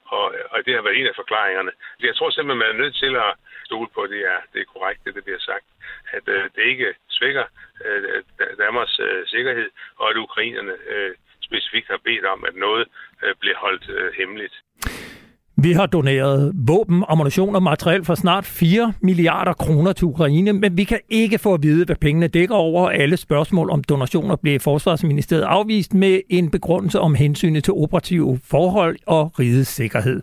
og, 0.05 0.35
og 0.51 0.65
det 0.65 0.73
har 0.73 0.81
været 0.81 0.99
en 0.99 1.07
af 1.07 1.15
forklaringerne. 1.15 1.71
Jeg 1.99 2.15
tror 2.15 2.29
simpelthen, 2.29 2.63
man 2.63 2.75
er 2.75 2.83
nødt 2.83 2.95
til 2.95 3.15
at 3.15 3.31
stole 3.65 3.89
på, 3.93 4.01
at 4.01 4.09
det 4.09 4.21
er, 4.33 4.39
det 4.53 4.61
er 4.61 4.73
korrekt, 4.73 5.05
det 5.05 5.15
der 5.15 5.21
bliver 5.21 5.39
sagt. 5.39 5.65
At 6.11 6.27
øh, 6.27 6.43
det 6.55 6.63
ikke 6.63 6.95
svækker 7.09 7.45
øh, 7.85 8.23
Danmarks 8.57 8.99
øh, 8.99 9.27
sikkerhed, 9.27 9.69
og 9.95 10.09
at 10.09 10.17
ukrainerne 10.17 10.75
øh, 10.87 11.15
specifikt 11.41 11.87
har 11.87 11.97
bedt 11.97 12.25
om, 12.25 12.45
at 12.45 12.55
noget 12.55 12.87
øh, 13.23 13.35
bliver 13.39 13.57
holdt 13.57 13.89
øh, 13.89 14.13
hemmeligt. 14.13 14.55
Vi 15.57 15.71
har 15.71 15.85
doneret 15.85 16.51
våben, 16.55 17.03
ammunition 17.07 17.55
og 17.55 17.63
materiel 17.63 18.05
for 18.05 18.15
snart 18.15 18.45
4 18.45 18.93
milliarder 19.01 19.53
kroner 19.53 19.93
til 19.93 20.05
Ukraine, 20.05 20.53
men 20.53 20.77
vi 20.77 20.83
kan 20.83 20.99
ikke 21.09 21.37
få 21.37 21.53
at 21.53 21.63
vide, 21.63 21.85
hvad 21.85 21.95
pengene 21.95 22.27
dækker 22.27 22.55
over. 22.55 22.89
Alle 22.89 23.17
spørgsmål 23.17 23.69
om 23.69 23.83
donationer 23.83 24.35
blev 24.35 24.59
Forsvarsministeriet 24.59 25.43
afvist 25.43 25.93
med 25.93 26.19
en 26.29 26.49
begrundelse 26.49 26.99
om 26.99 27.15
hensynet 27.15 27.63
til 27.63 27.73
operative 27.73 28.39
forhold 28.43 28.97
og 29.05 29.39
rigets 29.39 29.69
sikkerhed. 29.69 30.21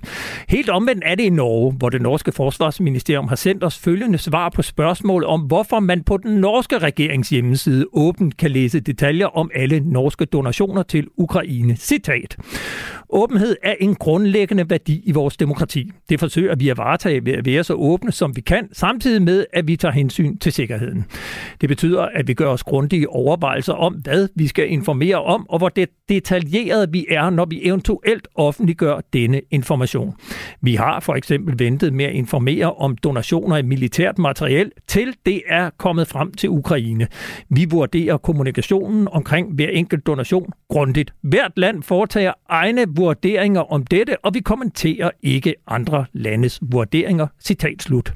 Helt 0.49 0.69
omvendt 0.69 1.03
er 1.07 1.15
det 1.15 1.25
i 1.25 1.31
Norge, 1.31 1.73
hvor 1.73 1.89
det 1.89 2.03
norske 2.03 2.33
forsvarsministerium 2.33 3.29
har 3.29 3.37
sendt 3.37 3.65
os 3.65 3.79
følgende 3.79 4.19
svar 4.19 4.49
på 4.49 4.63
spørgsmål 4.63 5.25
om, 5.25 5.41
hvorfor 5.41 5.81
man 5.81 6.03
på 6.03 6.17
den 6.17 6.35
norske 6.35 6.79
regerings 6.79 7.29
hjemmeside 7.29 7.87
åbent 7.93 8.37
kan 8.37 8.51
læse 8.51 8.81
detaljer 8.81 9.27
om 9.27 9.51
alle 9.55 9.81
norske 9.81 10.25
donationer 10.25 10.83
til 10.83 11.09
Ukraine. 11.17 11.77
Citat. 11.77 12.37
Åbenhed 13.15 13.57
er 13.63 13.75
en 13.81 13.95
grundlæggende 13.95 14.71
værdi 14.71 15.03
i 15.05 15.13
vores 15.13 15.37
demokrati. 15.37 15.91
Det 16.09 16.21
forsøger 16.21 16.57
vi 16.57 16.69
at 16.69 16.79
varetage 16.79 17.25
ved 17.25 17.33
at 17.33 17.47
være 17.47 17.65
så 17.65 17.75
åbne, 17.75 18.13
som 18.13 18.37
vi 18.37 18.41
kan, 18.41 18.69
samtidig 18.73 19.23
med, 19.23 19.45
at 19.53 19.69
vi 19.69 19.77
tager 19.77 19.93
hensyn 19.93 20.39
til 20.39 20.53
sikkerheden. 20.53 21.05
Det 21.61 21.69
betyder, 21.69 22.03
at 22.03 22.29
vi 22.29 22.35
gør 22.35 22.49
os 22.49 22.63
grundige 22.63 23.09
overvejelser 23.09 23.73
om, 23.73 23.95
hvad 23.95 24.29
vi 24.35 24.47
skal 24.47 24.71
informere 24.71 25.23
om, 25.23 25.47
og 25.49 25.59
hvor 25.59 25.69
det 25.69 25.89
detaljeret 26.09 26.93
vi 26.93 27.07
er, 27.11 27.31
når 27.31 27.45
vi 27.45 27.61
eventuelt 27.63 28.29
offentliggør 28.35 29.01
denne 29.13 29.41
information. 29.51 30.15
Vi 30.61 30.75
har 30.75 31.01
for 31.01 31.15
eksempel 31.15 31.59
ventet 31.59 31.93
med 31.93 32.05
at 32.05 32.13
informere 32.13 32.73
om 32.73 32.97
donationer 32.97 33.57
af 33.57 33.65
militært 33.65 34.19
materiel, 34.19 34.71
til 34.89 35.15
det 35.27 35.43
er 35.47 35.71
kommet 35.79 36.09
frem 36.09 36.33
til 36.33 36.51
Ukraine. 36.51 37.07
Vi 37.49 37.67
vurderer 37.71 38.17
kommunikationen 38.17 39.09
omkring 39.09 39.55
hver 39.55 39.69
enkelt 39.69 40.07
donation 40.07 40.53
grundigt. 40.73 41.13
Hvert 41.21 41.53
land 41.57 41.83
foretager 41.83 42.33
egne 42.49 42.85
vurderinger 42.97 43.73
om 43.73 43.85
dette, 43.85 44.17
og 44.25 44.35
vi 44.35 44.41
kommenterer 44.41 45.11
ikke 45.23 45.55
andre 45.67 46.05
landes 46.13 46.61
vurderinger. 46.63 47.27
Citat 47.41 47.83
slut. 47.83 48.13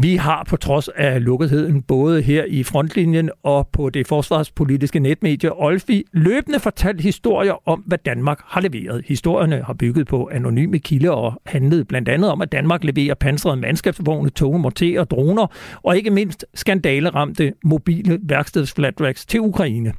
Vi 0.00 0.16
har 0.16 0.44
på 0.48 0.56
trods 0.56 0.88
af 0.88 1.24
lukketheden, 1.24 1.82
både 1.82 2.22
her 2.22 2.44
i 2.44 2.62
frontlinjen 2.62 3.30
og 3.42 3.68
på 3.72 3.90
det 3.90 4.06
forsvarspolitiske 4.06 5.00
netmedie 5.00 5.52
Olfi, 5.52 6.04
løbende 6.12 6.60
fortalt 6.60 7.00
historier 7.00 7.68
om, 7.68 7.80
hvad 7.86 7.98
Danmark 7.98 8.40
har 8.44 8.60
leveret. 8.60 9.04
Historierne 9.06 9.62
har 9.62 9.72
bygget 9.72 10.06
på 10.06 10.30
anonyme 10.32 10.78
kilder 10.78 11.10
og 11.10 11.40
handlet 11.46 11.88
blandt 11.88 12.08
andet 12.08 12.30
om, 12.30 12.42
at 12.42 12.52
Danmark 12.52 12.84
leverer 12.84 13.14
pansrede 13.14 13.56
mandskabsvogne, 13.56 14.30
tunge 14.30 14.58
morterer, 14.58 15.04
droner 15.04 15.46
og 15.82 15.96
ikke 15.96 16.10
mindst 16.10 16.46
skandaleramte 16.54 17.52
mobile 17.64 18.18
værkstedsflatracks 18.22 19.26
til 19.26 19.40
Ukraine. 19.40 19.92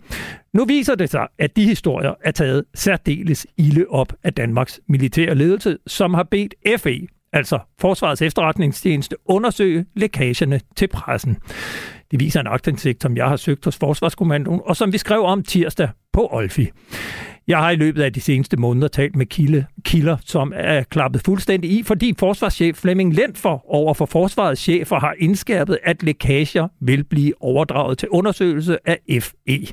Nu 0.54 0.66
viser 0.66 0.96
det 0.96 1.10
sig, 1.10 1.28
at 1.40 1.56
de 1.56 1.66
historier 1.66 2.14
er 2.24 2.32
taget 2.32 2.64
særdeles 2.76 3.48
ilde 3.58 3.86
op 3.90 4.14
af 4.24 4.34
Danmarks 4.34 4.80
militære 4.88 5.36
ledelse, 5.36 5.78
som 5.88 6.14
har 6.14 6.24
bedt 6.24 6.54
FE, 6.78 7.08
altså 7.34 7.60
Forsvarets 7.80 8.22
efterretningstjeneste, 8.22 9.16
undersøge 9.26 9.86
lækagerne 9.96 10.60
til 10.76 10.88
pressen. 10.88 11.38
Det 12.12 12.20
viser 12.20 12.40
en 12.40 12.48
aktindsigt, 12.48 13.02
som 13.02 13.18
jeg 13.18 13.28
har 13.28 13.36
søgt 13.36 13.66
hos 13.66 13.78
Forsvarskommandoen, 13.78 14.62
og 14.66 14.76
som 14.76 14.94
vi 14.94 14.98
skrev 14.98 15.22
om 15.22 15.44
tirsdag 15.44 15.90
på 16.14 16.28
Olfi. 16.32 16.70
Jeg 17.48 17.58
har 17.58 17.70
i 17.70 17.76
løbet 17.76 18.02
af 18.02 18.14
de 18.14 18.22
seneste 18.22 18.58
måneder 18.58 18.88
talt 18.88 19.16
med 19.16 19.26
kilde, 19.26 19.66
kilder, 19.86 20.18
som 20.26 20.54
er 20.56 20.84
klappet 20.84 21.22
fuldstændig 21.22 21.72
i, 21.72 21.84
fordi 21.84 22.14
forsvarschef 22.20 22.78
Flemming 22.78 23.14
Lentfor 23.14 23.66
over 23.68 23.94
for 23.94 24.06
forsvarets 24.06 24.62
chefer 24.62 25.00
har 25.00 25.16
indskærpet, 25.20 25.78
at 25.84 26.04
lækager 26.04 26.68
vil 26.82 27.04
blive 27.04 27.34
overdraget 27.40 27.98
til 27.98 28.10
undersøgelse 28.10 28.78
af 28.86 29.00
FE. 29.22 29.68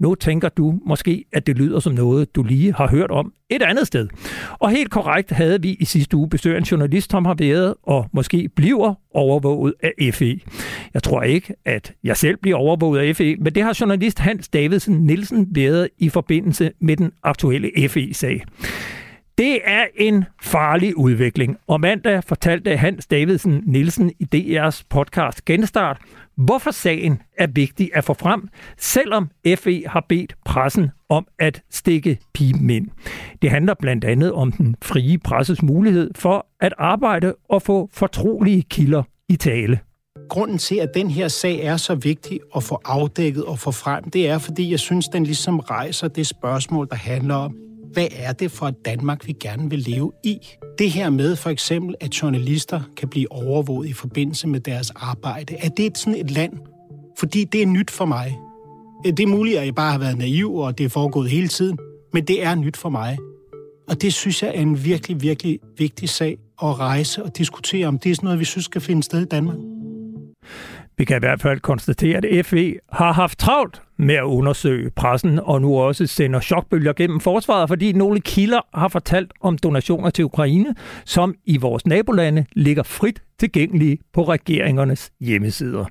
Nu 0.00 0.14
tænker 0.14 0.48
du 0.48 0.74
måske, 0.86 1.24
at 1.32 1.46
det 1.46 1.58
lyder 1.58 1.80
som 1.80 1.94
noget, 1.94 2.34
du 2.34 2.42
lige 2.42 2.72
har 2.72 2.88
hørt 2.88 3.10
om 3.10 3.32
et 3.50 3.62
andet 3.62 3.86
sted. 3.86 4.08
Og 4.58 4.70
helt 4.70 4.90
korrekt 4.90 5.30
havde 5.30 5.62
vi 5.62 5.76
i 5.80 5.84
sidste 5.84 6.16
uge 6.16 6.28
besøg 6.28 6.56
en 6.56 6.62
journalist, 6.62 7.10
som 7.10 7.24
har 7.24 7.34
været 7.34 7.74
og 7.82 8.08
måske 8.12 8.48
bliver 8.56 8.94
overvåget 9.14 9.74
af 9.82 10.14
FE. 10.14 10.40
Jeg 10.94 11.02
tror 11.02 11.22
ikke, 11.22 11.54
at 11.64 11.92
jeg 12.04 12.16
selv 12.16 12.36
bliver 12.36 12.56
overvåget 12.56 13.00
af 13.00 13.16
FE, 13.16 13.36
men 13.36 13.54
det 13.54 13.62
har 13.62 13.76
journalist 13.80 14.18
Hans 14.18 14.48
Davidsen 14.48 14.94
Nielsen 14.94 15.46
været 15.50 15.88
i 15.98 16.08
forbindelse 16.08 16.70
med 16.80 16.96
den 16.96 17.12
aktuelle 17.22 17.88
FE-sag. 17.88 18.44
Det 19.40 19.60
er 19.64 19.86
en 19.96 20.24
farlig 20.42 20.96
udvikling, 20.96 21.56
og 21.66 21.80
mandag 21.80 22.24
fortalte 22.24 22.76
Hans 22.76 23.06
Davidsen 23.06 23.62
Nielsen 23.66 24.12
i 24.18 24.26
DR's 24.34 24.82
podcast 24.90 25.44
Genstart, 25.44 25.98
hvorfor 26.36 26.70
sagen 26.70 27.22
er 27.38 27.46
vigtig 27.46 27.90
at 27.94 28.04
få 28.04 28.14
frem, 28.14 28.48
selvom 28.78 29.30
FE 29.56 29.82
har 29.86 30.06
bedt 30.08 30.34
pressen 30.44 30.90
om 31.08 31.26
at 31.38 31.62
stikke 31.70 32.18
pipen 32.34 32.70
ind. 32.70 32.88
Det 33.42 33.50
handler 33.50 33.74
blandt 33.74 34.04
andet 34.04 34.32
om 34.32 34.52
den 34.52 34.76
frie 34.82 35.18
presses 35.18 35.62
mulighed 35.62 36.10
for 36.14 36.46
at 36.60 36.74
arbejde 36.78 37.34
og 37.48 37.62
få 37.62 37.88
fortrolige 37.92 38.62
kilder 38.62 39.02
i 39.28 39.36
tale. 39.36 39.80
Grunden 40.28 40.58
til, 40.58 40.76
at 40.76 40.88
den 40.94 41.10
her 41.10 41.28
sag 41.28 41.60
er 41.60 41.76
så 41.76 41.94
vigtig 41.94 42.40
at 42.56 42.62
få 42.62 42.80
afdækket 42.84 43.44
og 43.44 43.58
få 43.58 43.70
frem, 43.70 44.10
det 44.10 44.28
er, 44.28 44.38
fordi 44.38 44.70
jeg 44.70 44.78
synes, 44.80 45.08
den 45.08 45.24
ligesom 45.24 45.58
rejser 45.58 46.08
det 46.08 46.26
spørgsmål, 46.26 46.88
der 46.90 46.96
handler 46.96 47.34
om, 47.34 47.69
hvad 47.92 48.08
er 48.16 48.32
det 48.32 48.50
for 48.50 48.66
et 48.66 48.84
Danmark, 48.84 49.26
vi 49.26 49.32
gerne 49.32 49.70
vil 49.70 49.78
leve 49.78 50.12
i? 50.24 50.38
Det 50.78 50.90
her 50.90 51.10
med 51.10 51.36
for 51.36 51.50
eksempel, 51.50 51.94
at 52.00 52.22
journalister 52.22 52.80
kan 52.96 53.08
blive 53.08 53.32
overvåget 53.32 53.88
i 53.88 53.92
forbindelse 53.92 54.48
med 54.48 54.60
deres 54.60 54.90
arbejde, 54.90 55.56
er 55.56 55.68
det 55.68 55.98
sådan 55.98 56.20
et 56.20 56.30
land? 56.30 56.52
Fordi 57.18 57.44
det 57.44 57.62
er 57.62 57.66
nyt 57.66 57.90
for 57.90 58.04
mig. 58.04 58.38
Øh, 59.06 59.12
det 59.12 59.20
er 59.20 59.26
muligt, 59.26 59.58
at 59.58 59.66
jeg 59.66 59.74
bare 59.74 59.92
har 59.92 59.98
været 59.98 60.18
naiv, 60.18 60.54
og 60.54 60.78
det 60.78 60.84
er 60.84 60.88
foregået 60.88 61.30
hele 61.30 61.48
tiden, 61.48 61.78
men 62.12 62.24
det 62.24 62.44
er 62.44 62.54
nyt 62.54 62.76
for 62.76 62.88
mig. 62.88 63.18
Og 63.88 64.02
det 64.02 64.14
synes 64.14 64.42
jeg 64.42 64.52
er 64.54 64.60
en 64.60 64.84
virkelig, 64.84 65.22
virkelig 65.22 65.58
vigtig 65.78 66.08
sag 66.08 66.38
at 66.62 66.78
rejse 66.78 67.22
og 67.22 67.38
diskutere, 67.38 67.86
om 67.86 67.98
det 67.98 68.10
er 68.10 68.14
sådan 68.14 68.26
noget, 68.26 68.40
vi 68.40 68.44
synes 68.44 68.64
skal 68.64 68.80
finde 68.80 69.02
sted 69.02 69.22
i 69.22 69.24
Danmark. 69.24 69.56
Vi 71.00 71.04
kan 71.04 71.16
i 71.16 71.18
hvert 71.18 71.40
fald 71.40 71.60
konstatere, 71.60 72.20
at 72.26 72.46
FE 72.46 72.74
har 72.92 73.12
haft 73.12 73.38
travlt 73.38 73.82
med 73.98 74.14
at 74.14 74.22
undersøge 74.22 74.90
pressen, 74.90 75.38
og 75.38 75.60
nu 75.60 75.78
også 75.78 76.06
sender 76.06 76.40
chokbølger 76.40 76.92
gennem 76.92 77.20
forsvaret, 77.20 77.68
fordi 77.68 77.92
nogle 77.92 78.20
kilder 78.20 78.60
har 78.78 78.88
fortalt 78.88 79.32
om 79.40 79.58
donationer 79.58 80.10
til 80.10 80.24
Ukraine, 80.24 80.74
som 81.04 81.34
i 81.44 81.56
vores 81.56 81.86
nabolande 81.86 82.44
ligger 82.52 82.82
frit 82.82 83.22
tilgængelige 83.38 83.98
på 84.12 84.22
regeringernes 84.22 85.10
hjemmesider. 85.20 85.84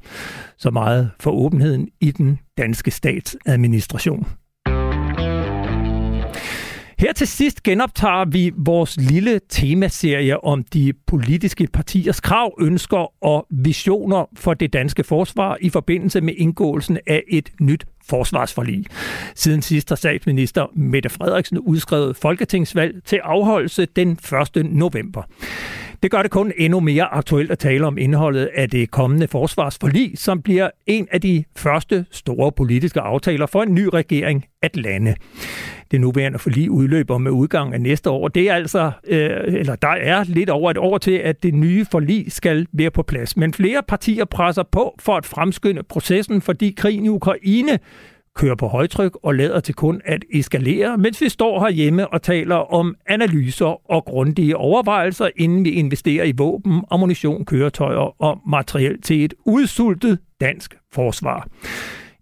Så 0.57 0.71
meget 0.71 1.11
for 1.19 1.31
åbenheden 1.31 1.89
i 2.01 2.11
den 2.11 2.39
danske 2.57 2.91
statsadministration. 2.91 4.27
Her 6.99 7.13
til 7.13 7.27
sidst 7.27 7.63
genoptager 7.63 8.25
vi 8.25 8.51
vores 8.57 8.97
lille 8.97 9.39
temaserie 9.49 10.43
om 10.43 10.63
de 10.63 10.93
politiske 11.07 11.67
partiers 11.73 12.19
krav, 12.19 12.55
ønsker 12.61 13.23
og 13.23 13.47
visioner 13.49 14.25
for 14.35 14.53
det 14.53 14.73
danske 14.73 15.03
forsvar 15.03 15.57
i 15.61 15.69
forbindelse 15.69 16.21
med 16.21 16.33
indgåelsen 16.37 16.97
af 17.07 17.23
et 17.27 17.49
nyt 17.61 17.85
forsvarsforlig. 18.09 18.85
Siden 19.35 19.61
sidst 19.61 19.89
har 19.89 19.95
statsminister 19.95 20.65
Mette 20.75 21.09
Frederiksen 21.09 21.59
udskrevet 21.59 22.15
folketingsvalg 22.15 23.03
til 23.05 23.19
afholdelse 23.23 23.85
den 23.85 24.11
1. 24.55 24.65
november. 24.65 25.23
Det 26.03 26.11
gør 26.11 26.21
det 26.21 26.31
kun 26.31 26.51
endnu 26.57 26.79
mere 26.79 27.03
aktuelt 27.03 27.51
at 27.51 27.59
tale 27.59 27.87
om 27.87 27.97
indholdet 27.97 28.49
af 28.55 28.69
det 28.69 28.91
kommende 28.91 29.27
forsvarsforlig, 29.27 30.11
som 30.15 30.41
bliver 30.41 30.69
en 30.87 31.07
af 31.11 31.21
de 31.21 31.43
første 31.55 32.05
store 32.11 32.51
politiske 32.51 33.01
aftaler 33.01 33.45
for 33.45 33.63
en 33.63 33.73
ny 33.73 33.85
regering 33.93 34.45
at 34.61 34.77
lande 34.77 35.15
det 35.91 36.01
nuværende 36.01 36.39
forlig 36.39 36.71
udløber 36.71 37.17
med 37.17 37.31
udgang 37.31 37.73
af 37.73 37.81
næste 37.81 38.09
år. 38.09 38.27
Det 38.27 38.49
er 38.49 38.53
altså, 38.53 38.91
øh, 39.07 39.29
eller 39.47 39.75
der 39.75 39.87
er 39.87 40.23
lidt 40.23 40.49
over 40.49 40.71
et 40.71 40.77
år 40.77 40.97
til, 40.97 41.11
at 41.11 41.43
det 41.43 41.53
nye 41.53 41.85
forlig 41.91 42.31
skal 42.31 42.67
være 42.73 42.91
på 42.91 43.03
plads. 43.03 43.37
Men 43.37 43.53
flere 43.53 43.81
partier 43.87 44.25
presser 44.25 44.63
på 44.63 44.95
for 44.99 45.17
at 45.17 45.25
fremskynde 45.25 45.83
processen, 45.83 46.41
fordi 46.41 46.73
krigen 46.77 47.05
i 47.05 47.09
Ukraine 47.09 47.79
kører 48.35 48.55
på 48.55 48.67
højtryk 48.67 49.17
og 49.23 49.35
lader 49.35 49.59
til 49.59 49.75
kun 49.75 50.01
at 50.05 50.25
eskalere, 50.33 50.97
mens 50.97 51.21
vi 51.21 51.29
står 51.29 51.59
herhjemme 51.59 52.07
og 52.13 52.21
taler 52.21 52.55
om 52.55 52.95
analyser 53.05 53.91
og 53.91 54.05
grundige 54.05 54.57
overvejelser, 54.57 55.29
inden 55.35 55.65
vi 55.65 55.69
investerer 55.69 56.23
i 56.23 56.33
våben, 56.37 56.83
ammunition, 56.91 57.45
køretøjer 57.45 58.21
og 58.21 58.41
materiel 58.47 59.01
til 59.01 59.25
et 59.25 59.33
udsultet 59.45 60.19
dansk 60.41 60.75
forsvar. 60.93 61.47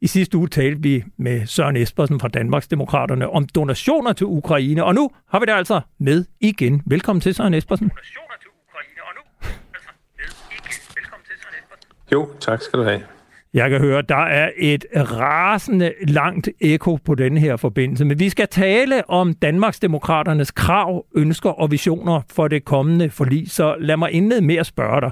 I 0.01 0.08
sidste 0.08 0.38
uge 0.38 0.47
talte 0.47 0.82
vi 0.82 1.03
med 1.18 1.45
Søren 1.45 1.78
Espersen 1.78 2.20
fra 2.20 2.28
Danmarks 2.28 2.68
Demokraterne 2.68 3.30
om 3.30 3.45
donationer 3.45 4.14
til 4.14 4.28
Ukraine, 4.28 4.84
og 4.84 4.95
nu 4.95 5.10
har 5.30 5.39
vi 5.39 5.45
det 5.45 5.51
altså 5.51 5.82
med 5.99 6.26
igen. 6.39 6.82
Velkommen 6.86 7.22
til, 7.22 7.34
Søren 7.34 7.53
Espersen. 7.53 7.89
Donationer 7.89 8.36
til 8.41 8.49
Ukraine, 8.68 9.01
og 9.03 9.14
nu 9.16 9.49
altså 9.74 9.89
med 10.18 10.58
igen. 10.58 10.80
Velkommen 10.95 11.26
til, 11.26 11.36
Søren 11.41 11.55
Espersen. 11.64 11.89
Jo, 12.12 12.30
tak 12.39 12.62
skal 12.62 12.80
du 12.80 12.84
have. 12.84 13.16
Jeg 13.54 13.70
kan 13.70 13.80
høre, 13.80 14.02
der 14.02 14.26
er 14.26 14.50
et 14.58 14.86
rasende 14.95 15.93
langt 16.08 16.50
eko 16.62 16.95
på 16.95 17.16
den 17.16 17.38
her 17.38 17.56
forbindelse, 17.56 18.06
men 18.06 18.20
vi 18.20 18.30
skal 18.30 18.48
tale 18.48 19.10
om 19.10 19.34
Danmarks 19.34 19.80
Demokraternes 19.80 20.52
krav, 20.52 21.06
ønsker 21.16 21.50
og 21.50 21.72
visioner 21.72 22.22
for 22.32 22.48
det 22.48 22.66
kommende 22.66 23.10
forlig, 23.10 23.52
så 23.52 23.76
lad 23.80 23.98
mig 23.98 24.12
indlede 24.12 24.41
med 24.41 24.56
at 24.56 24.66
spørge 24.66 25.02
dig. 25.02 25.12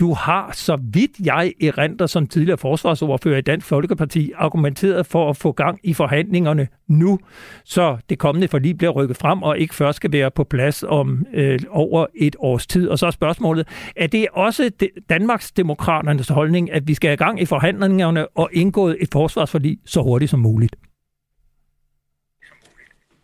Du 0.00 0.12
har, 0.12 0.50
så 0.52 0.78
vidt 0.92 1.10
jeg 1.24 1.52
erindrer 1.62 2.06
som 2.06 2.26
tidligere 2.26 2.58
forsvarsordfører 2.58 3.38
i 3.38 3.40
Dansk 3.40 3.66
Folkeparti, 3.66 4.32
argumenteret 4.36 5.06
for 5.06 5.30
at 5.30 5.36
få 5.36 5.52
gang 5.52 5.80
i 5.82 5.94
forhandlingerne 5.94 6.68
nu, 6.88 7.18
så 7.64 7.96
det 8.08 8.18
kommende 8.18 8.48
forlig 8.48 8.78
bliver 8.78 8.90
rykket 8.90 9.16
frem 9.16 9.42
og 9.42 9.58
ikke 9.58 9.74
først 9.74 9.96
skal 9.96 10.12
være 10.12 10.30
på 10.30 10.44
plads 10.44 10.84
om 10.88 11.26
øh, 11.34 11.58
over 11.70 12.06
et 12.14 12.36
års 12.38 12.66
tid. 12.66 12.88
Og 12.88 12.98
så 12.98 13.06
er 13.06 13.10
spørgsmålet, 13.10 13.68
er 13.96 14.06
det 14.06 14.26
også 14.32 14.70
Danmarks 15.08 15.52
demokraternes 15.52 16.28
holdning, 16.28 16.72
at 16.72 16.88
vi 16.88 16.94
skal 16.94 17.08
have 17.08 17.16
gang 17.16 17.40
i 17.40 17.44
forhandlingerne 17.44 18.28
og 18.28 18.50
indgået 18.52 18.96
et 19.00 19.08
forsvarsforlig 19.12 19.78
så 19.84 20.02
hurtigt 20.02 20.30
som 20.30 20.40
muligt? 20.40 20.76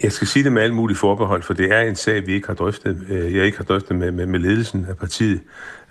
Jeg 0.02 0.12
skal 0.12 0.26
sige 0.26 0.44
det 0.44 0.52
med 0.52 0.62
alle 0.62 0.74
mulige 0.74 0.96
forbehold, 0.96 1.42
for 1.42 1.54
det 1.54 1.72
er 1.72 1.80
en 1.80 1.96
sag, 1.96 2.26
vi 2.26 2.32
ikke 2.32 2.46
har 2.46 2.54
drøftet. 2.54 3.06
Øh, 3.08 3.36
jeg 3.36 3.44
ikke 3.44 3.58
har 3.58 3.64
drøftet 3.64 3.96
med, 3.96 4.10
med, 4.12 4.26
med 4.26 4.38
ledelsen 4.38 4.86
af 4.88 4.96
partiet, 4.96 5.40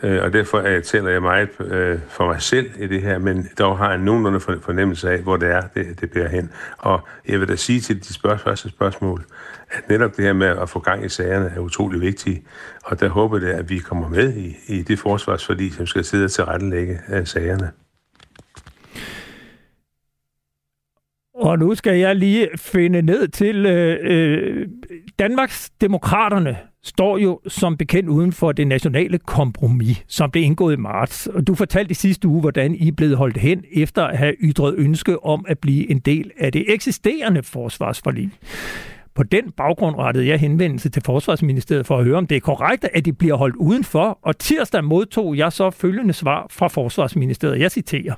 øh, 0.04 0.24
og 0.24 0.34
derfor 0.34 0.60
er, 0.60 0.80
taler 0.82 1.10
jeg 1.10 1.22
meget 1.22 1.50
øh, 1.60 2.00
for 2.10 2.26
mig 2.26 2.42
selv 2.42 2.70
i 2.80 2.88
det 2.88 3.02
her, 3.02 3.18
men 3.18 3.50
dog 3.60 3.78
har 3.78 3.90
jeg 3.90 3.98
nogenlunde 3.98 4.40
fornemmelse 4.40 5.12
af, 5.12 5.20
hvor 5.20 5.38
det 5.38 5.50
er, 5.50 5.62
det, 5.62 6.02
det 6.02 6.12
bærer 6.12 6.30
hen. 6.30 6.52
Og 6.78 7.08
jeg 7.28 7.40
vil 7.40 7.48
da 7.48 7.56
sige 7.56 7.80
til 7.82 8.00
de 8.08 8.14
spørg- 8.14 8.40
første 8.40 8.70
spørgsmål, 8.70 9.24
at 9.72 9.90
netop 9.90 10.18
det 10.18 10.26
her 10.26 10.34
med 10.34 10.48
at 10.48 10.70
få 10.70 10.80
gang 10.80 11.06
i 11.06 11.10
sagerne 11.10 11.52
er 11.56 11.60
utrolig 11.60 12.02
vigtigt, 12.02 12.44
og 12.84 13.00
der 13.00 13.10
håber 13.10 13.40
jeg, 13.40 13.50
at 13.50 13.70
vi 13.70 13.78
kommer 13.78 14.10
med 14.10 14.34
i, 14.34 14.58
i 14.68 14.82
det 14.82 15.00
forsvarsforlig, 15.00 15.74
som 15.74 15.86
skal 15.86 16.04
sidde 16.06 16.28
til 16.28 16.36
tilrettelægge 16.36 17.00
sagerne. 17.26 17.72
Og 21.60 21.66
nu 21.66 21.76
skal 21.76 21.98
jeg 21.98 22.16
lige 22.16 22.50
finde 22.56 23.02
ned 23.02 23.28
til 23.28 23.66
øh, 23.66 23.98
øh, 24.02 24.68
Danmarks 25.20 25.70
Demokraterne 25.82 26.58
står 26.84 27.18
jo 27.18 27.40
som 27.48 27.78
bekendt 27.78 28.10
uden 28.10 28.32
for 28.32 28.52
det 28.52 28.68
nationale 28.68 29.18
kompromis, 29.18 30.04
som 30.08 30.32
blev 30.32 30.44
indgået 30.44 30.74
i 30.74 30.78
marts. 30.78 31.28
Og 31.28 31.48
du 31.48 31.56
fortalte 31.56 31.92
i 31.92 31.94
sidste 31.94 32.28
uge, 32.28 32.42
hvordan 32.42 32.76
I 32.76 32.92
blev 32.92 33.16
holdt 33.16 33.38
hen 33.38 33.64
efter 33.74 34.04
at 34.04 34.18
have 34.18 34.36
ytret 34.42 34.76
ønske 34.78 35.26
om 35.26 35.46
at 35.48 35.60
blive 35.60 35.92
en 35.92 36.00
del 36.00 36.32
af 36.38 36.52
det 36.52 36.66
eksisterende 36.68 37.44
forsvarsforlig. 37.44 38.32
På 39.16 39.24
den 39.24 39.52
baggrund 39.52 39.96
rettede 39.96 40.28
jeg 40.28 40.40
henvendelse 40.40 40.90
til 40.90 41.02
Forsvarsministeriet 41.06 41.86
for 41.86 41.98
at 41.98 42.06
høre, 42.06 42.18
om 42.18 42.28
det 42.28 42.36
er 42.36 42.40
korrekt, 42.40 42.86
at 42.94 43.06
de 43.06 43.14
bliver 43.14 43.36
holdt 43.36 43.56
udenfor, 43.56 44.20
og 44.22 44.38
tirsdag 44.40 44.84
modtog 44.84 45.38
jeg 45.38 45.54
så 45.54 45.70
følgende 45.70 46.14
svar 46.14 46.48
fra 46.50 46.68
Forsvarsministeriet. 46.68 47.60
Jeg 47.60 47.72
citerer. 47.72 48.16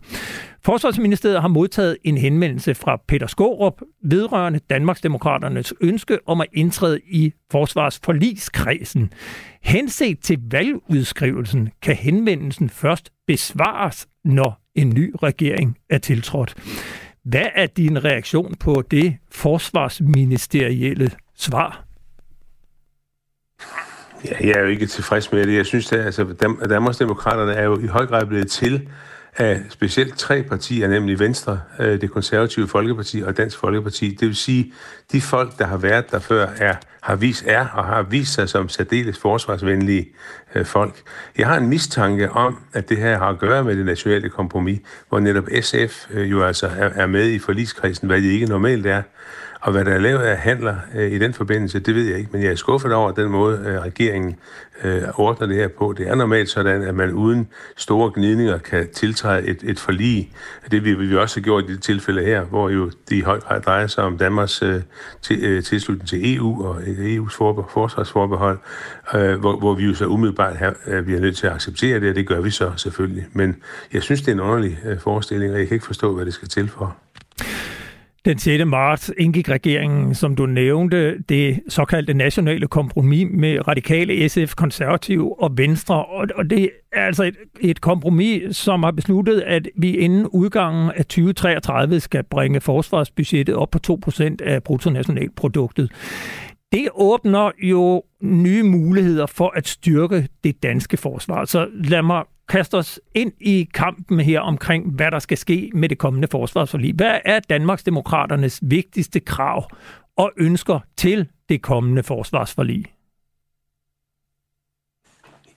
Forsvarsministeriet 0.64 1.42
har 1.42 1.48
modtaget 1.48 1.98
en 2.04 2.18
henvendelse 2.18 2.76
fra 2.76 3.02
Peter 3.08 3.28
Skårup 3.28 3.82
vedrørende 4.04 4.60
Danmarksdemokraternes 4.70 5.74
ønske 5.82 6.20
om 6.26 6.42
at 6.42 6.48
indtræde 6.54 7.00
i 7.08 7.34
forsvarsforligskredsen. 7.52 9.14
Henset 9.62 10.20
til 10.20 10.39
valgudskrivelsen 10.52 11.70
kan 11.82 11.96
henvendelsen 11.96 12.70
først 12.70 13.10
besvares, 13.28 14.08
når 14.26 14.62
en 14.76 14.89
ny 14.89 15.14
regering 15.24 15.78
er 15.89 15.98
tiltrådt. 15.98 16.56
Hvad 17.24 17.47
er 17.55 17.65
din 17.65 18.03
reaktion 18.03 18.55
på 18.55 18.84
det 18.91 19.17
forsvarsministerielle 19.32 21.11
svar? 21.36 21.86
Ja, 24.26 24.47
jeg 24.47 24.49
er 24.49 24.61
jo 24.61 24.67
ikke 24.67 24.86
tilfreds 24.86 25.32
med 25.32 25.47
det. 25.47 25.55
Jeg 25.55 25.65
synes, 25.65 25.91
at 25.91 25.99
altså, 25.99 26.24
Danmarksdemokraterne 26.69 27.53
er 27.53 27.63
jo 27.63 27.80
i 27.80 27.88
høj 27.88 28.05
grad 28.05 28.26
blevet 28.26 28.51
til 28.51 28.89
af 29.38 29.62
specielt 29.70 30.18
tre 30.18 30.44
partier, 30.44 30.88
nemlig 30.88 31.20
Venstre, 31.20 31.60
øh, 31.80 32.02
det 32.02 32.12
konservative 32.12 32.68
Folkeparti 32.68 33.22
og 33.22 33.38
Dansk 33.38 33.58
Folkeparti. 33.58 34.10
Det 34.20 34.28
vil 34.28 34.36
sige, 34.36 34.74
de 35.12 35.22
folk, 35.22 35.58
der 35.58 35.66
har 35.66 35.78
været 35.78 36.12
der 36.12 36.20
før, 36.20 36.48
er, 36.58 36.76
har 37.02 37.16
vist, 37.16 37.44
er 37.48 37.68
og 37.68 37.86
har 37.86 38.02
vist 38.02 38.34
sig 38.34 38.50
som 38.50 38.70
særdeles 38.70 39.18
forsvarsvenlige 39.20 40.10
øh, 40.56 40.66
folk. 40.66 41.02
Jeg 41.38 41.48
har 41.48 41.58
en 41.58 41.68
mistanke 41.68 42.32
om, 42.32 42.58
at 42.74 42.90
det 42.90 42.98
her 42.98 43.18
har 43.18 43.30
at 43.30 43.40
gøre 43.40 43.64
med 43.64 43.78
det 43.78 43.86
nationale 43.86 44.30
kompromis, 44.30 44.80
hvor 45.10 45.20
netop 45.20 45.48
SF 45.62 46.08
øh, 46.12 46.32
jo 46.32 46.44
altså 46.44 46.68
er, 46.68 46.90
er 46.90 47.08
med 47.08 47.30
i 47.30 47.40
forligskredsen, 47.40 48.08
hvad 48.08 48.22
det 48.22 48.30
ikke 48.32 48.46
normalt 48.46 48.86
er. 48.86 49.02
Og 49.62 49.72
hvad 49.72 49.86
der 49.86 49.91
er 49.91 49.99
lavet 49.99 50.20
af 50.20 50.38
handler 50.38 50.76
øh, 50.95 51.12
i 51.12 51.20
den 51.20 51.34
forbindelse, 51.34 51.80
det 51.80 51.95
ved 51.95 52.03
jeg 52.03 52.18
ikke, 52.18 52.30
men 52.34 52.43
jeg 52.43 52.51
er 52.51 52.55
skuffet 52.55 52.93
over 52.93 53.12
den 53.12 53.30
måde, 53.30 53.64
øh, 53.66 53.82
regeringen 53.82 54.36
øh, 54.84 55.03
ordner 55.16 55.47
det 55.47 55.55
her 55.55 55.68
på. 55.68 55.93
Det 55.97 56.07
er 56.07 56.16
normalt 56.16 56.49
sådan, 56.49 56.82
at 56.82 56.95
man 56.95 57.12
uden 57.12 57.47
store 57.78 58.12
gnidninger 58.16 58.57
kan 58.57 58.89
tiltræde 58.93 59.47
et, 59.47 59.64
et 59.64 59.80
forlig. 59.80 60.32
Det 60.72 60.84
vi, 60.84 60.93
vi 60.93 61.18
også 61.18 61.39
har 61.39 61.43
gjort 61.43 61.64
i 61.64 61.74
det 61.74 61.84
tilfælde 61.84 62.24
her, 62.24 62.43
hvor 62.43 62.70
jo 62.70 62.86
det 63.09 63.16
i 63.16 63.22
høj 63.22 63.39
grad 63.39 63.62
drejer 63.62 63.88
sig 63.88 64.03
om 64.03 64.18
Danmarks 64.18 64.62
øh, 64.64 64.82
til, 65.22 65.43
øh, 65.43 65.64
tilslutning 65.64 66.09
til 66.09 66.36
EU 66.36 66.66
og 66.66 66.78
EU's 66.78 67.38
forbe, 67.38 67.64
forsvarsforbehold, 67.70 68.59
øh, 69.16 69.39
hvor, 69.39 69.59
hvor 69.59 69.74
vi 69.74 69.86
jo 69.86 69.93
så 69.93 70.05
umiddelbart 70.05 70.57
her, 70.57 70.74
øh, 70.88 71.07
vi 71.07 71.16
er 71.16 71.20
nødt 71.20 71.38
til 71.38 71.47
at 71.47 71.53
acceptere 71.53 71.99
det, 71.99 72.09
og 72.09 72.16
det 72.16 72.28
gør 72.28 72.41
vi 72.41 72.49
så 72.49 72.72
selvfølgelig. 72.78 73.28
Men 73.34 73.55
jeg 73.93 74.03
synes, 74.03 74.22
det 74.22 74.28
er 74.28 74.34
en 74.34 74.39
underlig 74.39 74.80
øh, 74.86 74.99
forestilling, 74.99 75.53
og 75.53 75.59
jeg 75.59 75.68
kan 75.68 75.76
ikke 75.76 75.86
forstå, 75.86 76.16
hvad 76.16 76.26
det 76.26 76.34
skal 76.34 76.47
til 76.47 76.68
for. 76.68 76.97
Den 78.26 78.38
6. 78.38 78.65
marts 78.65 79.11
indgik 79.17 79.49
regeringen, 79.49 80.15
som 80.15 80.36
du 80.36 80.45
nævnte, 80.45 81.19
det 81.30 81.59
såkaldte 81.69 82.13
nationale 82.13 82.67
kompromis 82.67 83.28
med 83.32 83.67
radikale 83.67 84.30
SF, 84.30 84.55
konservative 84.55 85.43
og 85.43 85.57
Venstre. 85.57 86.05
Og 86.05 86.49
det 86.49 86.69
er 86.93 87.05
altså 87.05 87.24
et, 87.24 87.36
et 87.61 87.82
kompromis, 87.82 88.57
som 88.57 88.84
har 88.84 88.91
besluttet, 88.91 89.41
at 89.41 89.67
vi 89.78 89.97
inden 89.97 90.28
udgangen 90.28 90.91
af 90.95 91.05
2033 91.05 91.99
skal 91.99 92.24
bringe 92.24 92.61
forsvarsbudgettet 92.61 93.55
op 93.55 93.69
på 93.69 93.80
2% 94.07 94.36
af 94.43 94.63
bruttonationalproduktet. 94.63 95.91
Det 96.72 96.88
åbner 96.93 97.51
jo 97.63 98.03
nye 98.22 98.63
muligheder 98.63 99.26
for 99.26 99.53
at 99.55 99.67
styrke 99.67 100.28
det 100.43 100.63
danske 100.63 100.97
forsvar. 100.97 101.45
Så 101.45 101.67
lad 101.74 102.01
mig 102.01 102.24
kaste 102.52 102.76
os 102.76 102.99
ind 103.16 103.32
i 103.39 103.70
kampen 103.74 104.20
her 104.20 104.39
omkring, 104.39 104.91
hvad 104.95 105.12
der 105.12 105.20
skal 105.20 105.38
ske 105.38 105.72
med 105.74 105.89
det 105.89 105.97
kommende 105.97 106.28
forsvarsforlig. 106.32 106.93
Hvad 106.93 107.20
er 107.26 107.39
Danmarksdemokraternes 107.39 108.60
vigtigste 108.62 109.20
krav 109.20 109.70
og 110.16 110.32
ønsker 110.38 110.80
til 110.97 111.30
det 111.49 111.62
kommende 111.62 112.04
forsvarsforlig? 112.04 112.86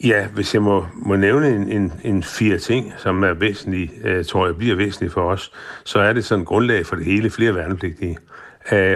Ja, 0.05 0.29
hvis 0.29 0.55
jeg 0.55 0.63
må, 0.63 0.87
må 0.95 1.17
nævne 1.17 1.49
en, 1.49 1.69
en, 1.69 1.93
en 2.05 2.23
fire 2.23 2.59
ting, 2.59 2.93
som 2.97 3.23
er 3.23 3.33
væsentlige, 3.33 3.91
øh, 4.05 4.25
tror 4.25 4.47
jeg 4.47 4.57
bliver 4.57 4.77
væsentlige 4.77 5.11
for 5.11 5.31
os, 5.31 5.53
så 5.85 5.99
er 5.99 6.13
det 6.13 6.25
sådan 6.25 6.45
grundlag 6.45 6.87
for 6.87 6.97
det 6.97 7.05
hele, 7.05 7.31
flere 7.31 7.55
værnepligtige 7.55 8.11
øh, 8.11 8.34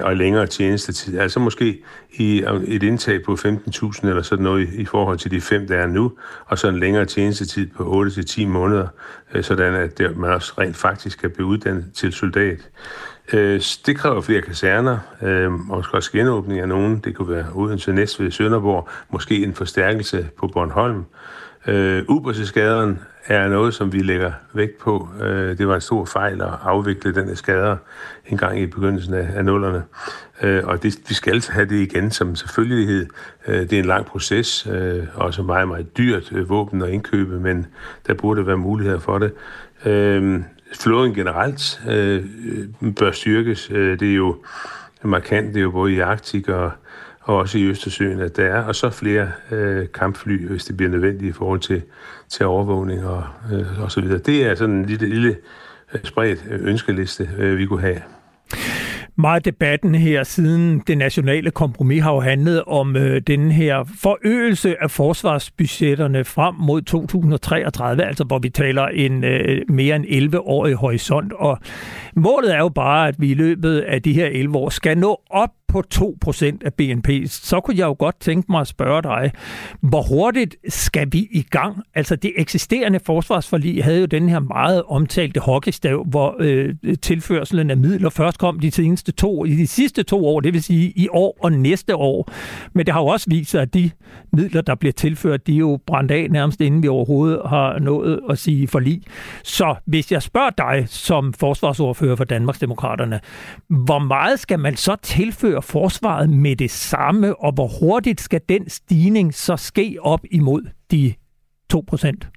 og 0.02 0.16
længere 0.16 0.46
tjenestetid. 0.46 1.18
Altså 1.18 1.40
måske 1.40 1.78
i 2.12 2.42
øh, 2.42 2.62
et 2.62 2.82
indtag 2.82 3.22
på 3.22 3.32
15.000 3.32 4.08
eller 4.08 4.22
sådan 4.22 4.42
noget 4.44 4.68
i, 4.68 4.80
i 4.80 4.84
forhold 4.84 5.18
til 5.18 5.30
de 5.30 5.40
fem, 5.40 5.66
der 5.66 5.76
er 5.76 5.86
nu, 5.86 6.12
og 6.46 6.58
så 6.58 6.68
en 6.68 6.78
længere 6.78 7.04
tjenestetid 7.04 7.66
på 7.76 8.04
8-10 8.06 8.46
måneder, 8.46 8.86
øh, 9.34 9.44
sådan 9.44 9.74
at 9.74 9.98
det, 9.98 10.16
man 10.16 10.30
også 10.30 10.52
rent 10.58 10.76
faktisk 10.76 11.20
kan 11.20 11.30
blive 11.30 11.46
uddannet 11.46 11.84
til 11.94 12.12
soldat. 12.12 12.68
Øh, 13.32 13.62
det 13.86 13.96
kræver 13.96 14.20
flere 14.20 14.42
kaserner, 14.42 14.98
øh, 15.22 15.52
og 15.52 15.76
måske 15.76 15.96
også 15.96 16.12
genåbning 16.12 16.60
af 16.60 16.68
nogen. 16.68 16.98
Det 16.98 17.14
kunne 17.14 17.34
være 17.34 17.46
Odense, 17.54 17.92
Næstved, 17.92 18.30
Sønderborg, 18.30 18.88
måske 19.10 19.44
en 19.44 19.54
forstærkelse 19.54 20.28
på 20.38 20.46
Bornholm. 20.46 21.04
Øh, 21.66 22.04
Ubådsskaderen 22.09 22.98
er 23.26 23.48
noget, 23.48 23.74
som 23.74 23.92
vi 23.92 23.98
lægger 23.98 24.32
vægt 24.52 24.78
på. 24.78 25.09
Øh, 25.22 25.59
det 25.59 25.68
var 25.68 25.74
en 25.74 25.80
stor 25.80 26.04
fejl 26.04 26.42
at 26.42 26.48
afvikle 26.62 27.14
den 27.14 27.36
skader 27.36 27.76
en 28.26 28.38
gang 28.38 28.61
i 28.61 28.66
begyndelsen 28.66 29.14
af, 29.14 29.28
af 29.34 29.44
nullerne. 29.44 29.82
Øh, 30.42 30.64
og 30.64 30.82
det, 30.82 30.98
vi 31.09 31.14
skal 31.14 31.42
have 31.50 31.66
det 31.66 31.80
igen 31.80 32.11
som 32.11 32.36
selvfølgelighed. 32.36 33.06
Øh, 33.46 33.61
det 33.61 33.72
er 33.72 33.78
en 33.78 33.84
lang 33.84 34.06
proces, 34.06 34.66
øh, 34.70 35.06
også 35.14 35.42
meget, 35.42 35.68
meget 35.68 35.98
dyrt 35.98 36.32
øh, 36.32 36.48
våben 36.48 36.82
at 36.82 36.88
indkøbe, 36.88 37.40
men 37.40 37.66
der 38.06 38.14
burde 38.14 38.46
være 38.46 38.56
muligheder 38.56 38.98
for 38.98 39.18
det. 39.18 39.32
Øh, 39.84 40.40
flåden 40.74 41.14
generelt 41.14 41.80
øh, 41.88 42.24
bør 42.98 43.11
styrkes. 43.11 43.70
Øh, 43.70 44.00
det 44.00 44.11
er 44.11 44.14
jo 44.14 44.36
markant, 45.02 45.54
det 45.54 45.56
er 45.56 45.62
jo 45.62 45.70
både 45.70 45.92
i 45.92 45.98
Arktik 45.98 46.48
og 46.48 46.70
og 47.29 47.37
også 47.37 47.59
i 47.59 47.64
Østersøen, 47.64 48.20
at 48.20 48.37
der 48.37 48.45
er, 48.45 48.62
og 48.62 48.74
så 48.74 48.91
flere 48.91 49.33
øh, 49.51 49.87
kampfly, 49.95 50.49
hvis 50.49 50.64
det 50.64 50.76
bliver 50.76 50.91
nødvendigt 50.91 51.31
i 51.31 51.33
forhold 51.33 51.61
til, 51.61 51.83
til 52.29 52.47
overvågning 52.47 53.07
og, 53.07 53.24
øh, 53.53 53.83
og 53.83 53.93
så 53.93 54.01
videre. 54.01 54.18
Det 54.18 54.47
er 54.47 54.55
sådan 54.55 54.74
en 54.74 54.85
lille, 54.85 55.09
lille 55.09 55.37
øh, 55.95 56.01
spredt 56.05 56.45
øh, 56.51 56.68
ønskeliste, 56.68 57.31
øh, 57.39 57.59
vi 57.59 57.66
kunne 57.66 57.81
have. 57.81 58.03
Meget 59.20 59.44
debatten 59.44 59.94
her 59.94 60.24
siden 60.24 60.82
det 60.86 60.98
nationale 60.98 61.50
kompromis 61.50 62.02
har 62.02 62.12
jo 62.12 62.20
handlet 62.20 62.64
om 62.64 62.96
øh, 62.96 63.22
den 63.26 63.52
her 63.52 63.84
forøgelse 64.02 64.82
af 64.82 64.90
forsvarsbudgetterne 64.90 66.24
frem 66.24 66.54
mod 66.54 66.82
2033, 66.82 68.04
altså 68.04 68.24
hvor 68.24 68.38
vi 68.38 68.48
taler 68.48 68.86
en 68.86 69.24
øh, 69.24 69.62
mere 69.68 69.96
end 69.96 70.34
11-årig 70.34 70.74
horisont. 70.74 71.32
Og 71.32 71.58
målet 72.16 72.54
er 72.54 72.58
jo 72.58 72.68
bare, 72.68 73.08
at 73.08 73.14
vi 73.18 73.30
i 73.30 73.34
løbet 73.34 73.78
af 73.78 74.02
de 74.02 74.12
her 74.12 74.26
11 74.26 74.56
år 74.56 74.68
skal 74.68 74.98
nå 74.98 75.20
op 75.30 75.50
på 75.68 75.82
2% 75.94 76.58
af 76.64 76.74
BNP, 76.74 77.08
så 77.26 77.60
kunne 77.60 77.78
jeg 77.78 77.86
jo 77.86 77.96
godt 77.98 78.20
tænke 78.20 78.52
mig 78.52 78.60
at 78.60 78.66
spørge 78.66 79.02
dig, 79.02 79.32
hvor 79.80 80.02
hurtigt 80.02 80.56
skal 80.68 81.08
vi 81.12 81.28
i 81.30 81.42
gang? 81.50 81.82
Altså 81.94 82.16
det 82.16 82.32
eksisterende 82.36 83.00
forsvarsforlig 83.06 83.84
havde 83.84 84.00
jo 84.00 84.06
den 84.06 84.28
her 84.28 84.38
meget 84.38 84.82
omtalte 84.82 85.40
hockeystav, 85.40 86.04
hvor 86.04 86.36
øh, 86.40 86.74
tilførselen 87.02 87.70
af 87.70 87.76
midler 87.76 88.10
først 88.10 88.38
kom 88.38 88.60
de 88.60 88.70
seneste 88.70 89.07
to, 89.12 89.44
i 89.44 89.50
de 89.50 89.66
sidste 89.66 90.02
to 90.02 90.26
år, 90.26 90.40
det 90.40 90.52
vil 90.52 90.62
sige 90.62 90.92
i 90.96 91.09
år 91.12 91.38
og 91.42 91.52
næste 91.52 91.96
år. 91.96 92.30
Men 92.72 92.86
det 92.86 92.94
har 92.94 93.00
jo 93.00 93.06
også 93.06 93.26
vist 93.30 93.50
sig, 93.50 93.62
at 93.62 93.74
de 93.74 93.90
midler, 94.32 94.61
der 94.61 94.74
bliver 94.74 94.92
tilført, 94.92 95.46
de 95.46 95.54
er 95.54 95.59
jo 95.59 95.78
brændt 95.86 96.11
af 96.11 96.30
nærmest 96.30 96.61
inden 96.61 96.82
vi 96.82 96.88
overhovedet 96.88 97.42
har 97.46 97.78
nået 97.78 98.20
at 98.30 98.38
sige 98.38 98.68
forlig. 98.68 99.02
Så 99.44 99.74
hvis 99.86 100.12
jeg 100.12 100.22
spørger 100.22 100.50
dig 100.50 100.84
som 100.88 101.32
forsvarsordfører 101.32 102.16
for 102.16 102.24
Danmarksdemokraterne, 102.24 103.20
hvor 103.68 103.98
meget 103.98 104.40
skal 104.40 104.59
man 104.59 104.76
så 104.76 104.96
tilføre 105.02 105.28
tilføre 105.38 105.62
forsvaret 105.62 106.30
med 106.30 106.56
det 106.56 106.70
samme, 106.70 107.40
og 107.40 107.52
hvor 107.52 107.68
hurtigt 107.80 108.20
skal 108.20 108.40
den 108.48 108.68
stigning 108.68 109.34
så 109.34 109.56
ske 109.56 109.96
op 110.00 110.20
imod 110.30 110.62
de 110.90 111.14
2 111.70 111.84
procent? 111.88 112.28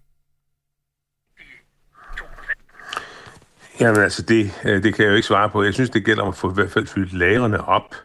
Jamen 3.82 4.02
altså, 4.02 4.22
det, 4.22 4.52
øh, 4.66 4.84
det 4.84 4.94
kan 4.94 5.06
jeg 5.06 5.12
jo 5.12 5.16
ikke 5.16 5.28
svare 5.28 5.50
på. 5.50 5.64
Jeg 5.64 5.74
synes, 5.74 5.90
det 5.90 6.06
gælder 6.06 6.24
om 6.24 6.28
at 6.28 6.36
få 6.36 6.52
i 6.52 6.54
hvert 6.54 6.72
fald 6.72 6.88
fyldt 6.88 7.14
lagrene 7.14 7.68
op 7.68 7.96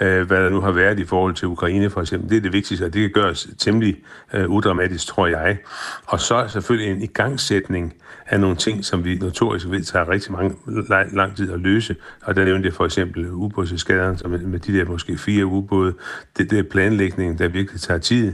øh, 0.00 0.26
hvad 0.26 0.42
der 0.44 0.50
nu 0.50 0.60
har 0.60 0.72
været 0.72 0.98
i 0.98 1.04
forhold 1.04 1.34
til 1.34 1.48
Ukraine 1.48 1.90
for 1.90 2.00
eksempel. 2.00 2.30
Det 2.30 2.36
er 2.36 2.40
det 2.40 2.52
vigtigste, 2.52 2.84
og 2.84 2.94
det 2.94 3.00
kan 3.00 3.22
gøres 3.22 3.48
temmelig 3.58 3.96
øh, 4.34 4.50
udramatisk, 4.50 5.06
tror 5.06 5.26
jeg. 5.26 5.58
Og 6.06 6.20
så 6.20 6.48
selvfølgelig 6.48 6.92
en 6.92 7.02
igangsætning 7.02 7.94
af 8.26 8.40
nogle 8.40 8.56
ting, 8.56 8.84
som 8.84 9.04
vi 9.04 9.18
notorisk 9.18 9.66
ved 9.70 9.84
tager 9.84 10.08
rigtig 10.08 10.32
mange, 10.32 10.56
lang, 10.88 11.16
lang 11.16 11.36
tid 11.36 11.52
at 11.52 11.60
løse. 11.60 11.96
Og 12.22 12.36
der 12.36 12.44
nævnte 12.44 12.66
jeg 12.66 12.74
for 12.74 12.84
eksempel 12.84 13.30
ubådseskaderen, 13.30 14.18
som 14.18 14.30
med 14.30 14.58
de 14.58 14.78
der 14.78 14.84
måske 14.84 15.18
fire 15.18 15.46
ubåde. 15.46 15.94
Det, 16.38 16.50
det 16.50 16.58
er 16.58 16.62
planlægningen, 16.62 17.38
der 17.38 17.48
virkelig 17.48 17.80
tager 17.80 18.00
tid. 18.00 18.32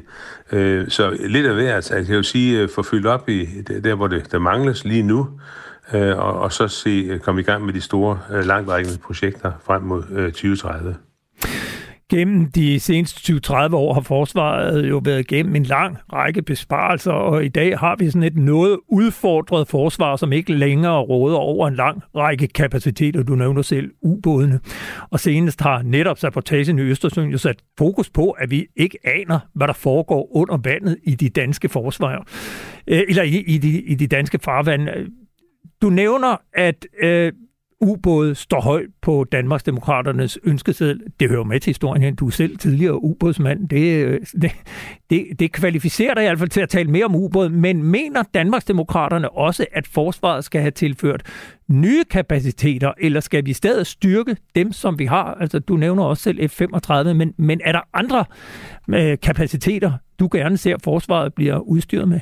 Øh, 0.52 0.88
så 0.88 1.16
lidt 1.20 1.46
af 1.46 1.54
hvert, 1.54 1.74
altså, 1.74 1.96
jeg 1.96 2.06
kan 2.06 2.14
jo 2.14 2.22
sige, 2.22 2.60
øh, 2.60 2.68
få 2.68 2.82
fyldt 2.82 3.06
op 3.06 3.28
i 3.28 3.44
der, 3.84 3.94
hvor 3.94 4.06
det 4.06 4.32
der 4.32 4.38
mangles 4.38 4.84
lige 4.84 5.02
nu, 5.02 5.28
øh, 5.94 6.18
og, 6.18 6.40
og 6.40 6.52
så 6.52 6.68
se, 6.68 6.90
øh, 6.90 7.20
komme 7.20 7.40
i 7.40 7.44
gang 7.44 7.64
med 7.64 7.74
de 7.74 7.80
store, 7.80 8.18
øh, 8.30 8.44
langtrækkende 8.44 8.98
projekter 8.98 9.52
frem 9.64 9.82
mod 9.82 10.04
øh, 10.10 10.32
2030. 10.32 10.96
Gennem 12.10 12.50
de 12.52 12.80
seneste 12.80 13.32
20-30 13.32 13.74
år 13.74 13.94
har 13.94 14.00
forsvaret 14.00 14.88
jo 14.88 15.00
været 15.04 15.26
gennem 15.26 15.56
en 15.56 15.62
lang 15.62 15.96
række 16.12 16.42
besparelser, 16.42 17.12
og 17.12 17.44
i 17.44 17.48
dag 17.48 17.78
har 17.78 17.96
vi 17.98 18.10
sådan 18.10 18.22
et 18.22 18.36
noget 18.36 18.78
udfordret 18.88 19.68
forsvar, 19.68 20.16
som 20.16 20.32
ikke 20.32 20.52
længere 20.52 21.00
råder 21.00 21.36
over 21.36 21.68
en 21.68 21.74
lang 21.74 22.02
række 22.16 22.46
kapaciteter. 22.46 23.22
Du 23.22 23.34
nævner 23.34 23.62
selv 23.62 23.90
ubådene. 24.02 24.60
Og 25.10 25.20
senest 25.20 25.60
har 25.60 25.82
netop 25.82 26.18
sabotagen 26.18 26.78
i 26.78 26.82
Østersøen 26.82 27.30
jo 27.30 27.38
sat 27.38 27.62
fokus 27.78 28.10
på, 28.10 28.30
at 28.30 28.50
vi 28.50 28.66
ikke 28.76 28.98
aner, 29.04 29.38
hvad 29.54 29.66
der 29.66 29.74
foregår 29.74 30.36
under 30.36 30.56
vandet 30.56 30.96
i 31.02 31.14
de 31.14 31.28
danske 31.28 31.68
forsvar. 31.68 32.26
Øh, 32.86 33.02
eller 33.08 33.22
i, 33.22 33.36
i, 33.36 33.58
de, 33.58 33.82
i 33.82 33.94
de 33.94 34.06
danske 34.06 34.38
farvande. 34.44 34.92
Du 35.82 35.90
nævner, 35.90 36.36
at 36.52 36.86
øh, 37.02 37.32
ubåde 37.80 38.34
står 38.34 38.60
højt 38.60 38.88
på 39.02 39.24
Danmarksdemokraternes 39.32 40.38
ønskeseddel. 40.44 41.02
Det 41.20 41.28
hører 41.28 41.44
med 41.44 41.60
til 41.60 41.70
historien 41.70 42.14
Du 42.14 42.26
er 42.26 42.30
selv 42.30 42.58
tidligere 42.58 43.04
ubådsmand. 43.04 43.68
Det, 43.68 44.04
øh, 44.04 44.20
det, 44.42 44.52
det, 45.10 45.26
det 45.38 45.52
kvalificerer 45.52 46.14
dig 46.14 46.22
i 46.22 46.26
hvert 46.26 46.38
fald 46.38 46.48
til 46.48 46.60
at 46.60 46.68
tale 46.68 46.90
mere 46.90 47.04
om 47.04 47.14
ubåde. 47.14 47.50
Men 47.50 47.82
mener 47.82 48.22
Danmarksdemokraterne 48.34 49.30
også, 49.30 49.66
at 49.72 49.86
forsvaret 49.86 50.44
skal 50.44 50.60
have 50.60 50.70
tilført 50.70 51.22
nye 51.68 52.04
kapaciteter, 52.10 52.92
eller 53.00 53.20
skal 53.20 53.46
vi 53.46 53.50
i 53.50 53.54
stedet 53.54 53.86
styrke 53.86 54.36
dem, 54.54 54.72
som 54.72 54.98
vi 54.98 55.04
har? 55.04 55.34
Altså, 55.34 55.58
du 55.58 55.76
nævner 55.76 56.04
også 56.04 56.22
selv 56.22 56.50
F-35, 56.50 57.12
men, 57.12 57.34
men 57.36 57.60
er 57.64 57.72
der 57.72 57.80
andre 57.92 58.24
øh, 58.88 59.18
kapaciteter, 59.22 59.92
du 60.18 60.28
gerne 60.32 60.56
ser, 60.56 60.74
at 60.74 60.82
forsvaret 60.82 61.34
bliver 61.34 61.58
udstyret 61.58 62.08
med? 62.08 62.20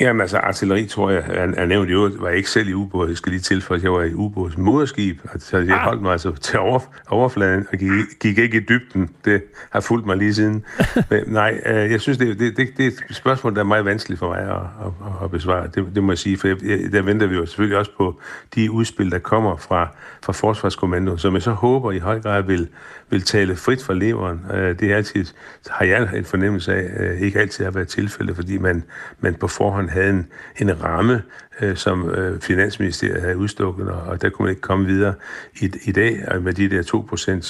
Jamen 0.00 0.20
altså, 0.20 0.38
artilleri, 0.38 0.86
tror 0.86 1.10
jeg, 1.10 1.24
er, 1.28 1.52
er 1.56 1.66
nævnt 1.66 1.90
i 1.90 1.92
øvrigt, 1.92 2.20
var 2.20 2.28
jeg 2.28 2.36
ikke 2.36 2.50
selv 2.50 2.68
i 2.68 2.74
ubåd. 2.74 3.08
Jeg 3.08 3.16
skal 3.16 3.32
lige 3.32 3.40
tilføje, 3.40 3.78
at 3.78 3.84
jeg 3.84 3.92
var 3.92 4.02
i 4.02 4.14
ubåds 4.14 4.58
moderskib, 4.58 5.20
så 5.38 5.58
jeg 5.58 5.76
ah. 5.76 5.80
holdt 5.80 6.02
mig 6.02 6.12
altså 6.12 6.32
til 6.32 6.58
over, 6.58 6.80
overfladen 7.08 7.66
og 7.72 7.78
gik, 7.78 7.90
gik 8.20 8.38
ikke 8.38 8.56
i 8.56 8.60
dybden. 8.60 9.10
Det 9.24 9.42
har 9.70 9.80
fulgt 9.80 10.06
mig 10.06 10.16
lige 10.16 10.34
siden. 10.34 10.64
Men 11.10 11.22
nej, 11.26 11.60
øh, 11.66 11.90
jeg 11.90 12.00
synes, 12.00 12.18
det, 12.18 12.38
det, 12.38 12.56
det, 12.56 12.68
det 12.76 12.86
er 12.86 12.90
et 13.10 13.16
spørgsmål, 13.16 13.54
der 13.54 13.60
er 13.60 13.64
meget 13.64 13.84
vanskeligt 13.84 14.18
for 14.18 14.28
mig 14.28 14.38
at, 14.38 14.56
at, 14.56 15.24
at 15.24 15.30
besvare. 15.30 15.68
Det, 15.74 15.86
det 15.94 16.02
må 16.02 16.12
jeg 16.12 16.18
sige, 16.18 16.38
for 16.38 16.48
jeg, 16.48 16.92
der 16.92 17.02
venter 17.02 17.26
vi 17.26 17.34
jo 17.34 17.46
selvfølgelig 17.46 17.78
også 17.78 17.90
på 17.96 18.20
de 18.54 18.70
udspil, 18.70 19.10
der 19.10 19.18
kommer 19.18 19.56
fra, 19.56 19.88
fra 20.22 20.32
Forsvarskommandoen, 20.32 21.18
som 21.18 21.34
jeg 21.34 21.42
så 21.42 21.50
håber 21.50 21.92
i 21.92 21.98
høj 21.98 22.20
grad 22.20 22.42
vil, 22.42 22.68
vil 23.10 23.22
tale 23.22 23.56
frit 23.56 23.82
fra 23.82 23.94
leveren. 23.94 24.40
Øh, 24.54 24.78
det 24.78 24.92
er 24.92 24.96
altid, 24.96 25.24
har 25.68 25.84
jeg 25.84 26.16
en 26.16 26.24
fornemmelse 26.24 26.74
af, 26.74 26.90
øh, 27.04 27.20
ikke 27.20 27.40
altid 27.40 27.64
har 27.64 27.70
været 27.70 27.88
tilfældet, 27.88 28.36
fordi 28.36 28.58
man, 28.58 28.84
man 29.20 29.34
på 29.34 29.48
forhånd 29.48 29.90
havde 29.90 30.10
en, 30.10 30.26
en 30.58 30.82
ramme, 30.82 31.22
øh, 31.60 31.76
som 31.76 32.10
øh, 32.10 32.40
Finansministeriet 32.40 33.22
havde 33.22 33.36
udstukket, 33.36 33.88
og 33.88 34.22
der 34.22 34.28
kunne 34.28 34.44
man 34.44 34.50
ikke 34.50 34.62
komme 34.62 34.86
videre. 34.86 35.14
I, 35.60 35.72
i 35.84 35.92
dag, 35.92 36.24
øh, 36.34 36.44
med 36.44 36.52
de 36.52 36.70
der 36.70 36.82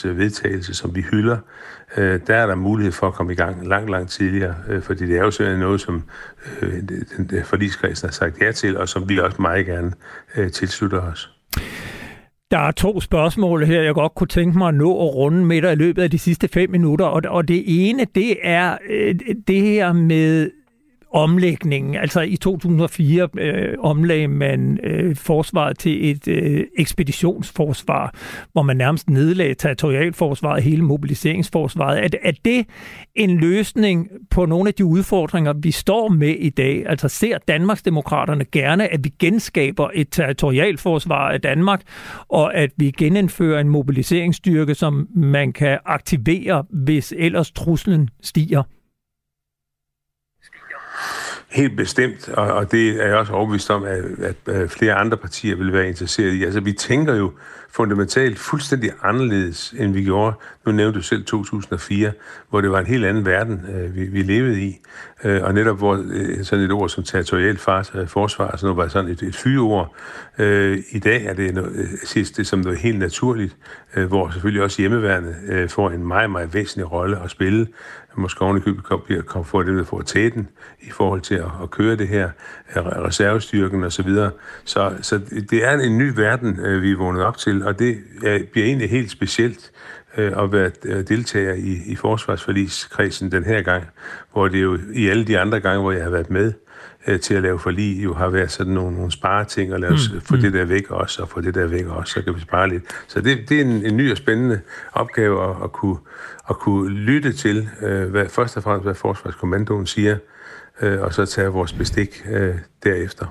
2% 0.04 0.08
øh, 0.08 0.18
vedtagelse, 0.18 0.74
som 0.74 0.94
vi 0.94 1.02
hylder, 1.02 1.38
der 1.96 2.34
er 2.34 2.46
der 2.46 2.54
mulighed 2.54 2.92
for 2.92 3.06
at 3.06 3.14
komme 3.14 3.32
i 3.32 3.36
gang 3.36 3.68
langt, 3.68 3.90
langt 3.90 4.10
tidligere, 4.10 4.54
fordi 4.82 5.06
det 5.06 5.16
er 5.16 5.22
jo 5.22 5.30
sådan 5.30 5.58
noget, 5.58 5.80
som 5.80 6.02
den 7.30 7.44
forligskredsen 7.44 8.08
har 8.08 8.12
sagt 8.12 8.40
ja 8.40 8.52
til, 8.52 8.78
og 8.78 8.88
som 8.88 9.08
vi 9.08 9.18
også 9.18 9.42
meget 9.42 9.66
gerne 9.66 9.92
tilslutter 10.50 11.00
os. 11.00 11.35
Der 12.50 12.58
er 12.58 12.70
to 12.70 13.00
spørgsmål 13.00 13.64
her, 13.64 13.82
jeg 13.82 13.94
godt 13.94 14.14
kunne 14.14 14.28
tænke 14.28 14.58
mig 14.58 14.68
at 14.68 14.74
nå 14.74 14.90
at 14.90 15.14
runde 15.14 15.44
med 15.44 15.62
dig 15.62 15.72
i 15.72 15.76
løbet 15.76 16.02
af 16.02 16.10
de 16.10 16.18
sidste 16.18 16.48
fem 16.48 16.70
minutter. 16.70 17.04
Og, 17.04 17.22
og 17.28 17.48
det 17.48 17.64
ene, 17.66 18.06
det 18.14 18.36
er 18.42 18.78
øh, 18.90 19.14
det 19.48 19.62
her 19.62 19.92
med 19.92 20.50
omlægningen. 21.16 21.94
Altså 21.94 22.20
i 22.20 22.36
2004 22.36 23.28
øh, 23.38 23.74
omlagde 23.78 24.28
man 24.28 24.78
øh, 24.82 25.16
forsvaret 25.16 25.78
til 25.78 26.10
et 26.10 26.28
øh, 26.28 26.64
ekspeditionsforsvar, 26.78 28.14
hvor 28.52 28.62
man 28.62 28.76
nærmest 28.76 29.10
nedlagde 29.10 29.54
territorialforsvaret, 29.54 30.62
hele 30.62 30.82
mobiliseringsforsvaret. 30.82 32.04
Er, 32.04 32.08
er 32.22 32.32
det 32.44 32.66
en 33.14 33.38
løsning 33.38 34.08
på 34.30 34.46
nogle 34.46 34.68
af 34.68 34.74
de 34.74 34.84
udfordringer, 34.84 35.52
vi 35.52 35.70
står 35.70 36.08
med 36.08 36.34
i 36.38 36.50
dag? 36.50 36.84
Altså 36.86 37.08
ser 37.08 37.38
Danmarksdemokraterne 37.48 38.44
gerne, 38.44 38.92
at 38.92 39.04
vi 39.04 39.12
genskaber 39.18 39.88
et 39.94 40.08
territorialforsvar 40.10 41.30
af 41.30 41.40
Danmark, 41.40 41.82
og 42.28 42.54
at 42.54 42.70
vi 42.76 42.90
genindfører 42.98 43.60
en 43.60 43.68
mobiliseringsstyrke, 43.68 44.74
som 44.74 45.08
man 45.14 45.52
kan 45.52 45.78
aktivere, 45.84 46.64
hvis 46.70 47.14
ellers 47.16 47.50
truslen 47.50 48.08
stiger? 48.22 48.62
Helt 51.56 51.76
bestemt, 51.76 52.28
og, 52.28 52.46
og 52.46 52.72
det 52.72 53.02
er 53.02 53.06
jeg 53.06 53.16
også 53.16 53.32
overbevist 53.32 53.70
om, 53.70 53.84
at, 53.84 54.04
at 54.46 54.70
flere 54.70 54.94
andre 54.94 55.16
partier 55.16 55.56
vil 55.56 55.72
være 55.72 55.88
interesseret 55.88 56.32
i. 56.32 56.44
Altså, 56.44 56.60
vi 56.60 56.72
tænker 56.72 57.14
jo 57.14 57.32
fundamentalt 57.70 58.38
fuldstændig 58.38 58.90
anderledes, 59.02 59.74
end 59.78 59.92
vi 59.92 60.04
gjorde. 60.04 60.36
Nu 60.66 60.72
nævnte 60.72 60.98
du 60.98 61.02
selv 61.02 61.24
2004, 61.24 62.12
hvor 62.50 62.60
det 62.60 62.70
var 62.70 62.78
en 62.80 62.86
helt 62.86 63.04
anden 63.04 63.26
verden, 63.26 63.60
øh, 63.74 63.94
vi, 63.94 64.04
vi 64.04 64.22
levede 64.22 64.62
i. 64.62 64.80
Øh, 65.24 65.42
og 65.42 65.54
netop 65.54 65.78
hvor 65.78 66.04
øh, 66.12 66.44
sådan 66.44 66.64
et 66.64 66.72
ord 66.72 66.88
som 66.88 67.04
territorial 67.04 67.58
forsvar, 67.58 68.56
sådan 68.56 68.58
noget, 68.62 68.76
var 68.76 68.88
sådan 68.88 69.10
et, 69.10 69.22
et 69.22 69.36
fyreord. 69.36 69.96
I 70.90 70.98
dag 71.04 71.24
er 71.24 71.34
det 71.34 71.54
noget, 71.54 71.88
ses 72.04 72.30
det 72.30 72.46
som 72.46 72.58
noget 72.58 72.78
helt 72.78 72.98
naturligt, 72.98 73.56
hvor 74.08 74.30
selvfølgelig 74.30 74.62
også 74.62 74.82
hjemmeværende 74.82 75.68
får 75.68 75.90
en 75.90 76.06
meget, 76.06 76.30
meget 76.30 76.54
væsentlig 76.54 76.92
rolle 76.92 77.22
at 77.24 77.30
spille 77.30 77.66
måske 78.16 78.42
oven 78.42 78.56
i 78.56 78.60
købet 78.60 78.84
bliver 79.04 79.22
kom 79.22 79.44
for 79.44 79.62
det, 79.62 79.78
der 79.78 79.84
får 79.84 80.02
tæten 80.02 80.48
i 80.80 80.90
forhold 80.90 81.20
til 81.20 81.34
at, 81.34 81.50
at 81.62 81.70
køre 81.70 81.96
det 81.96 82.08
her, 82.08 82.30
øh, 82.76 82.86
reservestyrken 82.86 83.84
og 83.84 83.92
så 83.92 84.02
videre. 84.02 84.30
Så, 84.64 84.92
så 85.02 85.20
det 85.50 85.64
er 85.64 85.72
en 85.72 85.98
ny 85.98 86.12
verden, 86.16 86.60
øh, 86.60 86.82
vi 86.82 86.90
er 86.90 86.96
vågnet 86.96 87.22
op 87.22 87.36
til, 87.36 87.66
og 87.66 87.78
det 87.78 87.98
bliver 88.52 88.66
egentlig 88.66 88.90
helt 88.90 89.10
specielt 89.10 89.72
øh, 90.16 90.32
at 90.42 90.52
være 90.52 90.70
deltager 91.02 91.52
i, 91.52 91.78
i 91.86 91.96
forsvarsforligskredsen 91.96 93.32
den 93.32 93.44
her 93.44 93.62
gang, 93.62 93.84
hvor 94.32 94.48
det 94.48 94.62
jo 94.62 94.78
i 94.94 95.08
alle 95.08 95.24
de 95.24 95.38
andre 95.38 95.60
gange, 95.60 95.82
hvor 95.82 95.92
jeg 95.92 96.04
har 96.04 96.10
været 96.10 96.30
med 96.30 96.52
øh, 97.06 97.20
til 97.20 97.34
at 97.34 97.42
lave 97.42 97.58
forlig, 97.58 98.04
jo 98.04 98.14
har 98.14 98.28
været 98.28 98.50
sådan 98.50 98.72
nogle, 98.72 98.96
nogle 98.96 99.10
spareting, 99.10 99.72
og 99.72 99.80
lave, 99.80 99.92
mm. 99.92 100.20
få 100.20 100.34
mm. 100.34 100.40
det 100.40 100.52
der 100.52 100.64
væk 100.64 100.90
også, 100.90 101.22
og 101.22 101.28
få 101.28 101.40
det 101.40 101.54
der 101.54 101.66
væk 101.66 101.86
også, 101.86 102.12
så 102.12 102.22
kan 102.22 102.34
vi 102.34 102.40
spare 102.40 102.68
lidt. 102.68 102.84
Så 103.06 103.20
det, 103.20 103.48
det 103.48 103.60
er 103.60 103.64
en, 103.64 103.86
en 103.86 103.96
ny 103.96 104.10
og 104.10 104.16
spændende 104.16 104.60
opgave 104.92 105.50
at, 105.50 105.56
at, 105.64 105.72
kunne, 105.72 105.96
at 106.50 106.58
kunne 106.58 106.90
lytte 106.90 107.32
til, 107.32 107.68
øh, 107.82 108.10
hvad, 108.10 108.28
først 108.28 108.56
og 108.56 108.62
fremmest 108.62 108.84
hvad 108.84 108.94
Forsvarskommandoen 108.94 109.86
siger, 109.86 110.16
øh, 110.82 111.00
og 111.00 111.14
så 111.14 111.26
tage 111.26 111.48
vores 111.48 111.72
bestik 111.72 112.26
øh, 112.30 112.54
derefter. 112.84 113.26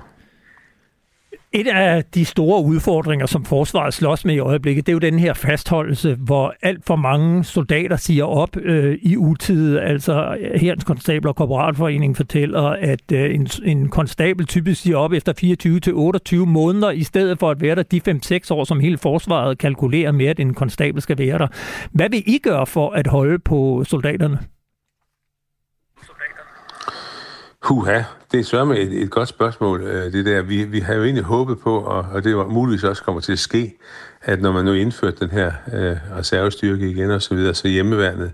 Et 1.52 1.66
af 1.66 2.04
de 2.04 2.24
store 2.24 2.64
udfordringer, 2.64 3.26
som 3.26 3.44
forsvaret 3.44 3.94
slås 3.94 4.24
med 4.24 4.34
i 4.34 4.38
øjeblikket, 4.38 4.86
det 4.86 4.92
er 4.92 4.94
jo 4.94 4.98
den 4.98 5.18
her 5.18 5.34
fastholdelse, 5.34 6.14
hvor 6.14 6.54
alt 6.62 6.84
for 6.86 6.96
mange 6.96 7.44
soldater 7.44 7.96
siger 7.96 8.24
op 8.24 8.56
øh, 8.56 8.98
i 9.02 9.16
utid. 9.16 9.78
Altså 9.78 10.36
herrens 10.54 10.84
konstabler 10.84 11.30
og 11.30 11.36
korporatforeningen 11.36 12.14
fortæller, 12.14 12.62
at 12.62 13.12
øh, 13.12 13.34
en, 13.34 13.48
en 13.64 13.88
konstabel 13.88 14.46
typisk 14.46 14.82
siger 14.82 14.96
op 14.96 15.12
efter 15.12 15.32
24 15.38 15.80
til 15.80 15.94
28 15.94 16.46
måneder, 16.46 16.90
i 16.90 17.02
stedet 17.02 17.38
for 17.38 17.50
at 17.50 17.60
være 17.60 17.74
der 17.74 17.82
de 17.82 18.00
5-6 18.08 18.38
år, 18.50 18.64
som 18.64 18.80
hele 18.80 18.98
forsvaret 18.98 19.58
kalkulerer 19.58 20.12
med, 20.12 20.26
at 20.26 20.40
en 20.40 20.54
konstabel 20.54 21.02
skal 21.02 21.18
være 21.18 21.38
der. 21.38 21.46
Hvad 21.92 22.10
vil 22.10 22.22
I 22.26 22.38
gøre 22.38 22.66
for 22.66 22.90
at 22.90 23.06
holde 23.06 23.38
på 23.38 23.84
soldaterne? 23.84 24.38
Huha, 27.68 28.02
det 28.32 28.40
er 28.40 28.44
sørme 28.44 28.78
et, 28.78 29.02
et 29.02 29.10
godt 29.10 29.28
spørgsmål, 29.28 29.82
øh, 29.82 30.12
det 30.12 30.26
der. 30.26 30.42
Vi, 30.42 30.64
vi 30.64 30.80
har 30.80 30.94
jo 30.94 31.04
egentlig 31.04 31.24
håbet 31.24 31.58
på, 31.60 31.78
og, 31.78 32.06
og 32.12 32.24
det 32.24 32.36
var 32.36 32.46
muligvis 32.46 32.84
også 32.84 33.02
kommer 33.02 33.20
til 33.20 33.32
at 33.32 33.38
ske, 33.38 33.76
at 34.22 34.40
når 34.40 34.52
man 34.52 34.64
nu 34.64 34.72
indførte 34.72 35.16
den 35.20 35.30
her 35.30 35.52
øh, 35.72 35.96
reservestyrke 36.18 36.90
igen 36.90 37.10
og 37.10 37.22
så 37.22 37.34
videre, 37.34 37.54
så 37.54 37.68
hjemmeværnet 37.68 38.32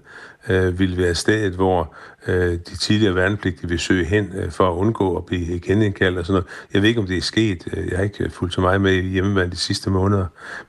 øh, 0.49 0.79
ville 0.79 0.97
være 0.97 1.15
stedet, 1.15 1.53
hvor 1.53 1.95
øh, 2.27 2.53
de 2.53 2.77
tidligere 2.77 3.15
værnepligtige 3.15 3.69
vil 3.69 3.79
søge 3.79 4.05
hen 4.05 4.33
øh, 4.35 4.51
for 4.51 4.69
at 4.69 4.75
undgå 4.75 5.17
at 5.17 5.27
blive 5.27 5.61
genindkaldt 5.61 6.19
og 6.19 6.27
sådan 6.27 6.35
noget. 6.35 6.67
Jeg 6.75 6.83
ved 6.83 6.89
ikke, 6.89 7.01
om 7.01 7.07
det 7.07 7.17
er 7.17 7.23
sket. 7.23 7.69
Øh, 7.77 7.89
jeg 7.89 7.99
har 7.99 8.05
ikke 8.05 8.25
øh, 8.25 8.31
fulgt 8.31 8.55
så 8.55 8.61
meget 8.61 8.81
med 8.81 8.93
i 8.93 9.09
hjemmeværnet 9.09 9.53
de 9.53 9.59
sidste 9.59 9.91
måneder, 9.91 10.27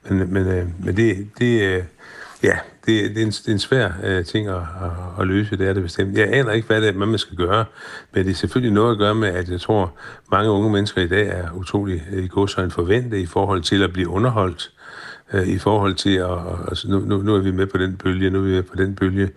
men, 0.10 0.34
men, 0.34 0.48
øh, 0.48 0.66
men 0.80 0.98
det, 0.98 1.30
det, 1.40 1.62
øh, 1.62 1.84
Ja, 2.44 2.58
det, 2.86 3.16
det, 3.16 3.22
er, 3.22 3.26
en, 3.26 3.32
det 3.32 3.48
er 3.48 3.52
en 3.52 3.60
svær 3.60 3.88
uh, 3.88 4.26
ting 4.26 4.48
at, 4.48 4.56
at, 4.56 4.62
at 5.20 5.28
løse, 5.28 5.58
det 5.58 5.68
er 5.68 5.74
det 5.74 5.84
bestemt. 5.84 6.18
Jeg 6.18 6.34
aner 6.34 6.52
ikke, 6.52 6.68
hvad 6.68 6.82
det 6.82 6.90
er, 6.90 6.94
man 6.94 7.18
skal 7.18 7.38
gøre, 7.38 7.66
men 8.14 8.26
det 8.26 8.32
er 8.32 8.36
selvfølgelig 8.36 8.74
noget 8.74 8.92
at 8.92 8.98
gøre 8.98 9.16
med, 9.16 9.28
at 9.28 9.50
jeg 9.50 9.62
tror, 9.62 9.94
mange 10.32 10.52
unge 10.52 10.72
mennesker 10.72 11.02
i 11.02 11.08
dag 11.08 11.28
er 11.28 11.52
utrolig 11.56 12.04
uh, 12.12 12.24
i 12.24 12.28
godsøjne 12.28 12.72
forventet 12.72 13.18
i 13.18 13.26
forhold 13.26 13.62
til 13.62 13.84
at 13.84 13.94
blive 13.94 14.10
underholdt, 14.10 14.72
uh, 15.34 15.48
i 15.48 15.58
forhold 15.58 15.96
til 15.96 16.16
at, 16.16 16.38
altså 16.68 16.90
nu, 16.90 17.00
nu, 17.00 17.18
nu 17.22 17.36
er 17.36 17.40
vi 17.40 17.52
med 17.52 17.68
på 17.68 17.78
den 17.78 17.98
bølge, 17.98 18.30
nu 18.30 18.40
er 18.40 18.44
vi 18.44 18.52
med 18.52 18.64
på 18.64 18.76
den 18.76 18.96
bølge, 18.96 19.30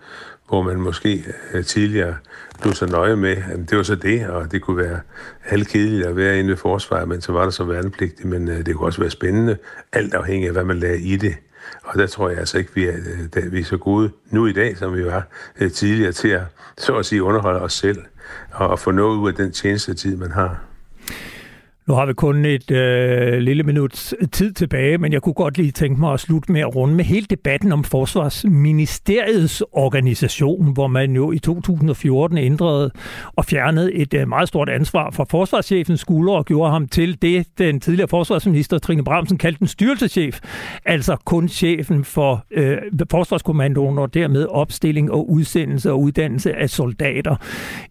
hvor 0.47 0.61
man 0.61 0.77
måske 0.81 1.23
uh, 1.55 1.63
tidligere 1.63 2.15
blev 2.61 2.73
så 2.73 2.85
nøje 2.85 3.15
med, 3.15 3.37
at 3.51 3.69
det 3.69 3.77
var 3.77 3.83
så 3.83 3.95
det, 3.95 4.27
og 4.27 4.51
det 4.51 4.61
kunne 4.61 4.77
være 4.77 4.99
halvkedeligt 5.39 6.05
at 6.05 6.15
være 6.15 6.39
inde 6.39 6.49
ved 6.49 6.57
forsvaret, 6.57 7.07
men 7.07 7.21
så 7.21 7.31
var 7.31 7.43
der 7.43 7.49
så 7.49 7.63
værnepligtigt, 7.63 8.29
men 8.29 8.47
uh, 8.47 8.57
det 8.57 8.75
kunne 8.75 8.87
også 8.87 9.01
være 9.01 9.09
spændende, 9.09 9.57
alt 9.93 10.13
afhængig 10.13 10.47
af, 10.47 10.53
hvad 10.53 10.63
man 10.63 10.79
lagde 10.79 11.01
i 11.01 11.15
det. 11.15 11.35
Og 11.87 11.99
der 11.99 12.07
tror 12.07 12.29
jeg 12.29 12.39
altså 12.39 12.57
ikke, 12.57 12.71
vi 12.73 12.85
er, 12.85 12.97
øh, 13.37 13.51
vi 13.51 13.59
er 13.59 13.63
så 13.63 13.77
gode 13.77 14.11
nu 14.29 14.45
i 14.45 14.53
dag, 14.53 14.77
som 14.77 14.95
vi 14.95 15.05
var 15.05 15.27
øh, 15.59 15.71
tidligere 15.71 16.11
til 16.11 16.27
at, 16.27 16.41
så 16.77 16.95
at 16.95 17.05
sige, 17.05 17.23
underholde 17.23 17.61
os 17.61 17.73
selv 17.73 17.97
og 18.51 18.79
få 18.79 18.91
noget 18.91 19.17
ud 19.17 19.27
af 19.27 19.35
den 19.35 19.51
tjenestetid, 19.51 20.15
man 20.15 20.31
har. 20.31 20.59
Nu 21.87 21.93
har 21.93 22.05
vi 22.05 22.13
kun 22.13 22.45
et 22.45 22.71
øh, 22.71 23.39
lille 23.39 23.63
minut 23.63 24.13
tid 24.31 24.53
tilbage, 24.53 24.97
men 24.97 25.13
jeg 25.13 25.21
kunne 25.21 25.33
godt 25.33 25.57
lige 25.57 25.71
tænke 25.71 25.99
mig 25.99 26.13
at 26.13 26.19
slutte 26.19 26.51
med 26.51 26.61
at 26.61 26.75
runde 26.75 26.95
med 26.95 27.05
hele 27.05 27.25
debatten 27.29 27.71
om 27.71 27.83
Forsvarsministeriets 27.83 29.63
organisation, 29.71 30.73
hvor 30.73 30.87
man 30.87 31.15
jo 31.15 31.31
i 31.31 31.39
2014 31.39 32.37
ændrede 32.37 32.91
og 33.35 33.45
fjernede 33.45 33.93
et 33.93 34.13
øh, 34.13 34.27
meget 34.27 34.47
stort 34.47 34.69
ansvar 34.69 35.11
fra 35.11 35.25
forsvarschefens 35.29 35.99
skuldre 35.99 36.35
og 36.35 36.45
gjorde 36.45 36.71
ham 36.71 36.87
til 36.87 37.21
det, 37.21 37.47
den 37.57 37.79
tidligere 37.79 38.07
forsvarsminister 38.07 38.77
Trine 38.77 39.03
Bramsen 39.03 39.37
kaldte 39.37 39.61
en 39.61 39.67
styrelseschef, 39.67 40.39
altså 40.85 41.17
kun 41.25 41.49
chefen 41.49 42.03
for 42.03 42.45
øh, 42.51 42.77
Forsvarskommandoen 43.11 43.97
og 43.97 44.13
dermed 44.13 44.45
opstilling 44.45 45.11
og 45.11 45.29
udsendelse 45.29 45.91
og 45.91 46.01
uddannelse 46.01 46.53
af 46.53 46.69
soldater, 46.69 47.35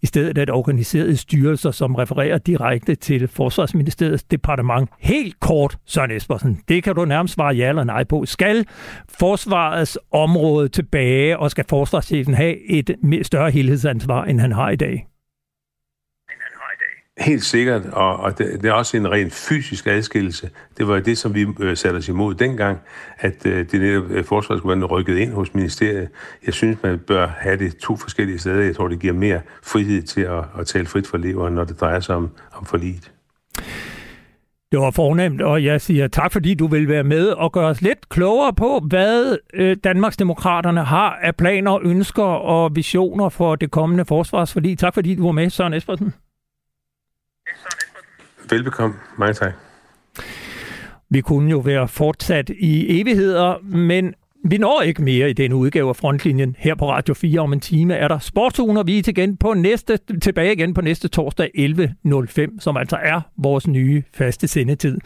i 0.03 0.07
stedet 0.07 0.39
at 0.39 0.51
organiserede 0.51 1.17
styrelser, 1.17 1.71
som 1.71 1.95
refererer 1.95 2.39
direkte 2.39 2.95
til 2.95 3.29
Forsvarsministeriet. 3.29 3.86
Finansministeriets 3.87 4.25
departement. 4.25 4.91
Helt 4.99 5.41
kort, 5.41 5.79
Søren 5.85 6.11
Espersen, 6.11 6.61
det 6.69 6.83
kan 6.83 6.95
du 6.95 7.05
nærmest 7.05 7.35
svare 7.35 7.55
ja 7.55 7.69
eller 7.69 7.85
nej 7.85 8.05
på. 8.05 8.27
Skal 8.27 8.67
forsvarets 9.09 9.99
område 10.13 10.69
tilbage, 10.69 11.39
og 11.39 11.51
skal 11.51 11.65
forsvarschefen 11.69 12.35
have 12.35 12.71
et 12.71 12.97
større 13.23 13.51
helhedsansvar, 13.51 14.25
end 14.25 14.41
han 14.41 14.53
har 14.53 14.71
i 14.71 14.77
dag? 14.77 15.07
Helt 17.19 17.45
sikkert, 17.45 17.83
og, 17.93 18.17
og 18.17 18.39
det, 18.39 18.63
det 18.63 18.69
er 18.69 18.73
også 18.73 18.97
en 18.97 19.11
ren 19.11 19.31
fysisk 19.31 19.87
adskillelse. 19.87 20.51
Det 20.79 20.89
var 20.89 21.01
det, 21.01 21.19
som 21.19 21.35
vi 21.35 21.47
øh, 21.61 21.77
satte 21.77 21.97
os 21.97 22.09
imod 22.09 22.35
dengang, 22.35 22.79
at 23.19 23.47
øh, 23.47 23.71
det 23.71 23.81
netop 23.81 24.11
øh, 24.11 24.25
forsvaret 24.25 24.61
skulle 24.61 24.81
være 24.81 24.89
rykket 24.89 25.17
ind 25.17 25.33
hos 25.33 25.55
ministeriet. 25.55 26.09
Jeg 26.47 26.55
synes, 26.55 26.83
man 26.83 26.99
bør 26.99 27.27
have 27.27 27.57
det 27.59 27.77
to 27.77 27.97
forskellige 27.97 28.39
steder. 28.39 28.63
Jeg 28.63 28.77
tror, 28.77 28.89
det 28.89 29.01
giver 29.01 29.13
mere 29.13 29.41
frihed 29.63 30.03
til 30.03 30.21
at, 30.21 30.45
at 30.59 30.67
tale 30.67 30.87
frit 30.87 31.07
for 31.07 31.17
leveren, 31.19 31.55
når 31.55 31.65
det 31.65 31.81
drejer 31.81 32.01
sig 32.01 32.17
om, 32.17 32.31
om 32.53 32.65
forliget. 32.65 33.13
Det 34.73 34.81
var 34.81 34.91
fornemt, 34.91 35.43
og 35.43 35.65
jeg 35.65 35.81
siger 35.81 36.09
tak, 36.09 36.33
fordi 36.33 36.55
du 36.55 36.67
vil 36.67 36.89
være 36.89 37.05
med 37.05 37.29
og 37.29 37.53
gøre 37.53 37.67
os 37.67 37.83
lidt 37.83 38.09
klogere 38.09 38.53
på, 38.53 38.81
hvad 38.89 39.39
øh, 39.55 39.77
Danmarksdemokraterne 39.85 40.85
har 40.85 41.19
af 41.23 41.37
planer, 41.37 41.79
ønsker 41.83 42.23
og 42.23 42.77
visioner 42.77 43.29
for 43.29 43.57
det 43.57 43.71
kommende 43.71 44.05
forsvarsforlig. 44.05 44.79
Tak 44.79 44.95
fordi 44.95 45.15
du 45.15 45.25
var 45.25 45.33
med, 45.33 45.51
Søren 45.51 45.75
Espersen. 45.75 46.15
Velbekomme. 48.51 48.97
Mange 49.19 49.35
tak. 49.35 49.53
Vi 51.11 51.21
kunne 51.21 51.51
jo 51.51 51.59
være 51.59 51.89
fortsat 51.89 52.51
i 52.51 53.01
evigheder, 53.01 53.59
men 53.63 54.15
vi 54.51 54.59
når 54.59 54.83
ikke 54.83 55.03
mere 55.03 55.31
i 55.31 55.33
denne 55.33 55.57
udgave 55.57 55.89
af 55.89 55.97
Frontlinjen. 55.97 56.57
Her 56.59 56.75
på 56.75 56.91
Radio 56.91 57.15
4 57.15 57.41
om 57.41 57.53
en 57.53 57.61
time 57.61 57.95
er 57.95 58.09
der 58.09 58.19
sportsugen, 58.19 58.77
og 58.77 58.87
vi 58.87 58.99
er 58.99 59.03
igen 59.09 59.37
på 59.37 59.55
næste, 59.55 59.99
tilbage 60.23 60.53
igen 60.53 60.75
på 60.75 60.81
næste 60.81 61.09
torsdag 61.09 61.51
11.05, 61.59 62.61
som 62.61 62.77
altså 62.77 62.97
er 63.03 63.21
vores 63.39 63.67
nye 63.67 64.03
faste 64.15 64.49
sendetid. 64.49 64.99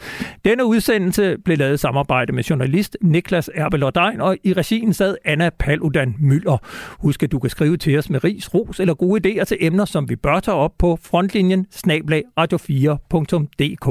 Denne 0.45 0.65
udsendelse 0.65 1.37
blev 1.45 1.57
lavet 1.57 1.73
i 1.73 1.77
samarbejde 1.77 2.33
med 2.33 2.43
journalist 2.43 2.97
Niklas 3.01 3.49
Erbel 3.55 3.83
og 3.83 4.37
i 4.43 4.53
regien 4.53 4.93
sad 4.93 5.15
Anna 5.25 5.49
Paludan 5.59 6.15
Møller. 6.19 6.57
Husk, 6.99 7.23
at 7.23 7.31
du 7.31 7.39
kan 7.39 7.49
skrive 7.49 7.77
til 7.77 7.97
os 7.97 8.09
med 8.09 8.23
ris, 8.23 8.53
ros 8.53 8.79
eller 8.79 8.93
gode 8.93 9.27
idéer 9.27 9.43
til 9.43 9.57
emner, 9.59 9.85
som 9.85 10.09
vi 10.09 10.15
bør 10.15 10.39
tage 10.39 10.55
op 10.55 10.71
på 10.79 10.99
frontlinjen 11.03 11.67
snablag 11.71 12.23
radio4.dk. 12.39 13.87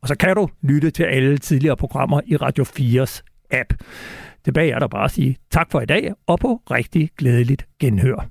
Og 0.00 0.08
så 0.08 0.14
kan 0.14 0.36
du 0.36 0.48
lytte 0.62 0.90
til 0.90 1.02
alle 1.02 1.38
tidligere 1.38 1.76
programmer 1.76 2.20
i 2.26 2.36
Radio 2.36 2.64
4's 2.64 3.22
app. 3.50 3.72
Tilbage 4.48 4.72
er 4.72 4.78
der 4.78 4.88
bare 4.88 5.04
at 5.04 5.10
sige 5.10 5.36
tak 5.50 5.70
for 5.70 5.80
i 5.80 5.86
dag, 5.86 6.12
og 6.26 6.38
på 6.38 6.62
rigtig 6.70 7.10
glædeligt 7.18 7.66
genhør. 7.80 8.28